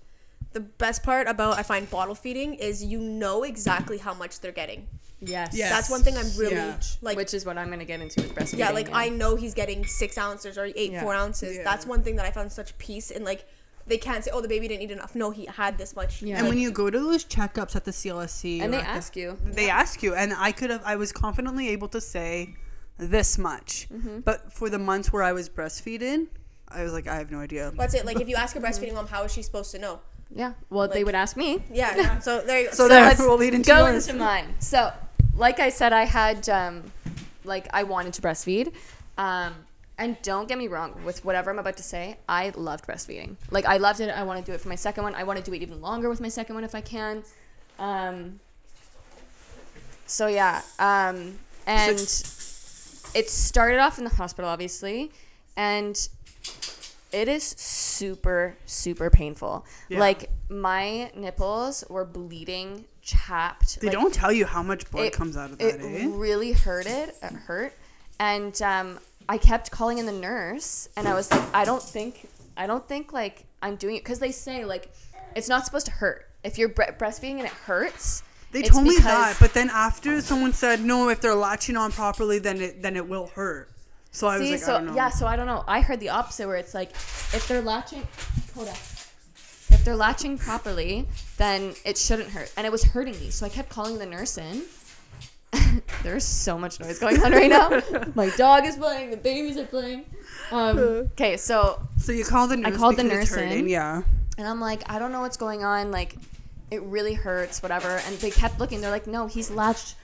the 0.52 0.60
best 0.60 1.02
part 1.02 1.28
about 1.28 1.56
I 1.58 1.62
find 1.62 1.88
bottle 1.90 2.14
feeding 2.14 2.54
is 2.54 2.84
you 2.84 2.98
know 2.98 3.42
exactly 3.44 3.98
how 3.98 4.12
much 4.12 4.40
they're 4.40 4.52
getting. 4.52 4.86
Yes. 5.24 5.50
Yes. 5.54 5.70
That's 5.70 5.88
one 5.90 6.02
thing 6.02 6.16
I'm 6.16 6.26
really 6.36 6.56
Yeah. 6.56 6.76
like. 7.00 7.16
Which 7.16 7.32
is 7.34 7.46
what 7.46 7.56
I'm 7.58 7.70
gonna 7.70 7.84
get 7.84 8.00
into 8.00 8.20
with 8.22 8.34
breastfeeding. 8.34 8.58
yeah, 8.58 8.70
like 8.70 8.90
I 8.92 9.08
know 9.08 9.36
he's 9.36 9.54
getting 9.54 9.86
six 9.86 10.18
ounces 10.18 10.58
or 10.58 10.64
eight 10.74 10.92
Yeah. 10.92 11.02
four 11.02 11.14
ounces. 11.14 11.56
Yeah. 11.56 11.64
That's 11.64 11.86
one 11.86 12.02
thing 12.02 12.16
that 12.16 12.26
I 12.26 12.30
found 12.30 12.50
such 12.52 12.76
peace 12.78 13.10
in. 13.10 13.24
Like 13.24 13.46
they 13.86 13.98
can't 13.98 14.22
say, 14.24 14.30
"Oh, 14.32 14.40
the 14.40 14.48
baby 14.48 14.68
didn't 14.68 14.82
eat 14.82 14.90
enough." 14.90 15.14
No, 15.14 15.30
he 15.30 15.46
had 15.46 15.78
this 15.78 15.94
much. 15.96 16.22
Yeah. 16.22 16.38
And 16.38 16.48
when 16.48 16.58
you 16.58 16.70
go 16.70 16.88
to 16.90 16.98
those 16.98 17.24
checkups 17.24 17.74
at 17.76 17.84
the 17.84 17.92
CLSC, 17.92 18.60
And 18.60 18.72
they 18.72 18.78
at 18.78 18.84
the- 18.84 18.88
ask 18.90 19.16
you. 19.16 19.38
they 19.44 19.68
ask 19.70 20.02
you, 20.02 20.14
and 20.14 20.32
I 20.36 20.52
could 20.52 20.70
have, 20.70 20.82
I 20.84 20.96
was 20.96 21.10
confidently 21.12 21.68
able 21.70 21.88
to 21.88 22.00
say 22.00 22.54
this 22.98 23.38
much, 23.38 23.88
Mm-hmm. 23.92 24.20
but 24.20 24.52
for 24.52 24.68
the 24.70 24.78
months 24.78 25.12
where 25.12 25.22
I 25.24 25.32
was 25.32 25.48
breastfeeding, 25.48 26.28
I 26.68 26.84
was 26.84 26.92
like, 26.92 27.06
I 27.08 27.16
have 27.16 27.30
no 27.30 27.38
idea. 27.40 27.72
That's 27.76 27.94
it. 27.94 28.04
Like 28.06 28.20
if 28.20 28.28
you 28.28 28.36
ask 28.36 28.54
a 28.56 28.60
breastfeeding 28.60 28.94
mom, 28.94 29.06
how 29.08 29.24
is 29.24 29.32
she 29.32 29.42
supposed 29.42 29.72
to 29.72 29.78
know? 29.78 30.00
Yeah. 30.34 30.52
Well, 30.70 30.88
they 30.88 31.04
would 31.04 31.14
ask 31.14 31.36
me. 31.36 31.62
Yeah. 31.70 32.18
so 32.20 32.40
there 32.40 32.60
you 32.60 32.66
go. 32.68 32.70
So 32.72 32.84
So 32.84 32.88
then 32.88 33.16
we'll 33.18 33.36
lead 33.36 33.52
into 33.52 33.68
go 33.68 33.86
yours. 33.88 34.06
into 34.08 34.18
mine. 34.20 34.54
So, 34.60 34.90
like 35.36 35.60
I 35.60 35.70
said, 35.70 35.92
I 35.92 36.04
had 36.04 36.48
um, 36.48 36.92
like 37.44 37.68
I 37.72 37.82
wanted 37.82 38.12
to 38.14 38.22
breastfeed. 38.22 38.72
Um, 39.18 39.54
and 39.98 40.20
don't 40.22 40.48
get 40.48 40.58
me 40.58 40.68
wrong 40.68 40.98
with 41.04 41.24
whatever 41.24 41.50
I'm 41.50 41.58
about 41.58 41.76
to 41.76 41.82
say. 41.82 42.16
I 42.28 42.52
loved 42.56 42.86
breastfeeding. 42.86 43.36
Like 43.50 43.66
I 43.66 43.76
loved 43.76 44.00
it. 44.00 44.08
I 44.08 44.24
want 44.24 44.44
to 44.44 44.50
do 44.50 44.54
it 44.54 44.60
for 44.60 44.68
my 44.68 44.74
second 44.74 45.04
one. 45.04 45.14
I 45.14 45.22
want 45.22 45.38
to 45.38 45.44
do 45.44 45.54
it 45.54 45.62
even 45.62 45.80
longer 45.80 46.08
with 46.08 46.20
my 46.20 46.28
second 46.28 46.54
one 46.54 46.64
if 46.64 46.74
I 46.74 46.80
can. 46.80 47.22
Um, 47.78 48.40
so 50.06 50.26
yeah. 50.26 50.62
Um, 50.78 51.38
and 51.66 51.98
it 53.14 53.28
started 53.30 53.78
off 53.78 53.98
in 53.98 54.04
the 54.04 54.10
hospital, 54.10 54.50
obviously, 54.50 55.12
and 55.56 55.96
it 57.12 57.28
is 57.28 57.44
super 57.44 58.56
super 58.66 59.10
painful. 59.10 59.64
Yeah. 59.88 60.00
Like 60.00 60.30
my 60.48 61.12
nipples 61.14 61.84
were 61.88 62.04
bleeding, 62.04 62.86
chapped. 63.02 63.80
They 63.80 63.88
like, 63.88 63.96
don't 63.96 64.14
tell 64.14 64.32
you 64.32 64.46
how 64.46 64.62
much 64.62 64.90
blood 64.90 65.06
it- 65.06 65.12
comes 65.12 65.36
out 65.36 65.50
of 65.50 65.60
it 65.60 65.78
that, 65.80 65.84
eh? 65.86 66.06
really 66.10 66.52
hurted. 66.52 67.10
It 67.22 67.32
hurt, 67.46 67.72
and 68.18 68.60
um, 68.62 68.98
I 69.28 69.38
kept 69.38 69.70
calling 69.70 69.98
in 69.98 70.06
the 70.06 70.12
nurse, 70.12 70.88
and 70.96 71.06
I 71.08 71.14
was 71.14 71.30
like, 71.30 71.42
I 71.54 71.64
don't 71.64 71.82
think, 71.82 72.28
I 72.56 72.66
don't 72.66 72.86
think 72.86 73.12
like 73.12 73.44
I'm 73.62 73.76
doing 73.76 73.96
it 73.96 74.04
because 74.04 74.18
they 74.18 74.32
say 74.32 74.64
like 74.64 74.90
it's 75.36 75.48
not 75.48 75.64
supposed 75.64 75.86
to 75.86 75.92
hurt 75.92 76.28
if 76.44 76.58
you're 76.58 76.68
bre- 76.68 76.92
breastfeeding 76.98 77.32
and 77.38 77.42
it 77.44 77.52
hurts. 77.66 78.22
They 78.52 78.60
it's 78.60 78.68
told 78.70 78.84
me 78.84 78.98
that, 78.98 79.36
but 79.40 79.54
then 79.54 79.70
after 79.70 80.20
someone 80.20 80.52
said 80.52 80.84
no, 80.84 81.08
if 81.08 81.20
they're 81.22 81.34
latching 81.34 81.76
on 81.76 81.90
properly, 81.90 82.38
then 82.38 82.60
it 82.60 82.82
then 82.82 82.96
it 82.96 83.08
will 83.08 83.28
hurt. 83.28 83.70
So 84.10 84.26
I 84.26 84.36
was 84.38 84.46
See, 84.46 84.52
like, 84.52 84.60
so 84.60 84.74
I 84.74 84.76
don't 84.78 84.86
know. 84.88 84.94
yeah, 84.94 85.08
so 85.08 85.26
I 85.26 85.36
don't 85.36 85.46
know. 85.46 85.64
I 85.66 85.80
heard 85.80 85.98
the 86.00 86.10
opposite 86.10 86.46
where 86.46 86.56
it's 86.56 86.74
like 86.74 86.90
if 86.90 87.48
they're 87.48 87.62
latching, 87.62 88.06
hold 88.54 88.68
on. 88.68 88.74
If 89.72 89.84
they're 89.84 89.96
latching 89.96 90.38
properly, 90.38 91.06
then 91.38 91.74
it 91.84 91.98
shouldn't 91.98 92.30
hurt, 92.30 92.52
and 92.56 92.66
it 92.66 92.70
was 92.70 92.84
hurting 92.84 93.18
me. 93.18 93.30
So 93.30 93.46
I 93.46 93.48
kept 93.48 93.68
calling 93.68 93.98
the 93.98 94.06
nurse 94.06 94.38
in. 94.38 94.62
There's 96.02 96.24
so 96.24 96.58
much 96.58 96.80
noise 96.80 96.98
going 96.98 97.20
on 97.22 97.32
right 97.32 97.50
now. 97.50 97.82
My 98.14 98.30
dog 98.36 98.64
is 98.64 98.76
playing. 98.76 99.10
The 99.10 99.16
babies 99.16 99.56
are 99.58 99.66
playing. 99.66 100.04
Um, 100.50 100.78
okay, 101.12 101.36
so 101.36 101.80
So 101.98 102.12
you 102.12 102.24
called 102.24 102.50
the 102.50 102.56
nurse. 102.56 102.74
I 102.74 102.76
called 102.76 102.96
the 102.96 103.02
because 103.04 103.18
it's 103.22 103.30
nurse 103.32 103.40
in. 103.42 103.48
hurting, 103.48 103.68
Yeah. 103.68 104.02
and 104.38 104.46
I'm 104.46 104.60
like, 104.60 104.82
I 104.90 104.98
don't 104.98 105.12
know 105.12 105.20
what's 105.20 105.36
going 105.36 105.62
on. 105.64 105.90
Like, 105.90 106.16
it 106.70 106.82
really 106.84 107.14
hurts, 107.14 107.62
whatever. 107.62 108.00
And 108.06 108.16
they 108.18 108.30
kept 108.30 108.58
looking. 108.58 108.80
They're 108.80 108.90
like, 108.90 109.06
no, 109.06 109.26
he's 109.26 109.50
latched 109.50 109.96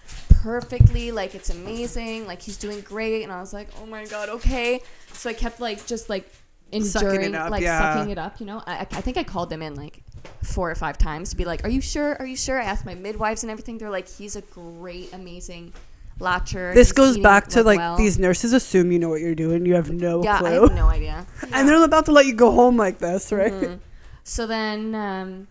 perfectly. 0.43 1.13
Like, 1.13 1.35
it's 1.35 1.51
amazing. 1.51 2.27
Like, 2.27 2.43
he's 2.43 2.57
doing 2.59 2.81
great. 2.83 3.23
And 3.23 3.33
I 3.33 3.41
was 3.41 3.53
like, 3.55 3.69
oh 3.81 3.87
my 3.87 4.05
God, 4.05 4.29
okay. 4.29 4.83
So 5.15 5.31
I 5.31 5.33
kept, 5.33 5.61
like, 5.61 5.87
just 5.87 6.11
like 6.11 6.31
Sucking 6.83 7.23
it 7.23 7.35
up, 7.35 7.51
like, 7.51 7.63
yeah. 7.63 7.95
sucking 7.95 8.11
it 8.11 8.19
up, 8.19 8.41
you 8.41 8.47
know? 8.47 8.63
I, 8.67 8.77
I 8.77 8.81
I 8.81 9.01
think 9.01 9.17
I 9.17 9.25
called 9.25 9.51
them 9.51 9.63
in, 9.63 9.75
like, 9.75 10.03
four 10.43 10.71
or 10.71 10.75
five 10.75 10.99
times 10.99 11.31
to 11.31 11.37
be 11.37 11.45
like, 11.45 11.65
are 11.65 11.71
you 11.71 11.81
sure? 11.81 12.17
Are 12.19 12.27
you 12.27 12.37
sure? 12.37 12.61
I 12.61 12.65
asked 12.65 12.85
my 12.85 12.95
midwives 12.95 13.43
and 13.43 13.51
everything. 13.51 13.79
They're 13.79 13.91
like, 13.91 14.09
he's 14.09 14.37
a 14.37 14.43
great, 14.43 15.13
amazing 15.13 15.73
latcher. 16.21 16.75
This 16.75 16.93
goes 16.93 17.17
back 17.17 17.47
to 17.49 17.63
like 17.63 17.79
well." 17.79 17.97
these 17.97 18.19
nurses 18.19 18.53
assume 18.53 18.91
you 18.93 18.99
know 18.99 19.09
what 19.09 19.21
you're 19.21 19.35
doing. 19.35 19.65
You 19.65 19.75
have 19.75 19.91
no 19.91 20.23
Yeah, 20.25 20.37
I 20.37 20.39
clue. 20.41 20.63
have 20.63 20.75
no 20.75 20.87
idea. 20.87 21.27
and 21.53 21.69
they're 21.69 21.83
about 21.83 22.07
to 22.07 22.13
let 22.13 22.27
you 22.27 22.35
go 22.35 22.51
home 22.51 22.77
like 22.77 22.99
this, 22.99 23.33
right? 23.33 23.53
Mhm. 23.53 23.79
So 24.25 24.47
then, 24.47 24.95
um, 24.95 25.47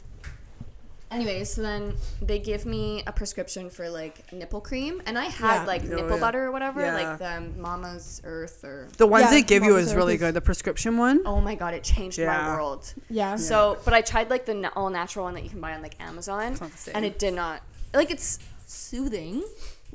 anyways, 1.11 1.51
so 1.53 1.61
then 1.61 1.93
they 2.21 2.39
give 2.39 2.65
me 2.65 3.03
a 3.07 3.11
prescription 3.11 3.69
for 3.69 3.89
like 3.89 4.31
nipple 4.33 4.61
cream, 4.61 5.01
and 5.05 5.17
I 5.17 5.25
had 5.25 5.61
Yeah. 5.61 5.65
like 5.65 5.81
Oh, 5.83 5.95
nipple 5.95 6.15
yeah. 6.15 6.19
butter 6.19 6.45
or 6.45 6.51
whatever, 6.51 6.81
Yeah. 6.81 6.93
like 6.93 7.17
the 7.19 7.37
um, 7.37 7.59
Mama's 7.61 8.21
Earth 8.23 8.63
or. 8.63 8.87
The 8.97 9.07
ones 9.07 9.25
Yeah, 9.25 9.31
they 9.31 9.41
give 9.43 9.63
you 9.63 9.77
is 9.77 9.89
Earth 9.91 9.95
really 9.97 10.15
is- 10.15 10.19
good. 10.19 10.33
The 10.33 10.41
prescription 10.41 10.97
one. 10.97 11.21
Oh 11.25 11.39
my 11.41 11.55
god, 11.55 11.73
it 11.73 11.83
changed 11.83 12.17
Yeah. 12.17 12.27
my 12.37 12.55
world. 12.55 12.93
Yeah. 13.09 13.35
So, 13.35 13.77
but 13.85 13.93
I 13.93 14.01
tried 14.01 14.29
like 14.29 14.45
the 14.45 14.71
all 14.75 14.89
natural 14.89 15.25
one 15.25 15.33
that 15.35 15.43
you 15.43 15.49
can 15.49 15.61
buy 15.61 15.73
on 15.73 15.81
like 15.81 15.95
Amazon, 15.99 16.51
It's 16.53 16.61
not 16.61 16.71
the 16.71 16.77
same. 16.77 16.95
and 16.95 17.05
it 17.05 17.17
did 17.19 17.33
not. 17.33 17.61
Like 17.93 18.11
it's 18.11 18.39
soothing, 18.65 19.43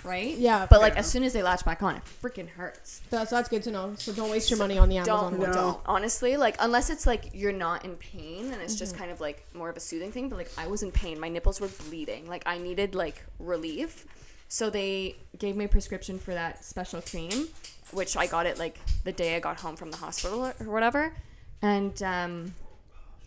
right? 0.04 0.36
Yeah. 0.36 0.66
But 0.68 0.80
like 0.80 0.94
Yeah. 0.94 1.00
as 1.00 1.06
soon 1.10 1.22
as 1.24 1.32
they 1.32 1.42
latch 1.42 1.64
back 1.64 1.82
on, 1.82 1.96
it 1.96 2.02
freaking 2.22 2.48
hurts. 2.48 3.00
That's 3.10 3.30
that's 3.30 3.48
good 3.48 3.62
to 3.64 3.70
know. 3.70 3.94
So 3.96 4.12
don't 4.12 4.30
waste 4.30 4.50
your 4.50 4.58
money 4.58 4.78
on 4.78 4.88
the 4.88 4.98
Amazon 4.98 5.32
don't 5.32 5.40
one. 5.40 5.52
don't 5.52 5.80
honestly 5.86 6.36
like 6.36 6.56
unless 6.60 6.90
it's 6.90 7.06
like 7.06 7.30
you're 7.32 7.52
not 7.52 7.84
in 7.84 7.96
pain 7.96 8.52
and 8.52 8.60
it's 8.62 8.74
just 8.74 8.96
kind 8.96 9.10
of 9.10 9.20
like 9.20 9.44
more 9.54 9.70
of 9.70 9.76
a 9.76 9.80
soothing 9.80 10.10
thing 10.12 10.28
but 10.28 10.36
like 10.36 10.50
i 10.58 10.66
was 10.66 10.82
in 10.82 10.90
pain 10.90 11.18
my 11.20 11.28
nipples 11.28 11.60
were 11.60 11.68
bleeding 11.88 12.28
like 12.28 12.42
i 12.46 12.58
needed 12.58 12.94
like 12.94 13.24
relief 13.38 14.06
So 14.48 14.68
they 14.70 15.16
gave 15.38 15.56
me 15.56 15.64
a 15.64 15.68
prescription 15.68 16.18
for 16.18 16.34
that 16.34 16.62
special 16.62 17.00
cream, 17.00 17.48
which 17.90 18.18
I 18.18 18.26
got 18.26 18.44
it 18.44 18.58
like 18.58 18.78
the 19.04 19.12
day 19.12 19.34
I 19.34 19.40
got 19.40 19.60
home 19.60 19.76
from 19.76 19.90
the 19.90 19.96
hospital 19.96 20.44
or 20.44 20.54
or 20.60 20.66
whatever, 20.70 21.14
and 21.62 22.02
um, 22.02 22.52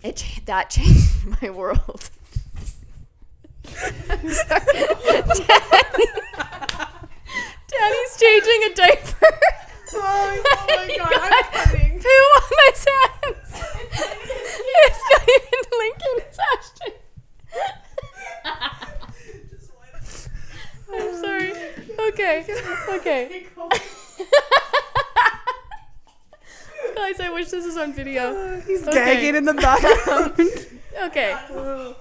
it 0.03 0.23
that 0.45 0.69
changed 0.75 1.41
my 1.41 1.49
world. 1.49 2.11
I'm 7.81 7.91
Danny's 7.91 8.17
changing 8.19 8.61
a 8.63 8.73
diaper. 8.75 9.31
Oh, 9.93 9.99
oh 10.45 10.65
my 10.69 10.95
god, 10.97 11.09
God. 11.11 11.31
I'm 11.31 11.43
coming. 11.51 11.99
Poo 11.99 12.09
on 12.09 12.49
my 12.51 12.71
hands. 12.85 13.51
it's 14.85 15.03
not 15.11 15.23
even 15.35 15.63
Lincoln, 15.79 16.15
it's 16.17 16.39
Ashton. 16.53 16.93
I'm 20.93 21.13
sorry. 21.21 21.51
Okay. 22.09 22.35
Okay. 22.89 23.45
Guys, 26.95 27.19
I 27.19 27.29
wish 27.33 27.49
this 27.49 27.65
was 27.65 27.77
on 27.77 27.93
video. 27.93 28.59
He's 28.61 28.87
Okay. 28.87 28.93
gagging 28.95 29.35
in 29.35 29.45
the 29.45 29.53
background. 29.53 30.35
Okay. 31.03 31.35
Oh, 31.51 31.93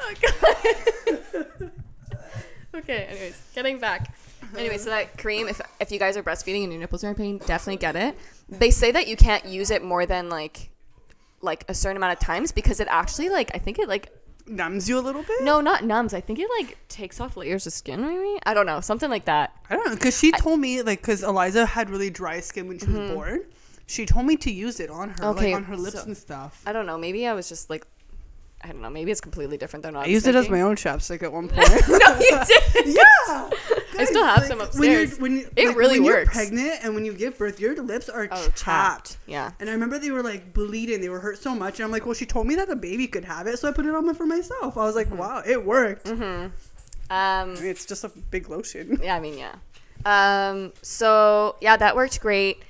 okay, 2.76 3.06
anyways, 3.10 3.42
getting 3.52 3.80
back. 3.80 4.14
Anyway, 4.56 4.78
so 4.78 4.90
that 4.90 5.18
cream, 5.18 5.48
if 5.48 5.60
if 5.80 5.90
you 5.92 5.98
guys 5.98 6.16
are 6.16 6.22
breastfeeding 6.22 6.62
and 6.64 6.72
your 6.72 6.80
nipples 6.80 7.04
are 7.04 7.08
in 7.10 7.14
pain, 7.14 7.38
definitely 7.38 7.76
get 7.76 7.96
it. 7.96 8.16
They 8.48 8.70
say 8.70 8.90
that 8.92 9.06
you 9.08 9.16
can't 9.16 9.44
use 9.46 9.70
it 9.70 9.82
more 9.82 10.06
than 10.06 10.28
like 10.28 10.70
like 11.40 11.64
a 11.68 11.74
certain 11.74 11.96
amount 11.96 12.12
of 12.14 12.18
times 12.20 12.52
because 12.52 12.80
it 12.80 12.88
actually 12.90 13.28
like 13.28 13.50
I 13.54 13.58
think 13.58 13.78
it 13.78 13.88
like 13.88 14.10
Numbs 14.46 14.90
you 14.90 14.98
a 14.98 15.00
little 15.00 15.22
bit. 15.22 15.42
no, 15.42 15.62
not 15.62 15.84
numbs. 15.84 16.12
I 16.12 16.20
think 16.20 16.38
it 16.38 16.48
like 16.58 16.76
takes 16.88 17.18
off 17.18 17.34
layers 17.34 17.66
of 17.66 17.72
skin 17.72 18.02
maybe. 18.02 18.38
I 18.44 18.52
don't 18.52 18.66
know, 18.66 18.80
something 18.82 19.08
like 19.08 19.24
that. 19.24 19.54
I 19.70 19.74
don't 19.76 19.86
know, 19.86 19.94
because 19.94 20.18
she 20.18 20.32
told 20.32 20.60
me 20.60 20.82
like 20.82 21.00
because 21.00 21.22
Eliza 21.22 21.64
had 21.64 21.88
really 21.88 22.10
dry 22.10 22.40
skin 22.40 22.68
when 22.68 22.78
she 22.78 22.86
was 22.86 23.10
born. 23.12 23.44
She 23.86 24.04
told 24.04 24.26
me 24.26 24.36
to 24.36 24.50
use 24.50 24.80
it 24.80 24.90
on 24.90 25.08
her, 25.10 25.14
Mm-hmm. 25.16 25.24
Okay, 25.38 25.46
like 25.52 25.56
on 25.56 25.64
her 25.64 25.76
lips 25.78 25.98
so- 26.00 26.04
and 26.04 26.14
stuff. 26.16 26.62
I 26.66 26.72
don't 26.74 26.84
know, 26.84 26.98
maybe 26.98 27.26
I 27.26 27.32
was 27.32 27.48
just 27.48 27.70
like 27.70 27.86
I 28.64 28.68
don't 28.68 28.80
know, 28.80 28.88
maybe 28.88 29.10
it's 29.10 29.20
completely 29.20 29.58
different 29.58 29.82
than 29.82 29.94
what 29.94 30.06
I 30.06 30.08
used 30.08 30.26
it 30.26 30.34
as 30.34 30.48
my 30.48 30.62
own 30.62 30.74
chapstick 30.74 31.22
at 31.22 31.30
one 31.30 31.48
point. 31.50 31.68
No, 31.86 32.18
you 32.18 32.40
did. 32.74 32.96
yeah, 32.96 33.50
I 33.98 34.04
still 34.06 34.24
have 34.24 34.44
some 34.46 34.58
When 34.58 34.90
you're, 34.90 35.02
upstairs. 35.02 35.18
when 35.20 35.32
you, 35.36 35.50
It 35.54 35.68
like, 35.68 35.76
really 35.76 36.00
when 36.00 36.04
You're 36.06 36.16
works. 36.20 36.32
pregnant 36.34 36.78
and 36.82 36.94
when 36.94 37.04
you 37.04 37.12
give 37.12 37.36
birth, 37.36 37.60
your 37.60 37.80
lips 37.82 38.08
are 38.08 38.26
Oh, 38.32 38.44
chapped. 38.46 38.56
chapped. 38.58 39.16
Yeah. 39.26 39.52
And 39.60 39.68
I 39.68 39.72
remember 39.74 39.98
they 39.98 40.10
were 40.10 40.22
like 40.22 40.54
bleeding. 40.54 41.00
They 41.02 41.10
were 41.10 41.20
hurt 41.20 41.38
so 41.38 41.54
much. 41.54 41.78
And 41.78 41.84
I'm 41.84 41.90
like, 41.92 42.06
well, 42.06 42.14
she 42.14 42.24
told 42.26 42.46
me 42.46 42.54
that 42.56 42.68
the 42.68 42.74
baby 42.76 43.06
could 43.06 43.26
have 43.26 43.46
it, 43.46 43.58
so 43.58 43.68
I 43.68 43.72
put 43.72 43.84
it 43.84 43.94
on 43.94 44.12
for 44.14 44.24
myself. 44.26 44.78
I 44.78 44.84
was 44.84 44.96
Mm-hmm. 44.96 45.10
like, 45.12 45.20
wow, 45.20 45.42
it 45.46 45.64
worked. 45.64 46.08
Um 46.08 46.50
I 47.10 47.44
mean, 47.44 47.64
it's 47.66 47.84
just 47.84 48.02
a 48.04 48.08
big 48.08 48.48
lotion. 48.48 48.98
Yeah, 49.02 49.14
I 49.16 49.20
mean, 49.20 49.36
yeah. 49.38 49.56
Um, 50.06 50.72
so 50.82 51.56
yeah, 51.60 51.76
that 51.76 51.94
worked 51.96 52.18
great. 52.20 52.62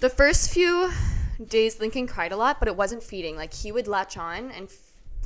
The 0.00 0.08
first 0.08 0.50
few 0.50 0.90
days, 1.46 1.80
Lincoln 1.80 2.06
cried 2.06 2.32
a 2.32 2.36
lot, 2.36 2.58
but 2.60 2.68
it 2.68 2.76
wasn't 2.76 3.02
feeding. 3.02 3.36
Like 3.36 3.52
he 3.52 3.70
would 3.72 3.86
latch 3.86 4.16
on 4.16 4.50
and 4.50 4.68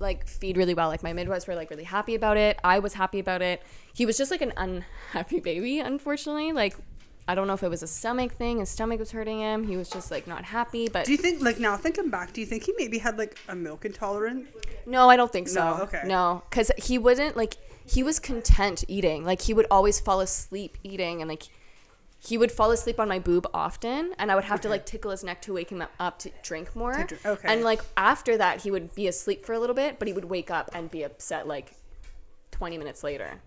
like 0.02 0.26
feed 0.26 0.56
really 0.56 0.74
well. 0.74 0.88
Like 0.88 1.02
my 1.02 1.12
midwives 1.14 1.46
were 1.46 1.54
like 1.54 1.70
really 1.70 1.84
happy 1.84 2.14
about 2.14 2.36
it. 2.36 2.58
I 2.62 2.80
was 2.80 2.94
happy 2.94 3.20
about 3.20 3.40
it. 3.40 3.62
He 3.94 4.04
was 4.04 4.18
just 4.18 4.30
like 4.30 4.42
an 4.42 4.52
unhappy 4.56 5.40
baby, 5.40 5.78
unfortunately. 5.78 6.52
Like 6.52 6.76
I 7.26 7.34
don't 7.36 7.46
know 7.46 7.54
if 7.54 7.62
it 7.62 7.68
was 7.68 7.82
a 7.82 7.86
stomach 7.86 8.32
thing. 8.32 8.58
His 8.58 8.68
stomach 8.68 8.98
was 8.98 9.12
hurting 9.12 9.38
him. 9.38 9.66
He 9.66 9.76
was 9.76 9.88
just 9.88 10.10
like 10.10 10.26
not 10.26 10.44
happy. 10.44 10.88
But 10.88 11.06
Do 11.06 11.12
you 11.12 11.18
think, 11.18 11.40
like, 11.40 11.60
now 11.60 11.76
thinking 11.76 12.10
back, 12.10 12.32
do 12.32 12.40
you 12.40 12.46
think 12.46 12.64
he 12.64 12.74
maybe 12.76 12.98
had 12.98 13.16
like 13.16 13.38
a 13.48 13.54
milk 13.54 13.84
intolerance? 13.84 14.48
No, 14.86 15.08
I 15.08 15.16
don't 15.16 15.30
think 15.30 15.48
so. 15.48 15.76
No, 15.76 15.82
okay. 15.84 16.02
No, 16.04 16.42
because 16.50 16.70
he 16.76 16.98
wouldn't 16.98 17.36
like. 17.36 17.56
He 17.84 18.02
was 18.02 18.18
content 18.18 18.84
eating. 18.88 19.24
Like 19.24 19.42
he 19.42 19.54
would 19.54 19.66
always 19.70 20.00
fall 20.00 20.20
asleep 20.20 20.78
eating, 20.82 21.20
and 21.20 21.28
like 21.28 21.44
he 22.24 22.38
would 22.38 22.52
fall 22.52 22.70
asleep 22.70 23.00
on 23.00 23.08
my 23.08 23.18
boob 23.18 23.48
often, 23.52 24.14
and 24.16 24.30
I 24.30 24.36
would 24.36 24.44
have 24.44 24.60
to 24.60 24.68
like 24.68 24.86
tickle 24.86 25.10
his 25.10 25.24
neck 25.24 25.42
to 25.42 25.52
wake 25.52 25.70
him 25.70 25.84
up 25.98 26.20
to 26.20 26.30
drink 26.44 26.76
more. 26.76 26.94
To 26.94 27.04
drink- 27.04 27.26
okay. 27.26 27.52
And 27.52 27.62
like 27.64 27.82
after 27.96 28.36
that, 28.36 28.62
he 28.62 28.70
would 28.70 28.94
be 28.94 29.08
asleep 29.08 29.44
for 29.44 29.54
a 29.54 29.58
little 29.58 29.74
bit, 29.74 29.98
but 29.98 30.06
he 30.06 30.14
would 30.14 30.26
wake 30.26 30.50
up 30.50 30.70
and 30.72 30.88
be 30.88 31.02
upset 31.02 31.48
like 31.48 31.74
twenty 32.52 32.78
minutes 32.78 33.02
later. 33.02 33.40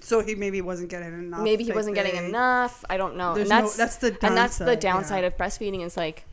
So 0.00 0.20
he 0.20 0.34
maybe 0.34 0.62
wasn't 0.62 0.88
getting 0.88 1.12
enough. 1.12 1.42
Maybe 1.42 1.62
he 1.62 1.72
wasn't 1.72 1.94
getting 1.94 2.16
enough. 2.16 2.84
I 2.88 2.96
don't 2.96 3.16
know. 3.16 3.34
And 3.34 3.48
no- 3.48 3.60
that's 3.60 3.76
that's 3.76 3.96
the 3.96 4.16
and 4.22 4.34
that's 4.34 4.56
the 4.56 4.64
downside, 4.64 4.80
downside 4.80 5.20
yeah. 5.24 5.26
of 5.28 5.36
breastfeeding 5.36 5.84
is 5.84 5.96
like 5.98 6.24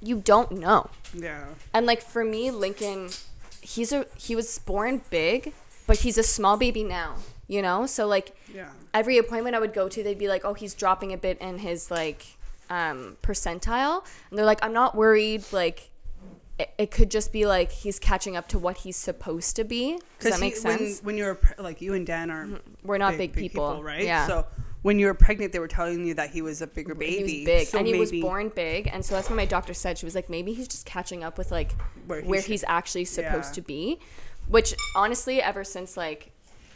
you 0.00 0.16
don't 0.16 0.50
know. 0.52 0.88
Yeah. 1.14 1.44
And 1.74 1.84
like 1.84 2.00
for 2.00 2.24
me, 2.24 2.50
Lincoln, 2.50 3.10
he's 3.60 3.92
a 3.92 4.06
he 4.16 4.34
was 4.34 4.58
born 4.60 5.02
big, 5.10 5.52
but 5.86 5.98
he's 5.98 6.16
a 6.16 6.22
small 6.22 6.56
baby 6.56 6.82
now. 6.82 7.16
You 7.48 7.60
know, 7.60 7.84
so 7.84 8.06
like 8.06 8.34
Yeah. 8.52 8.70
Every 8.94 9.18
appointment 9.18 9.56
I 9.56 9.58
would 9.60 9.72
go 9.72 9.88
to, 9.88 10.02
they'd 10.02 10.18
be 10.18 10.28
like, 10.28 10.44
"Oh, 10.44 10.54
he's 10.54 10.74
dropping 10.74 11.12
a 11.12 11.18
bit 11.18 11.38
in 11.40 11.58
his 11.58 11.90
like 11.90 12.36
um, 12.70 13.16
percentile," 13.22 14.04
and 14.30 14.38
they're 14.38 14.46
like, 14.46 14.62
"I'm 14.64 14.72
not 14.72 14.94
worried. 14.94 15.44
Like, 15.52 15.90
it, 16.58 16.70
it 16.78 16.90
could 16.90 17.10
just 17.10 17.32
be 17.32 17.46
like 17.46 17.70
he's 17.72 17.98
catching 17.98 18.36
up 18.36 18.48
to 18.48 18.58
what 18.58 18.78
he's 18.78 18.96
supposed 18.96 19.56
to 19.56 19.64
be." 19.64 19.98
Does 20.20 20.32
that 20.32 20.40
make 20.40 20.54
when, 20.54 20.78
sense? 20.78 20.96
Mm-hmm. 20.98 21.06
when 21.06 21.16
you're 21.16 21.34
pre- 21.36 21.62
like 21.62 21.80
you 21.80 21.94
and 21.94 22.06
Dan 22.06 22.30
are 22.30 22.48
We're 22.82 22.98
not 22.98 23.16
big, 23.16 23.32
people, 23.32 23.82
right? 23.82 24.04
Yeah. 24.04 24.26
So 24.26 24.46
when 24.82 24.98
you 24.98 25.06
were 25.06 25.14
pregnant, 25.14 25.52
they 25.52 25.60
were 25.60 25.68
telling 25.68 26.04
you 26.04 26.14
that 26.14 26.30
he 26.30 26.42
was 26.42 26.60
a 26.60 26.66
bigger 26.66 26.94
baby. 26.94 27.16
he 27.16 27.22
was 27.22 27.44
big 27.44 27.68
So 27.68 27.78
and 27.78 27.86
he 27.86 27.96
was 27.98 28.10
born 28.10 28.48
big 28.54 28.90
and 28.92 29.04
so 29.04 29.14
that's 29.14 29.30
what 29.30 29.36
my 29.36 29.44
doctor 29.44 29.74
said 29.74 29.96
she 29.96 30.04
was 30.04 30.16
like 30.16 30.28
maybe 30.28 30.52
he's 30.54 30.66
just 30.66 30.84
catching 30.86 31.22
up 31.22 31.38
with 31.38 31.52
like 31.52 31.70
Where 32.08 32.22
where, 32.22 32.40
should- 32.42 32.50
he's 32.50 32.64
actually 32.66 33.04
supposed 33.04 33.50
Yeah. 33.50 33.54
to 33.54 33.60
be 33.60 34.00
which 34.48 34.74
honestly 34.96 35.40
ever 35.40 35.62
since 35.62 35.96
like 35.96 36.31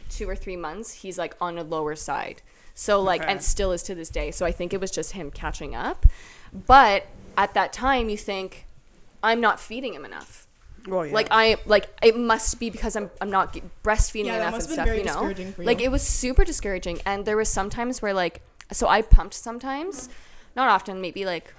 two 0.09 0.29
or 0.29 0.35
three 0.35 0.55
months 0.55 0.93
he's 1.01 1.17
like 1.17 1.35
on 1.41 1.57
a 1.57 1.63
lower 1.63 1.95
side. 1.95 2.41
So 2.73 3.01
like 3.01 3.21
Okay. 3.21 3.31
and 3.31 3.41
still 3.41 3.71
is 3.71 3.83
to 3.83 3.95
this 3.95 4.09
day. 4.09 4.31
So 4.31 4.45
i 4.45 4.51
think 4.51 4.73
it 4.73 4.81
was 4.81 4.91
just 4.91 5.13
him 5.13 5.31
catching 5.31 5.75
up. 5.75 6.05
But 6.53 7.07
at 7.37 7.53
that 7.53 7.73
time 7.73 8.09
you 8.09 8.17
think 8.17 8.65
i'm 9.23 9.41
not 9.41 9.59
feeding 9.59 9.93
him 9.93 10.05
enough. 10.05 10.47
Well, 10.87 11.05
yeah. 11.05 11.13
like 11.13 11.27
I 11.31 11.57
like 11.65 11.87
it 12.01 12.17
must 12.17 12.59
be 12.59 12.69
because 12.69 12.95
I'm 12.95 13.09
I'm 13.19 13.29
not 13.29 13.57
breastfeeding 13.83 14.25
Yeah, 14.25 14.37
enough 14.37 14.53
and 14.55 14.63
stuff, 14.63 14.87
you 14.87 15.03
know. 15.03 15.33
for 15.53 15.63
Like 15.63 15.81
it 15.81 15.91
was 15.91 16.01
super 16.01 16.45
discouraging, 16.45 17.01
and 17.05 17.25
there 17.25 17.35
was 17.35 17.49
sometimes 17.49 18.01
where 18.01 18.13
like 18.13 18.41
so 18.71 18.87
I 18.87 19.01
pumped 19.01 19.33
sometimes, 19.33 20.07
not 20.55 20.69
often, 20.69 21.01
maybe 21.01 21.25
like 21.25 21.53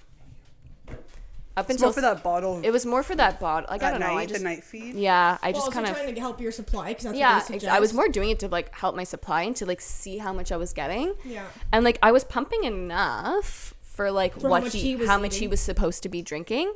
up 1.59 1.67
it's 1.67 1.73
until 1.75 1.89
more 1.89 1.93
for 1.95 2.01
that 2.01 2.23
bottle. 2.23 2.61
it 2.65 2.71
was 2.71 2.87
more 2.87 3.03
for 3.03 3.15
that 3.17 3.39
bottle. 3.41 3.69
Like 3.71 3.83
I 3.83 3.89
at 3.89 3.91
don't 3.93 4.01
night, 4.01 4.13
know, 4.13 4.19
I 4.19 4.27
just 4.27 4.41
the 4.41 4.49
night 4.49 4.65
feed. 4.65 4.95
yeah, 4.95 5.37
I 5.43 5.51
Well, 5.53 5.61
just 5.61 5.73
kind 5.73 5.87
of 5.87 5.95
trying 5.95 6.15
to 6.15 6.21
help 6.21 6.41
your 6.41 6.53
supply 6.53 6.89
because 6.95 7.17
yeah, 7.17 7.39
what 7.39 7.49
they 7.49 7.55
ex- 7.57 7.65
I 7.65 7.81
was 7.81 7.93
more 7.93 8.09
doing 8.09 8.31
it 8.31 8.39
to 8.41 8.49
like 8.49 8.75
help 8.75 8.95
my 8.97 9.05
supply 9.05 9.43
and 9.43 9.55
to 9.57 9.67
like 9.67 9.81
see 9.81 10.19
how 10.19 10.33
much 10.33 10.51
I 10.53 10.57
was 10.57 10.73
getting. 10.73 11.15
Yeah. 11.25 11.47
And 11.73 11.85
like 11.85 11.99
I 12.03 12.13
was 12.13 12.25
pumping 12.25 12.65
enough 12.65 13.75
for 13.83 14.11
like 14.11 14.39
For 14.41 14.49
what 14.49 14.63
much 14.65 14.73
he, 14.75 14.81
he 14.81 14.97
was 14.97 15.09
how 15.09 15.19
much 15.19 15.37
he 15.37 15.49
was 15.49 15.61
supposed 15.61 16.03
to 16.05 16.09
be 16.09 16.23
drinking. 16.23 16.73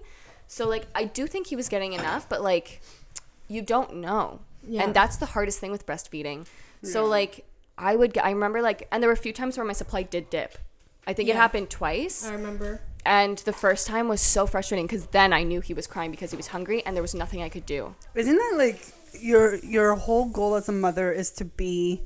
So 0.46 0.68
like 0.68 0.86
I 0.94 1.04
do 1.04 1.26
think 1.26 1.46
he 1.46 1.56
was 1.56 1.68
getting 1.68 1.92
enough, 1.92 2.28
but 2.28 2.42
like 2.42 2.80
you 3.48 3.62
don't 3.62 3.96
know. 3.96 4.40
Yeah. 4.66 4.82
And 4.84 4.94
that's 4.94 5.16
the 5.16 5.26
hardest 5.26 5.58
thing 5.60 5.70
with 5.70 5.86
breastfeeding. 5.86 6.46
So 6.82 7.04
like 7.04 7.44
I 7.78 7.96
would 7.96 8.12
get 8.12 8.24
I 8.24 8.30
remember 8.30 8.60
like 8.60 8.86
and 8.92 9.02
there 9.02 9.08
were 9.08 9.14
a 9.14 9.16
few 9.16 9.32
times 9.32 9.56
where 9.56 9.64
my 9.66 9.72
supply 9.72 10.02
did 10.02 10.28
dip. 10.30 10.58
I 11.06 11.12
think 11.14 11.28
it 11.28 11.34
happened 11.36 11.68
twice. 11.70 12.24
I 12.24 12.32
remember. 12.32 12.80
And 13.04 13.38
the 13.38 13.52
first 13.52 13.86
time 13.86 14.06
was 14.08 14.20
so 14.20 14.46
frustrating 14.46 14.86
because 14.86 15.06
then 15.06 15.32
I 15.32 15.42
knew 15.42 15.60
he 15.60 15.74
was 15.74 15.86
crying 15.86 16.10
because 16.12 16.30
he 16.30 16.36
was 16.36 16.48
hungry 16.48 16.84
and 16.86 16.94
there 16.94 17.02
was 17.02 17.14
nothing 17.14 17.42
I 17.42 17.48
could 17.48 17.66
do. 17.66 17.94
Isn't 18.14 18.36
that 18.36 18.54
like 18.56 18.80
your 19.20 19.56
your 19.56 19.94
whole 19.96 20.26
goal 20.26 20.54
as 20.54 20.68
a 20.68 20.72
mother 20.72 21.10
is 21.12 21.30
to 21.32 21.44
be 21.44 22.02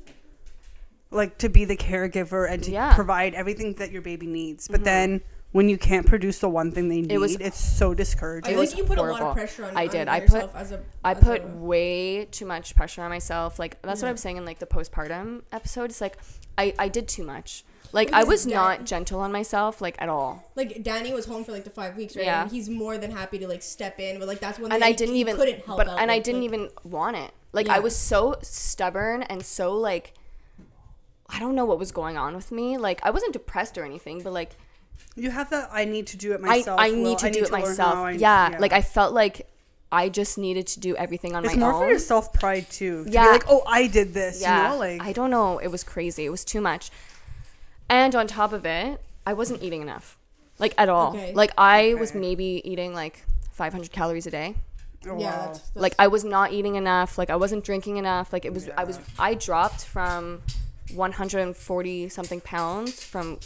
like 1.11 1.37
to 1.37 1.49
be 1.49 1.65
the 1.65 1.77
caregiver 1.77 2.49
and 2.49 2.63
to 2.63 2.71
Yeah. 2.71 2.87
Mm-hmm. 2.87 2.95
provide 2.95 3.33
everything 3.33 3.73
that 3.75 3.91
your 3.91 4.01
baby 4.01 4.27
needs. 4.27 4.67
But 4.67 4.83
then 4.83 5.21
when 5.53 5.69
you 5.69 5.77
can't 5.77 6.05
produce 6.05 6.39
the 6.39 6.49
one 6.49 6.71
thing 6.71 6.89
they 6.89 7.01
need, 7.01 7.11
It 7.11 7.19
was- 7.19 7.35
it's 7.37 7.57
so 7.57 7.91
I 7.91 7.93
discouraging. 7.93 8.57
was 8.57 8.69
think 8.73 8.79
you 8.81 8.87
put 8.87 8.97
a 8.97 9.03
lot 9.03 9.21
of 9.21 9.33
pressure 9.33 9.63
on. 9.65 9.77
I 9.77 9.85
on 9.85 9.89
did. 9.91 10.07
I 10.09 10.19
put- 10.19 10.53
As 10.53 10.71
a, 10.73 10.81
I 11.05 11.11
as 11.13 11.19
put 11.19 11.43
a- 11.43 11.47
way 11.47 12.25
too 12.25 12.45
much 12.45 12.75
pressure 12.75 13.01
on 13.01 13.09
myself. 13.09 13.57
Like 13.57 13.81
that's 13.81 14.01
what 14.01 14.09
I'm 14.09 14.17
saying 14.17 14.37
in 14.37 14.45
like 14.45 14.59
the 14.59 14.65
postpartum 14.65 15.43
episode. 15.51 15.85
It's 15.91 16.01
like 16.01 16.17
I, 16.57 16.73
I 16.77 16.87
did 16.89 17.07
too 17.07 17.23
much. 17.23 17.63
Like 17.93 18.11
I 18.13 18.23
was 18.23 18.43
Dan- 18.45 18.53
not 18.53 18.85
gentle 18.85 19.19
on 19.21 19.31
myself 19.31 19.81
like 19.81 19.95
at 19.99 20.09
all. 20.09 20.43
like 20.55 20.83
Danny 20.83 21.13
was 21.13 21.25
home 21.25 21.43
for 21.43 21.51
like 21.51 21.63
the 21.63 21.69
five 21.69 21.95
weeks, 21.95 22.15
right? 22.15 22.25
Yeah. 22.25 22.41
And 22.43 22.51
he's 22.51 22.69
more 22.69 22.97
than 22.97 23.11
happy 23.11 23.37
to 23.39 23.47
like 23.47 23.61
step 23.61 23.99
in, 23.99 24.19
but 24.19 24.27
like 24.27 24.39
that's 24.39 24.59
one. 24.59 24.71
And 24.71 24.81
thing 24.81 24.89
I 24.89 24.95
didn't 24.95 25.15
he 25.15 25.21
even 25.21 25.35
couldn't 25.35 25.65
help 25.65 25.77
but 25.77 25.87
out 25.87 25.99
and 25.99 26.11
I 26.11 26.19
didn't 26.19 26.41
like- 26.41 26.45
even 26.53 26.69
want 26.83 27.15
it. 27.17 27.31
Like 27.53 27.69
I 27.69 27.79
was 27.79 27.95
so 27.95 28.35
stubborn 28.41 29.23
and 29.23 29.43
so 29.45 29.73
like 29.73 30.13
I 31.29 31.39
don't 31.39 31.55
know 31.55 31.65
what 31.65 31.79
was 31.79 31.91
going 31.91 32.17
on 32.17 32.35
with 32.35 32.51
me. 32.51 32.77
Like 32.77 32.99
I 33.03 33.09
wasn't 33.11 33.33
depressed 33.33 33.77
or 33.77 33.83
anything, 33.83 34.21
but 34.21 34.33
like 34.33 34.55
you 35.15 35.31
have 35.31 35.49
that. 35.49 35.69
I 35.71 35.85
need 35.85 36.07
to 36.07 36.17
do 36.17 36.33
it 36.33 36.41
myself. 36.41 36.79
I 36.79 36.89
Well, 36.91 36.99
need 36.99 37.17
to 37.19 37.31
do 37.31 37.43
it 37.43 37.51
learn 37.51 37.61
myself. 37.61 37.95
I- 37.95 38.11
yeah, 38.11 38.57
like 38.59 38.73
I 38.73 38.81
felt 38.81 39.13
like 39.13 39.47
I 39.91 40.09
just 40.09 40.37
needed 40.37 40.67
to 40.67 40.79
do 40.81 40.95
everything 40.97 41.35
on 41.35 41.45
It's 41.45 41.55
my 41.55 41.59
more 41.61 41.73
own. 41.73 41.81
for 41.83 41.89
your 41.89 41.99
self 41.99 42.33
pride 42.33 42.69
too. 42.69 43.05
To 43.05 43.09
Yeah. 43.11 43.23
Be 43.25 43.29
like, 43.31 43.43
oh, 43.49 43.63
I 43.65 43.87
did 43.87 44.13
this. 44.13 44.41
yeah, 44.41 44.63
You 44.63 44.69
know, 44.73 44.77
like 44.79 45.01
I 45.01 45.13
don't 45.13 45.29
know. 45.31 45.59
It 45.59 45.69
was 45.69 45.83
crazy. 45.83 46.25
It 46.25 46.29
was 46.29 46.43
too 46.43 46.59
much. 46.61 46.91
And 47.89 48.15
on 48.15 48.27
top 48.27 48.53
of 48.53 48.65
it, 48.65 49.01
I 49.25 49.33
wasn't 49.33 49.61
eating 49.63 49.81
enough, 49.81 50.17
like 50.59 50.73
at 50.77 50.89
all. 50.89 51.11
Okay. 51.15 51.33
Like 51.33 51.51
I 51.57 51.93
was 51.95 52.11
Okay. 52.11 52.19
maybe 52.19 52.61
eating 52.65 52.93
like 52.93 53.23
500 53.51 53.91
calories 53.91 54.27
a 54.27 54.31
day. 54.31 54.55
oh, 55.07 55.17
Yeah, 55.19 55.31
wow. 55.37 55.45
that's, 55.47 55.59
that's 55.59 55.75
Like 55.75 55.95
I 55.99 56.07
was 56.07 56.23
not 56.23 56.51
eating 56.53 56.75
enough. 56.75 57.17
Like 57.17 57.29
I 57.29 57.35
wasn't 57.35 57.63
drinking 57.63 57.97
enough. 57.97 58.31
Like 58.33 58.45
it 58.45 58.53
was. 58.53 58.69
I 58.77 58.83
was. 58.83 58.97
Yeah. 58.97 59.03
I 59.19 59.33
dropped 59.35 59.85
from 59.85 60.41
140 60.93 62.09
something 62.09 62.41
pounds 62.41 63.03
from 63.03 63.39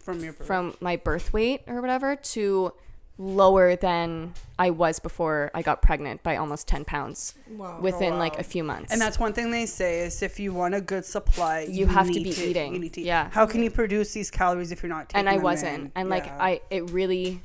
From 0.00 0.20
your 0.22 0.32
birth. 0.32 0.46
from 0.46 0.74
my 0.80 0.96
birth 0.96 1.32
weight 1.32 1.62
or 1.66 1.80
whatever 1.80 2.16
to 2.16 2.72
lower 3.18 3.76
than 3.76 4.34
I 4.58 4.70
was 4.70 4.98
before 4.98 5.50
I 5.54 5.62
got 5.62 5.80
pregnant 5.80 6.22
by 6.22 6.36
almost 6.36 6.68
10 6.68 6.84
pounds 6.84 7.34
Wow. 7.50 7.80
within 7.80 8.18
like 8.18 8.34
wow. 8.34 8.40
a 8.40 8.42
few 8.42 8.62
months. 8.62 8.92
And 8.92 9.00
that's 9.00 9.18
one 9.18 9.32
thing 9.32 9.50
they 9.50 9.64
say 9.66 10.00
is 10.00 10.22
if 10.22 10.38
you 10.38 10.52
want 10.52 10.74
a 10.74 10.80
good 10.82 11.04
supply, 11.04 11.60
You 11.68 11.86
have 11.86 12.06
to 12.08 12.12
need 12.12 12.24
be 12.24 12.30
eating. 12.50 12.74
You 12.74 12.78
need 12.80 12.92
to 12.94 13.00
eat. 13.00 13.06
Yeah. 13.06 13.30
How 13.32 13.46
can 13.46 13.62
you 13.62 13.70
produce 13.70 14.12
these 14.12 14.30
calories 14.30 14.70
if 14.70 14.82
you're 14.82 14.90
not 14.90 15.08
taking 15.08 15.20
and 15.20 15.28
I 15.28 15.34
them 15.36 15.42
wasn't. 15.44 15.74
in? 15.84 15.92
And 15.94 16.08
like 16.10 16.26
Yeah. 16.26 16.36
I 16.40 16.60
it 16.70 16.90
really 16.90 17.40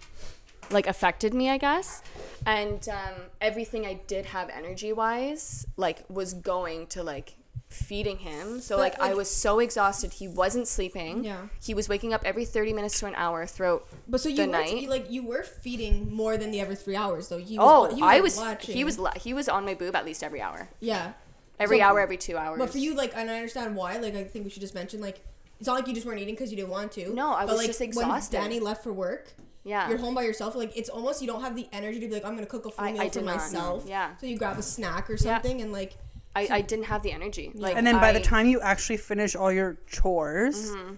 like 0.72 0.88
affected 0.88 1.34
me, 1.34 1.50
I 1.50 1.58
guess. 1.58 2.02
And 2.46 2.88
um, 2.90 3.14
everything 3.40 3.86
I 3.86 3.96
did 4.08 4.26
have 4.28 4.50
energy 4.50 4.92
wise, 4.94 5.66
like 5.78 6.04
was 6.10 6.34
going 6.34 6.88
to 6.88 7.04
like 7.04 7.36
feeding 7.74 8.18
him. 8.20 8.60
So 8.62 8.76
But, 8.76 8.82
like, 8.82 9.00
I 9.02 9.14
was 9.14 9.30
so 9.34 9.60
exhausted. 9.60 10.14
He 10.14 10.28
wasn't 10.28 10.68
sleeping. 10.68 11.24
Yeah. 11.24 11.48
He 11.64 11.74
was 11.74 11.88
waking 11.90 12.14
up 12.14 12.22
every 12.26 12.46
30 12.46 12.74
minutes 12.74 13.00
to 13.00 13.06
an 13.08 13.16
hour 13.16 13.46
throughout 13.46 13.88
But 14.08 14.22
so 14.22 14.30
you 14.30 14.36
the 14.38 14.46
were 14.46 14.52
night. 14.52 14.90
like 14.90 15.10
you 15.10 15.24
were 15.26 15.44
feeding 15.44 16.14
more 16.14 16.38
than 16.38 16.52
the 16.52 16.60
every 16.60 16.76
three 16.76 16.96
hours 16.96 17.30
though. 17.30 17.38
He 17.38 17.58
was, 17.58 17.68
Oh, 17.92 17.96
he 17.96 18.02
was, 18.02 18.12
I 18.12 18.20
was 18.22 18.38
watching. 18.38 18.76
he 18.76 18.84
was 18.84 19.00
la- 19.00 19.14
he 19.14 19.34
was 19.34 19.48
on 19.50 19.66
my 19.66 19.74
boob 19.74 19.96
at 19.96 20.06
least 20.06 20.24
every 20.24 20.42
hour. 20.42 20.70
yeah. 20.80 21.14
Every 21.60 21.78
So- 21.80 21.84
hour, 21.86 22.00
every 22.00 22.18
2 22.18 22.38
hours. 22.38 22.58
But 22.58 22.72
for 22.72 22.80
you, 22.80 22.96
like, 22.96 23.12
and 23.16 23.30
I 23.30 23.36
understand 23.36 23.76
why. 23.76 23.98
Like, 23.98 24.16
I 24.16 24.24
think 24.24 24.46
we 24.46 24.50
should 24.50 24.62
just 24.62 24.74
mention, 24.74 25.00
like, 25.00 25.22
it's 25.60 25.68
not 25.68 25.76
like 25.76 25.88
you 25.88 25.94
just 25.94 26.08
weren't 26.08 26.20
eating 26.20 26.34
because 26.34 26.50
you 26.50 26.58
didn't 26.58 26.72
want 26.72 26.92
to. 26.94 27.14
No, 27.14 27.34
I 27.34 27.42
but, 27.46 27.50
was 27.50 27.58
like, 27.60 27.68
just 27.68 27.82
exhausted. 27.82 28.36
When 28.40 28.44
Danny 28.50 28.60
left 28.60 28.84
for 28.84 28.92
work, 28.92 29.34
yeah. 29.64 29.88
you're 29.88 30.00
home 30.00 30.16
by 30.16 30.24
yourself. 30.24 30.56
Like, 30.56 30.76
it's 30.76 30.90
almost 30.90 31.22
you 31.22 31.28
don't 31.28 31.42
have 31.42 31.56
the 31.56 31.68
energy 31.72 32.00
to 32.00 32.08
be 32.08 32.14
like, 32.16 32.26
I'm 32.26 32.34
gonna 32.34 32.48
cook 32.48 32.66
a 32.66 32.72
full 32.72 32.84
I- 32.84 32.94
meal 32.94 33.02
I 33.04 33.10
for 33.10 33.14
did 33.14 33.26
not, 33.26 33.32
no. 33.34 33.38
myself. 33.38 33.84
Yeah. 33.88 34.18
So 34.18 34.26
you 34.26 34.38
grab 34.40 34.58
a 34.58 34.64
snack 34.64 35.08
or 35.08 35.18
something, 35.18 35.62
and 35.62 35.72
like, 35.72 35.98
I, 36.36 36.48
I 36.50 36.62
didn't 36.62 36.86
have 36.86 37.04
the 37.04 37.12
energy. 37.12 37.52
Like 37.54 37.76
and 37.76 37.86
then 37.86 38.00
by 38.00 38.12
the 38.14 38.20
time 38.22 38.48
you 38.48 38.62
actually 38.62 38.98
finish 38.98 39.36
all 39.36 39.52
your 39.52 39.78
chores, 39.88 40.72
Mm-hmm. 40.72 40.96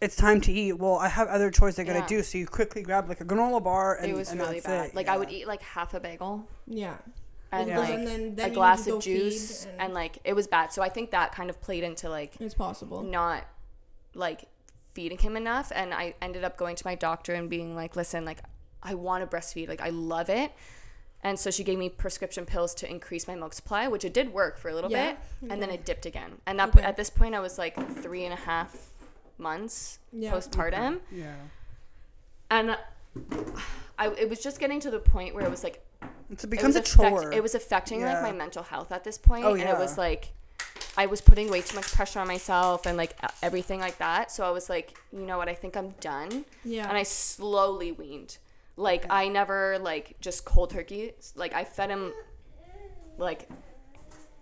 it's 0.00 0.16
time 0.16 0.40
to 0.42 0.52
eat. 0.52 0.74
Well, 0.74 0.96
I 0.96 1.08
have 1.08 1.28
other 1.28 1.50
chores 1.50 1.78
I 1.78 1.84
gotta 1.84 2.00
Yeah. 2.00 2.06
do, 2.06 2.22
so 2.22 2.38
you 2.38 2.46
quickly 2.46 2.82
grab 2.82 3.08
like 3.08 3.20
a 3.20 3.24
granola 3.24 3.62
bar, 3.62 3.96
and 3.96 4.10
it 4.10 4.14
was 4.14 4.30
and 4.30 4.40
really 4.40 4.60
bad. 4.60 4.90
it. 4.90 4.94
Like 4.94 5.08
I 5.08 5.16
would 5.16 5.30
eat 5.30 5.46
like 5.48 5.62
half 5.62 5.94
a 5.94 6.00
bagel 6.00 6.46
yeah. 6.66 6.96
and 7.52 7.68
Yeah. 7.68 7.78
like 7.80 7.90
And 7.94 8.06
then- 8.06 8.34
then 8.36 8.50
a 8.50 8.54
glass 8.54 8.86
of 8.86 9.00
juice 9.02 9.64
and- 9.66 9.80
and 9.80 9.94
like 9.94 10.18
it 10.24 10.34
was 10.34 10.46
bad. 10.46 10.72
So 10.72 10.82
I 10.82 10.88
think 10.88 11.10
that 11.10 11.32
kind 11.32 11.50
of 11.50 11.60
played 11.60 11.82
into 11.84 12.08
like 12.08 12.40
It's 12.40 12.54
possible. 12.54 13.02
not 13.02 13.44
like 14.14 14.44
feeding 14.94 15.18
him 15.18 15.36
enough 15.36 15.72
and 15.74 15.92
I 15.92 16.14
ended 16.22 16.44
up 16.44 16.56
going 16.56 16.76
to 16.76 16.86
my 16.86 16.94
doctor 16.94 17.34
and 17.34 17.50
being 17.50 17.74
like, 17.74 17.96
"Listen, 17.96 18.24
like 18.24 18.38
I 18.82 18.94
want 18.94 19.28
to 19.28 19.36
breastfeed. 19.36 19.68
Like 19.68 19.80
I 19.80 19.88
love 19.90 20.30
it." 20.30 20.52
And 21.24 21.38
so 21.40 21.50
she 21.50 21.64
gave 21.64 21.78
me 21.78 21.88
prescription 21.88 22.44
pills 22.44 22.74
to 22.76 22.88
increase 22.88 23.26
my 23.26 23.34
milk 23.34 23.54
supply, 23.54 23.88
which 23.88 24.04
it 24.04 24.12
did 24.12 24.32
work 24.34 24.58
for 24.58 24.68
a 24.68 24.74
little 24.74 24.90
Yeah? 24.92 25.12
bit, 25.12 25.50
and 25.50 25.62
then 25.62 25.70
it 25.70 25.84
dipped 25.84 26.04
again. 26.04 26.40
And 26.46 26.58
that 26.58 26.68
Okay. 26.76 26.82
at 26.82 26.96
this 26.98 27.08
point, 27.08 27.34
I 27.34 27.40
was 27.40 27.56
like 27.56 27.74
three 28.02 28.24
and 28.24 28.34
a 28.34 28.36
half 28.36 28.90
months 29.38 29.98
Yeah. 30.12 30.32
postpartum, 30.32 31.00
Yeah. 31.10 31.32
and 32.50 32.76
I 33.98 34.08
it 34.10 34.28
was 34.28 34.40
just 34.40 34.58
getting 34.60 34.80
to 34.80 34.90
the 34.90 34.98
point 34.98 35.34
where 35.34 35.44
it 35.44 35.50
was 35.50 35.64
like 35.64 35.82
it 36.30 36.44
it 36.44 36.50
becomes 36.50 36.74
was 36.74 36.76
a 36.76 36.80
affect- 37.00 37.22
chore. 37.22 37.32
it 37.32 37.42
was 37.42 37.54
affecting 37.54 38.02
like 38.04 38.20
my 38.22 38.32
mental 38.32 38.62
health 38.62 38.92
at 38.92 39.02
this 39.04 39.16
point, 39.18 39.44
Oh, 39.46 39.54
and 39.54 39.62
it 39.62 39.78
was 39.78 39.96
like 39.96 40.32
I 40.96 41.06
was 41.06 41.20
putting 41.20 41.50
way 41.50 41.60
too 41.62 41.74
much 41.74 41.90
pressure 41.92 42.20
on 42.20 42.28
myself 42.28 42.86
and 42.86 42.96
like 42.96 43.16
everything 43.42 43.80
like 43.80 43.98
that. 43.98 44.30
So 44.30 44.44
I 44.46 44.50
was 44.50 44.68
like, 44.68 44.96
you 45.12 45.20
know 45.26 45.38
what, 45.38 45.48
I 45.48 45.54
think 45.54 45.76
I'm 45.76 45.90
done, 46.00 46.44
Yeah. 46.64 46.86
and 46.88 46.96
I 46.96 47.02
slowly 47.02 47.90
weaned. 47.92 48.38
Like 48.76 49.06
I 49.10 49.28
never 49.28 49.78
like 49.78 50.16
just 50.20 50.44
cold 50.44 50.70
turkey. 50.70 51.12
Like 51.36 51.54
I 51.54 51.64
fed 51.64 51.90
him 51.90 52.12
like 53.18 53.48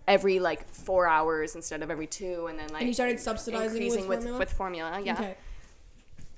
every 0.07 0.39
like 0.39 0.67
four 0.69 1.07
hours 1.07 1.55
instead 1.55 1.81
of 1.83 1.91
every 1.91 2.07
two, 2.07 2.47
and 2.47 2.57
then 2.57 2.67
like 2.69 2.81
and 2.81 2.87
you 2.87 2.93
started 2.93 3.19
subsidizing 3.19 3.89
with 3.89 4.07
with 4.07 4.19
formula. 4.21 4.39
with 4.39 4.51
formula. 4.53 5.01
Yeah, 5.03 5.13
Okay. 5.13 5.35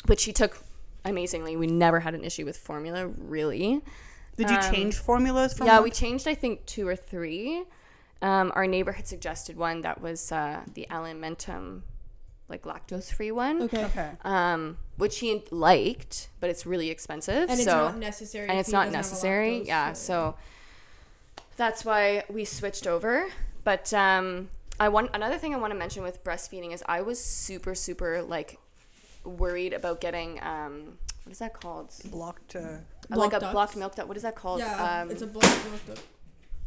which 0.08 0.24
he 0.26 0.34
took 0.34 0.58
amazingly. 1.06 1.56
We 1.56 1.68
never 1.68 2.02
had 2.02 2.14
an 2.16 2.24
issue 2.24 2.46
with 2.46 2.58
formula 2.58 3.08
really. 3.08 3.82
Did 4.38 4.50
you 4.50 4.58
um, 4.58 4.74
change 4.74 4.96
formulas 4.98 5.54
from? 5.54 5.68
Yeah, 5.68 5.76
one- 5.76 5.84
we 5.86 5.92
changed 5.92 6.28
I 6.28 6.36
think 6.36 6.66
two 6.66 6.88
or 6.88 6.96
three. 6.96 7.64
Um, 8.22 8.52
our 8.56 8.66
neighbor 8.68 8.94
had 8.94 9.08
suggested 9.08 9.56
one 9.58 9.82
that 9.82 10.02
was 10.02 10.32
uh, 10.32 10.62
the 10.74 10.88
Alimentum, 10.90 11.82
like 12.48 12.64
lactose 12.64 13.12
free 13.12 13.32
one, 13.32 13.64
Okay. 13.64 13.86
Okay. 13.86 14.12
um, 14.24 14.78
which 14.98 15.20
he 15.20 15.44
liked, 15.52 16.30
but 16.40 16.50
it's 16.50 16.66
really 16.66 16.90
expensive. 16.90 17.50
And 17.50 17.52
it's 17.52 17.64
so 17.66 17.76
not 17.90 17.98
necessary. 17.98 18.48
and 18.50 18.60
it's 18.60 18.70
not 18.72 18.86
doesn't 18.86 18.94
have 18.96 19.06
a 19.06 19.10
necessary. 19.10 19.60
lactose, 19.62 19.68
Yeah, 19.68 19.94
so 19.94 20.36
that's 21.58 21.84
why 21.86 22.24
we 22.30 22.46
switched 22.46 22.86
over. 22.88 23.28
But 23.64 23.92
um, 23.94 24.50
I 24.80 24.90
want 24.90 25.10
another 25.16 25.38
thing 25.38 25.54
I 25.56 25.58
want 25.58 25.72
to 25.72 25.80
mention 25.80 26.04
with 26.04 26.24
breastfeeding 26.24 26.72
is 26.74 26.84
I 26.88 27.02
was 27.02 27.24
super 27.24 27.74
super 27.74 28.22
like 28.22 28.60
worried 29.24 29.74
about 29.74 30.00
getting 30.02 30.40
um, 30.44 30.98
what 31.24 31.32
is 31.32 31.40
that 31.40 31.60
called? 31.60 31.92
Blocked. 32.12 32.56
Uh, 32.56 32.78
like 33.10 33.34
a 33.34 33.40
Blocked 33.40 33.54
blocked 33.54 33.76
milk 33.78 33.96
duct. 33.96 34.08
What 34.08 34.18
is 34.18 34.24
that 34.24 34.36
called? 34.36 34.60
Yeah, 34.60 35.02
um, 35.02 35.10
it's 35.12 35.22
a 35.24 35.28
blocked 35.28 35.66
milk 35.70 35.86
duct. 35.88 36.02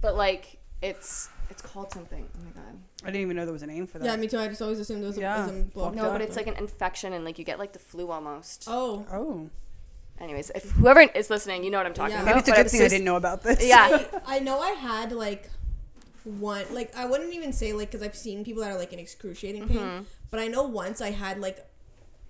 but 0.00 0.16
like 0.16 0.58
it's 0.82 1.28
it's 1.50 1.62
called 1.62 1.90
something. 1.92 2.26
Oh 2.36 2.44
my 2.44 2.50
god. 2.50 2.78
I 3.02 3.06
didn't 3.06 3.22
even 3.22 3.36
know 3.36 3.44
there 3.44 3.52
was 3.52 3.62
a 3.62 3.66
name 3.66 3.86
for 3.86 3.98
that. 3.98 4.04
Yeah, 4.04 4.16
me 4.16 4.26
too. 4.28 4.38
I 4.38 4.48
just 4.48 4.60
always 4.62 4.78
assumed 4.78 5.02
it 5.02 5.06
was 5.06 5.16
a, 5.18 5.20
Yeah. 5.20 5.46
was 5.46 5.56
a 5.56 5.62
blood 5.64 5.94
No, 5.94 6.02
duct. 6.02 6.14
but 6.14 6.22
it's 6.22 6.36
like 6.36 6.46
an 6.46 6.54
infection 6.56 7.12
and 7.12 7.24
like 7.24 7.38
you 7.38 7.44
get 7.44 7.58
like 7.58 7.72
the 7.72 7.78
flu 7.78 8.10
almost. 8.10 8.64
Oh. 8.68 9.06
oh, 9.12 9.48
Anyways, 10.20 10.50
if 10.54 10.70
whoever 10.72 11.00
is 11.00 11.30
listening, 11.30 11.62
you 11.64 11.70
know 11.70 11.78
what 11.78 11.86
I'm 11.86 11.94
talking 11.94 12.12
Yeah. 12.16 12.22
about. 12.22 12.26
maybe 12.34 12.38
it's 12.40 12.48
a 12.48 12.52
but 12.52 12.54
I 12.58 12.60
good 12.60 12.64
was 12.64 12.72
thing 12.72 12.80
I 12.80 12.84
just- 12.84 12.92
didn't 12.92 13.04
know 13.04 13.16
about 13.16 13.42
this. 13.42 13.64
Yeah. 13.66 14.04
I, 14.26 14.36
I 14.36 14.38
know 14.40 14.60
I 14.60 14.70
had 14.70 15.12
like 15.12 15.48
one 16.24 16.64
like 16.74 16.94
I 16.96 17.06
wouldn't 17.06 17.32
even 17.32 17.52
say 17.52 17.72
like 17.72 17.90
because 17.90 18.04
I've 18.06 18.16
seen 18.16 18.44
people 18.44 18.62
that 18.62 18.70
are 18.72 18.78
like 18.78 18.92
in 18.92 18.98
excruciating 18.98 19.68
pain, 19.68 19.78
Mm-hmm. 19.78 20.02
but 20.30 20.40
I 20.40 20.48
know 20.48 20.62
once 20.64 21.00
I 21.00 21.10
had 21.12 21.40
like 21.40 21.64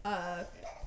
uh, 0.05 0.45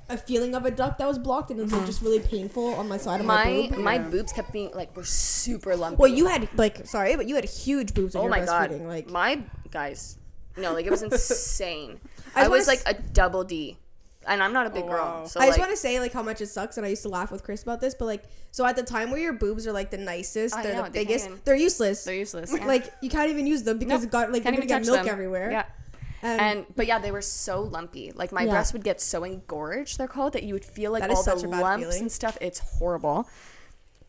a 0.10 0.18
feeling 0.18 0.56
of 0.56 0.66
a 0.66 0.72
duct 0.72 0.98
that 1.00 1.08
was 1.08 1.18
blocked 1.18 1.52
and 1.52 1.60
it 1.60 1.64
was 1.64 1.72
like, 1.74 1.86
just 1.86 2.02
really 2.02 2.20
painful 2.20 2.74
on 2.76 2.88
my 2.88 2.98
side 2.98 3.20
of 3.22 3.26
my, 3.26 3.46
my 3.46 3.68
boob. 3.70 3.78
my 3.80 3.94
Yeah. 3.96 4.08
boobs 4.10 4.34
kept 4.34 4.52
being 4.52 4.72
like 4.74 4.96
were 4.96 5.04
super 5.06 5.76
lumpy. 5.76 5.98
Well, 6.02 6.12
you 6.12 6.28
had 6.28 6.50
like 6.58 6.86
sorry, 6.86 7.16
but 7.16 7.28
you 7.28 7.36
had 7.36 7.46
huge 7.46 7.94
boobs. 7.94 8.14
When 8.16 8.22
oh 8.22 8.26
you 8.26 8.30
my 8.32 8.46
god, 8.46 8.72
breastfeeding, 8.72 8.88
Like 8.88 9.10
my 9.10 9.42
guys, 9.72 10.18
no, 10.58 10.74
like 10.74 10.86
it 10.86 10.92
was 10.92 11.02
insane. 11.08 12.00
I 12.36 12.46
I, 12.46 12.48
was 12.50 12.68
wanna 12.68 12.80
like 12.86 12.98
a 12.98 13.02
double 13.14 13.44
D, 13.44 13.78
and 14.28 14.44
I'm 14.44 14.52
not 14.54 14.68
a 14.68 14.70
big 14.70 14.84
Oh, 14.86 14.90
girl, 14.90 15.26
so 15.28 15.40
I 15.40 15.46
just 15.46 15.58
like, 15.58 15.60
want 15.68 15.72
to 15.72 15.78
say 15.78 16.00
like 16.00 16.12
how 16.14 16.24
much 16.24 16.42
it 16.42 16.48
sucks, 16.48 16.76
and 16.78 16.86
I 16.86 16.90
used 16.90 17.04
to 17.04 17.10
laugh 17.10 17.32
with 17.32 17.44
Chris 17.44 17.64
about 17.64 17.80
this, 17.82 17.94
but 17.96 18.06
like 18.06 18.24
so 18.52 18.66
at 18.66 18.76
the 18.76 18.84
time 18.84 19.12
where 19.12 19.20
your 19.20 19.34
boobs 19.34 19.66
are 19.66 19.72
like 19.72 19.92
the 19.92 19.98
nicest, 19.98 20.56
I 20.56 20.64
they're 20.64 20.74
know, 20.76 20.84
the 20.84 20.90
they 20.90 21.00
can't 21.00 21.08
biggest, 21.08 21.26
even- 21.28 21.40
they're 21.46 21.56
useless. 21.56 22.04
they're 22.04 22.16
useless. 22.16 22.54
Yeah. 22.54 22.66
like 22.66 22.92
you 23.02 23.10
can't 23.10 23.30
even 23.30 23.48
use 23.48 23.64
them 23.64 23.78
because 23.80 24.02
Nope, 24.02 24.08
it 24.10 24.12
got 24.12 24.32
like 24.34 24.44
can't 24.44 24.56
you're 24.56 24.64
even 24.64 24.68
gonna 24.68 24.80
get 24.82 24.86
touch 24.88 24.94
milk 24.96 25.06
them. 25.06 25.14
everywhere. 25.14 25.52
Yeah. 25.52 25.66
And, 26.22 26.42
And 26.42 26.66
but 26.76 26.86
yeah, 26.88 27.00
they 27.00 27.12
were 27.12 27.22
so 27.22 27.62
lumpy. 27.62 28.12
Like 28.14 28.32
my 28.32 28.44
Yeah. 28.44 28.52
breasts 28.52 28.74
would 28.74 28.84
get 28.84 29.02
so 29.02 29.24
engorged. 29.24 29.98
They're 29.98 30.08
called 30.08 30.34
that 30.34 30.44
you 30.44 30.54
would 30.54 30.66
feel 30.66 30.92
like 30.92 31.02
That 31.02 31.12
is 31.12 31.18
all 31.20 31.24
the 31.36 31.40
such 31.42 31.44
a 31.44 31.48
lumps 31.50 31.86
feeling. 31.86 32.02
and 32.04 32.12
stuff. 32.12 32.38
It's 32.42 32.60
horrible. 32.60 33.28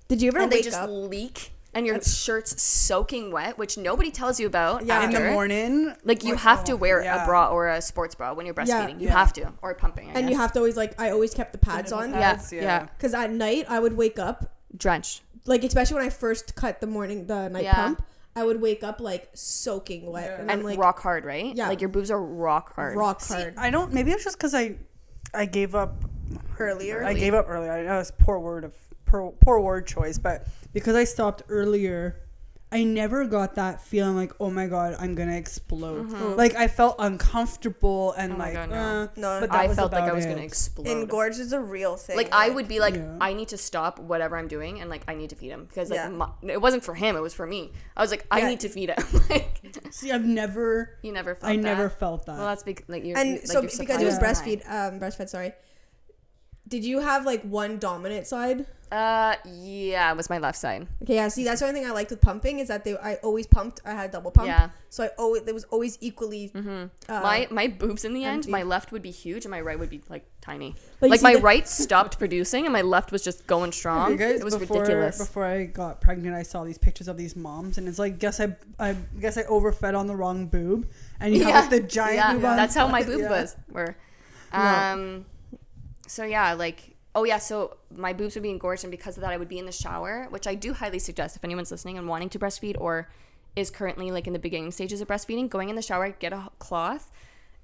did 0.08 0.20
you 0.20 0.28
ever 0.28 0.40
and 0.40 0.52
they 0.52 0.60
just 0.60 0.76
up? 0.78 0.90
leak, 0.90 1.52
and 1.72 1.86
your 1.86 1.98
shirt's 2.02 2.62
soaking 2.62 3.32
wet, 3.32 3.56
which 3.56 3.78
nobody 3.78 4.10
tells 4.10 4.38
you 4.38 4.46
about. 4.46 4.84
Yeah. 4.84 5.04
In 5.04 5.10
the 5.10 5.30
morning, 5.30 5.94
Like 6.04 6.22
you 6.22 6.34
have 6.34 6.64
to 6.64 6.72
oh, 6.72 6.76
wear 6.76 7.02
yeah. 7.02 7.22
a 7.22 7.26
bra 7.26 7.48
or 7.48 7.68
a 7.68 7.80
sports 7.80 8.14
bra 8.14 8.34
when 8.34 8.44
you're 8.44 8.54
Yeah. 8.54 8.64
breastfeeding. 8.86 9.00
You 9.00 9.06
Yeah. 9.06 9.12
have 9.14 9.32
to, 9.34 9.52
or 9.62 9.72
pumping. 9.74 10.10
I 10.10 10.14
and 10.20 10.28
you 10.28 10.36
have 10.36 10.52
to 10.52 10.58
always 10.58 10.76
like 10.76 11.00
I 11.00 11.10
always 11.10 11.32
kept 11.32 11.52
the 11.52 11.58
pads 11.58 11.90
on. 11.92 12.10
Yeah, 12.10 12.34
Pads, 12.34 12.52
yeah, 12.52 12.62
yeah. 12.62 12.86
Because 12.94 13.14
at 13.14 13.30
night 13.30 13.64
I 13.70 13.78
would 13.80 13.96
wake 13.96 14.18
up 14.18 14.52
drenched. 14.76 15.22
like 15.46 15.64
especially 15.64 15.94
when 15.96 16.04
I 16.04 16.10
first 16.10 16.54
cut 16.56 16.80
the 16.82 16.86
morning 16.86 17.26
the 17.26 17.48
night 17.48 17.64
Yeah. 17.64 17.74
pump, 17.74 18.02
I 18.34 18.44
would 18.44 18.60
wake 18.60 18.82
up 18.82 19.00
like 19.00 19.28
soaking 19.34 20.10
wet 20.10 20.24
Yeah. 20.24 20.32
and, 20.40 20.50
and 20.50 20.50
I'm 20.50 20.62
like 20.62 20.78
rock 20.78 21.00
hard, 21.00 21.24
right? 21.24 21.54
Yeah. 21.54 21.68
like 21.68 21.80
your 21.80 21.88
boobs 21.90 22.10
are 22.10 22.22
rock 22.22 22.74
hard. 22.74 22.96
rock 22.96 23.20
See, 23.20 23.34
hard. 23.34 23.54
I 23.58 23.70
don't. 23.70 23.92
Maybe 23.92 24.10
it's 24.10 24.24
just 24.24 24.38
because 24.38 24.54
I, 24.54 24.76
I 25.34 25.44
gave 25.46 25.74
up 25.74 26.04
Earlier? 26.58 27.04
I 27.04 27.12
gave 27.14 27.34
up 27.34 27.46
earlier. 27.48 27.72
I 27.72 27.82
know 27.82 27.98
it's 27.98 28.10
poor 28.10 28.38
word 28.38 28.64
of 28.64 28.74
poor, 29.04 29.32
poor 29.40 29.60
word 29.60 29.86
choice, 29.86 30.18
but 30.18 30.46
because 30.72 30.94
I 30.94 31.04
stopped 31.04 31.42
earlier, 31.48 32.20
I 32.72 32.84
never 32.84 33.26
got 33.26 33.56
that 33.56 33.82
feeling 33.82 34.16
like, 34.16 34.32
oh 34.40 34.48
my 34.50 34.66
god, 34.66 34.96
I'm 34.98 35.14
gonna 35.14 35.36
explode. 35.36 36.10
Like 36.36 36.54
I 36.56 36.68
felt 36.68 36.96
uncomfortable 36.98 38.12
and 38.12 38.32
Mm-hmm. 38.32 38.40
Oh 38.40 38.44
like, 38.44 38.54
God, 38.54 38.70
no. 38.70 38.76
uh, 38.76 39.06
No, 39.16 39.40
but 39.40 39.50
that 39.52 39.60
I 39.60 39.66
was 39.66 39.76
felt 39.76 39.92
like 39.92 40.04
I 40.04 40.12
was 40.12 40.24
it. 40.24 40.30
gonna 40.30 40.40
explode. 40.42 40.86
And 40.86 41.08
Engorge 41.08 41.38
is 41.38 41.52
a 41.52 41.60
real 41.60 41.96
thing. 41.96 42.16
like 42.16 42.32
I 42.32 42.48
would 42.48 42.68
be 42.68 42.80
like, 42.80 42.94
Yeah. 42.94 43.18
I 43.20 43.34
need 43.34 43.48
to 43.48 43.58
stop 43.58 43.98
whatever 43.98 44.36
I'm 44.38 44.48
doing, 44.48 44.80
and 44.80 44.88
like 44.88 45.04
I 45.06 45.14
need 45.14 45.30
to 45.30 45.36
feed 45.36 45.50
him 45.50 45.66
because 45.66 45.90
like 45.90 45.98
Yeah. 45.98 46.08
my, 46.08 46.28
it 46.48 46.60
wasn't 46.62 46.82
for 46.82 46.94
him, 46.94 47.14
it 47.16 47.20
was 47.20 47.34
for 47.34 47.46
me. 47.46 47.72
I 47.96 48.00
was 48.00 48.10
like, 48.10 48.26
I 48.30 48.40
Yeah. 48.40 48.48
need 48.48 48.60
to 48.60 48.68
feed 48.68 48.88
him. 48.90 49.04
like 49.30 49.60
See, 49.90 50.10
I've 50.10 50.24
never, 50.24 50.98
you 51.02 51.12
never 51.12 51.34
felt 51.34 51.52
I 51.52 51.56
that. 51.56 51.62
never 51.62 51.88
felt 51.90 52.26
that. 52.26 52.36
Well, 52.38 52.46
that's 52.46 52.62
because 52.62 52.88
like 52.88 53.04
you're 53.04 53.18
and 53.18 53.28
you- 53.28 53.34
like, 53.36 53.46
so 53.46 53.60
your 53.60 53.70
because 53.78 54.00
it 54.00 54.06
was 54.06 54.18
breastfeed 54.18 54.60
um 54.70 54.98
breastfed 54.98 55.28
sorry. 55.28 55.52
Did 56.66 56.84
you 56.84 57.00
have 57.00 57.26
like 57.26 57.42
one 57.42 57.78
dominant 57.78 58.26
side? 58.26 58.66
Uh, 58.92 59.36
yeah, 59.46 60.12
it 60.12 60.16
was 60.18 60.28
my 60.28 60.36
left 60.36 60.58
side. 60.58 60.86
Okay, 61.02 61.14
yeah. 61.14 61.28
See, 61.28 61.44
that's 61.44 61.60
the 61.60 61.66
only 61.66 61.80
thing 61.80 61.88
I 61.88 61.94
liked 61.94 62.10
with 62.10 62.20
pumping 62.20 62.58
is 62.58 62.68
that 62.68 62.84
they 62.84 62.94
I 62.98 63.14
always 63.22 63.46
pumped. 63.46 63.80
I 63.86 63.92
had 63.92 64.10
a 64.10 64.12
double 64.12 64.30
pump. 64.30 64.48
Yeah. 64.48 64.68
So 64.90 65.04
I 65.04 65.08
always 65.18 65.44
it 65.46 65.54
was 65.54 65.64
always 65.64 65.96
equally. 66.02 66.52
Uh, 66.54 66.88
my 67.08 67.48
my 67.50 67.68
boobs 67.68 68.04
in 68.04 68.12
the 68.12 68.22
end, 68.24 68.40
empty. 68.40 68.50
my 68.50 68.64
left 68.64 68.92
would 68.92 69.00
be 69.00 69.10
huge 69.10 69.46
and 69.46 69.50
my 69.50 69.62
right 69.62 69.78
would 69.78 69.88
be 69.88 70.02
like 70.10 70.26
tiny. 70.42 70.74
But 71.00 71.08
like 71.08 71.22
my 71.22 71.36
the- 71.36 71.40
right 71.40 71.66
stopped 71.66 72.18
producing 72.18 72.66
and 72.66 72.72
my 72.74 72.82
left 72.82 73.12
was 73.12 73.24
just 73.24 73.46
going 73.46 73.72
strong. 73.72 74.10
You 74.10 74.18
guys, 74.18 74.40
it 74.40 74.44
was 74.44 74.58
before, 74.58 74.82
ridiculous. 74.82 75.16
Before 75.16 75.46
I 75.46 75.64
got 75.64 76.02
pregnant, 76.02 76.36
I 76.36 76.42
saw 76.42 76.62
these 76.62 76.76
pictures 76.76 77.08
of 77.08 77.16
these 77.16 77.34
moms, 77.34 77.78
and 77.78 77.88
it's 77.88 77.98
like, 77.98 78.18
guess 78.18 78.40
I, 78.40 78.54
I 78.78 78.94
guess 79.18 79.38
I 79.38 79.44
overfed 79.44 79.94
on 79.94 80.06
the 80.06 80.14
wrong 80.16 80.48
boob, 80.48 80.86
and 81.18 81.34
you 81.34 81.44
have 81.44 81.70
like 81.70 81.70
the 81.70 81.88
giant 81.88 82.16
yeah, 82.16 82.34
boob 82.34 82.44
on 82.44 82.56
that's 82.56 82.74
how 82.74 82.88
my 82.88 83.00
top. 83.00 83.08
boobs 83.08 83.22
Yeah. 83.22 83.30
was 83.30 83.56
were. 83.70 83.96
Um, 84.52 85.24
so 86.06 86.24
yeah, 86.24 86.52
like 86.52 86.91
oh 87.14 87.24
yeah, 87.24 87.38
so 87.38 87.76
my 87.94 88.12
boobs 88.12 88.34
would 88.34 88.42
be 88.42 88.50
engorged, 88.50 88.84
and 88.84 88.90
because 88.90 89.16
of 89.16 89.22
that, 89.22 89.32
I 89.32 89.36
would 89.36 89.48
be 89.48 89.58
in 89.58 89.66
the 89.66 89.72
shower, 89.72 90.26
which 90.30 90.46
I 90.46 90.54
do 90.54 90.72
highly 90.72 90.98
suggest 90.98 91.36
if 91.36 91.44
anyone's 91.44 91.70
listening 91.70 91.98
and 91.98 92.08
wanting 92.08 92.28
to 92.30 92.38
breastfeed 92.38 92.76
or 92.80 93.10
is 93.54 93.70
currently 93.70 94.10
like 94.10 94.26
in 94.26 94.32
the 94.32 94.38
beginning 94.38 94.70
stages 94.72 95.00
of 95.00 95.08
breastfeeding, 95.08 95.48
going 95.50 95.68
in 95.68 95.76
the 95.76 95.82
shower, 95.82 96.08
get 96.10 96.32
a 96.32 96.48
cloth, 96.58 97.10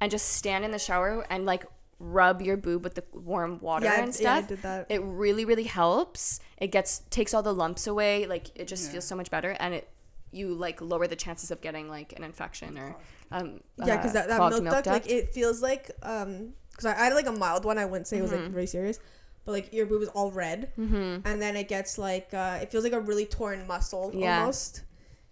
and 0.01 0.11
just 0.11 0.29
stand 0.29 0.65
in 0.65 0.71
the 0.71 0.79
shower 0.79 1.25
and 1.31 1.47
like 1.47 1.65
rub 1.99 2.41
your 2.43 2.57
boob 2.57 2.85
with 2.85 2.95
the 2.95 3.03
warm 3.13 3.59
water 3.61 3.87
Yeah, 3.87 4.03
and 4.03 4.15
yeah, 4.21 4.35
I 4.35 4.41
did 4.43 4.63
that. 4.63 4.87
It 4.89 5.03
really 5.03 5.45
really 5.45 5.65
helps. 5.65 6.41
It 6.59 6.69
gets 6.69 7.01
takes 7.11 7.33
all 7.35 7.43
the 7.43 7.55
lumps 7.55 7.87
away. 7.87 8.27
Like 8.27 8.49
it 8.55 8.69
just 8.69 8.91
feels 8.93 9.07
so 9.07 9.17
much 9.17 9.31
better, 9.31 9.57
and 9.59 9.75
it 9.75 9.89
you 10.31 10.53
like 10.53 10.83
lower 10.83 11.07
the 11.07 11.17
chances 11.17 11.51
of 11.51 11.63
getting 11.63 11.89
like 11.89 12.13
an 12.15 12.23
infection 12.23 12.77
or 12.79 12.97
um 13.33 13.61
yeah, 13.77 13.97
because 13.97 14.11
uh, 14.11 14.15
that, 14.15 14.29
that 14.29 14.37
clogged 14.37 14.63
milk, 14.63 14.75
duct, 14.75 14.87
like 14.87 15.11
it 15.11 15.31
feels 15.33 15.63
like 15.63 15.91
um 16.03 16.53
because 16.71 16.85
I, 16.85 16.93
I 17.01 17.05
had 17.07 17.15
like 17.15 17.27
a 17.27 17.33
mild 17.33 17.65
one. 17.65 17.79
I 17.79 17.87
wouldn't 17.87 18.07
say 18.07 18.19
it 18.19 18.23
was 18.23 18.31
Mm-hmm. 18.31 18.43
like 18.45 18.53
very 18.53 18.67
serious, 18.67 19.01
but 19.45 19.53
like 19.53 19.73
your 19.73 19.87
boob 19.87 20.03
is 20.03 20.09
all 20.09 20.31
red, 20.31 20.73
mm-hmm. 20.79 21.27
and 21.27 21.41
then 21.43 21.57
it 21.57 21.69
gets 21.69 21.99
like 21.99 22.33
uh 22.35 22.59
it 22.63 22.71
feels 22.71 22.85
like 22.85 22.93
a 22.93 23.01
really 23.01 23.27
torn 23.27 23.67
muscle 23.67 24.11
Yeah. 24.15 24.41
almost, 24.41 24.83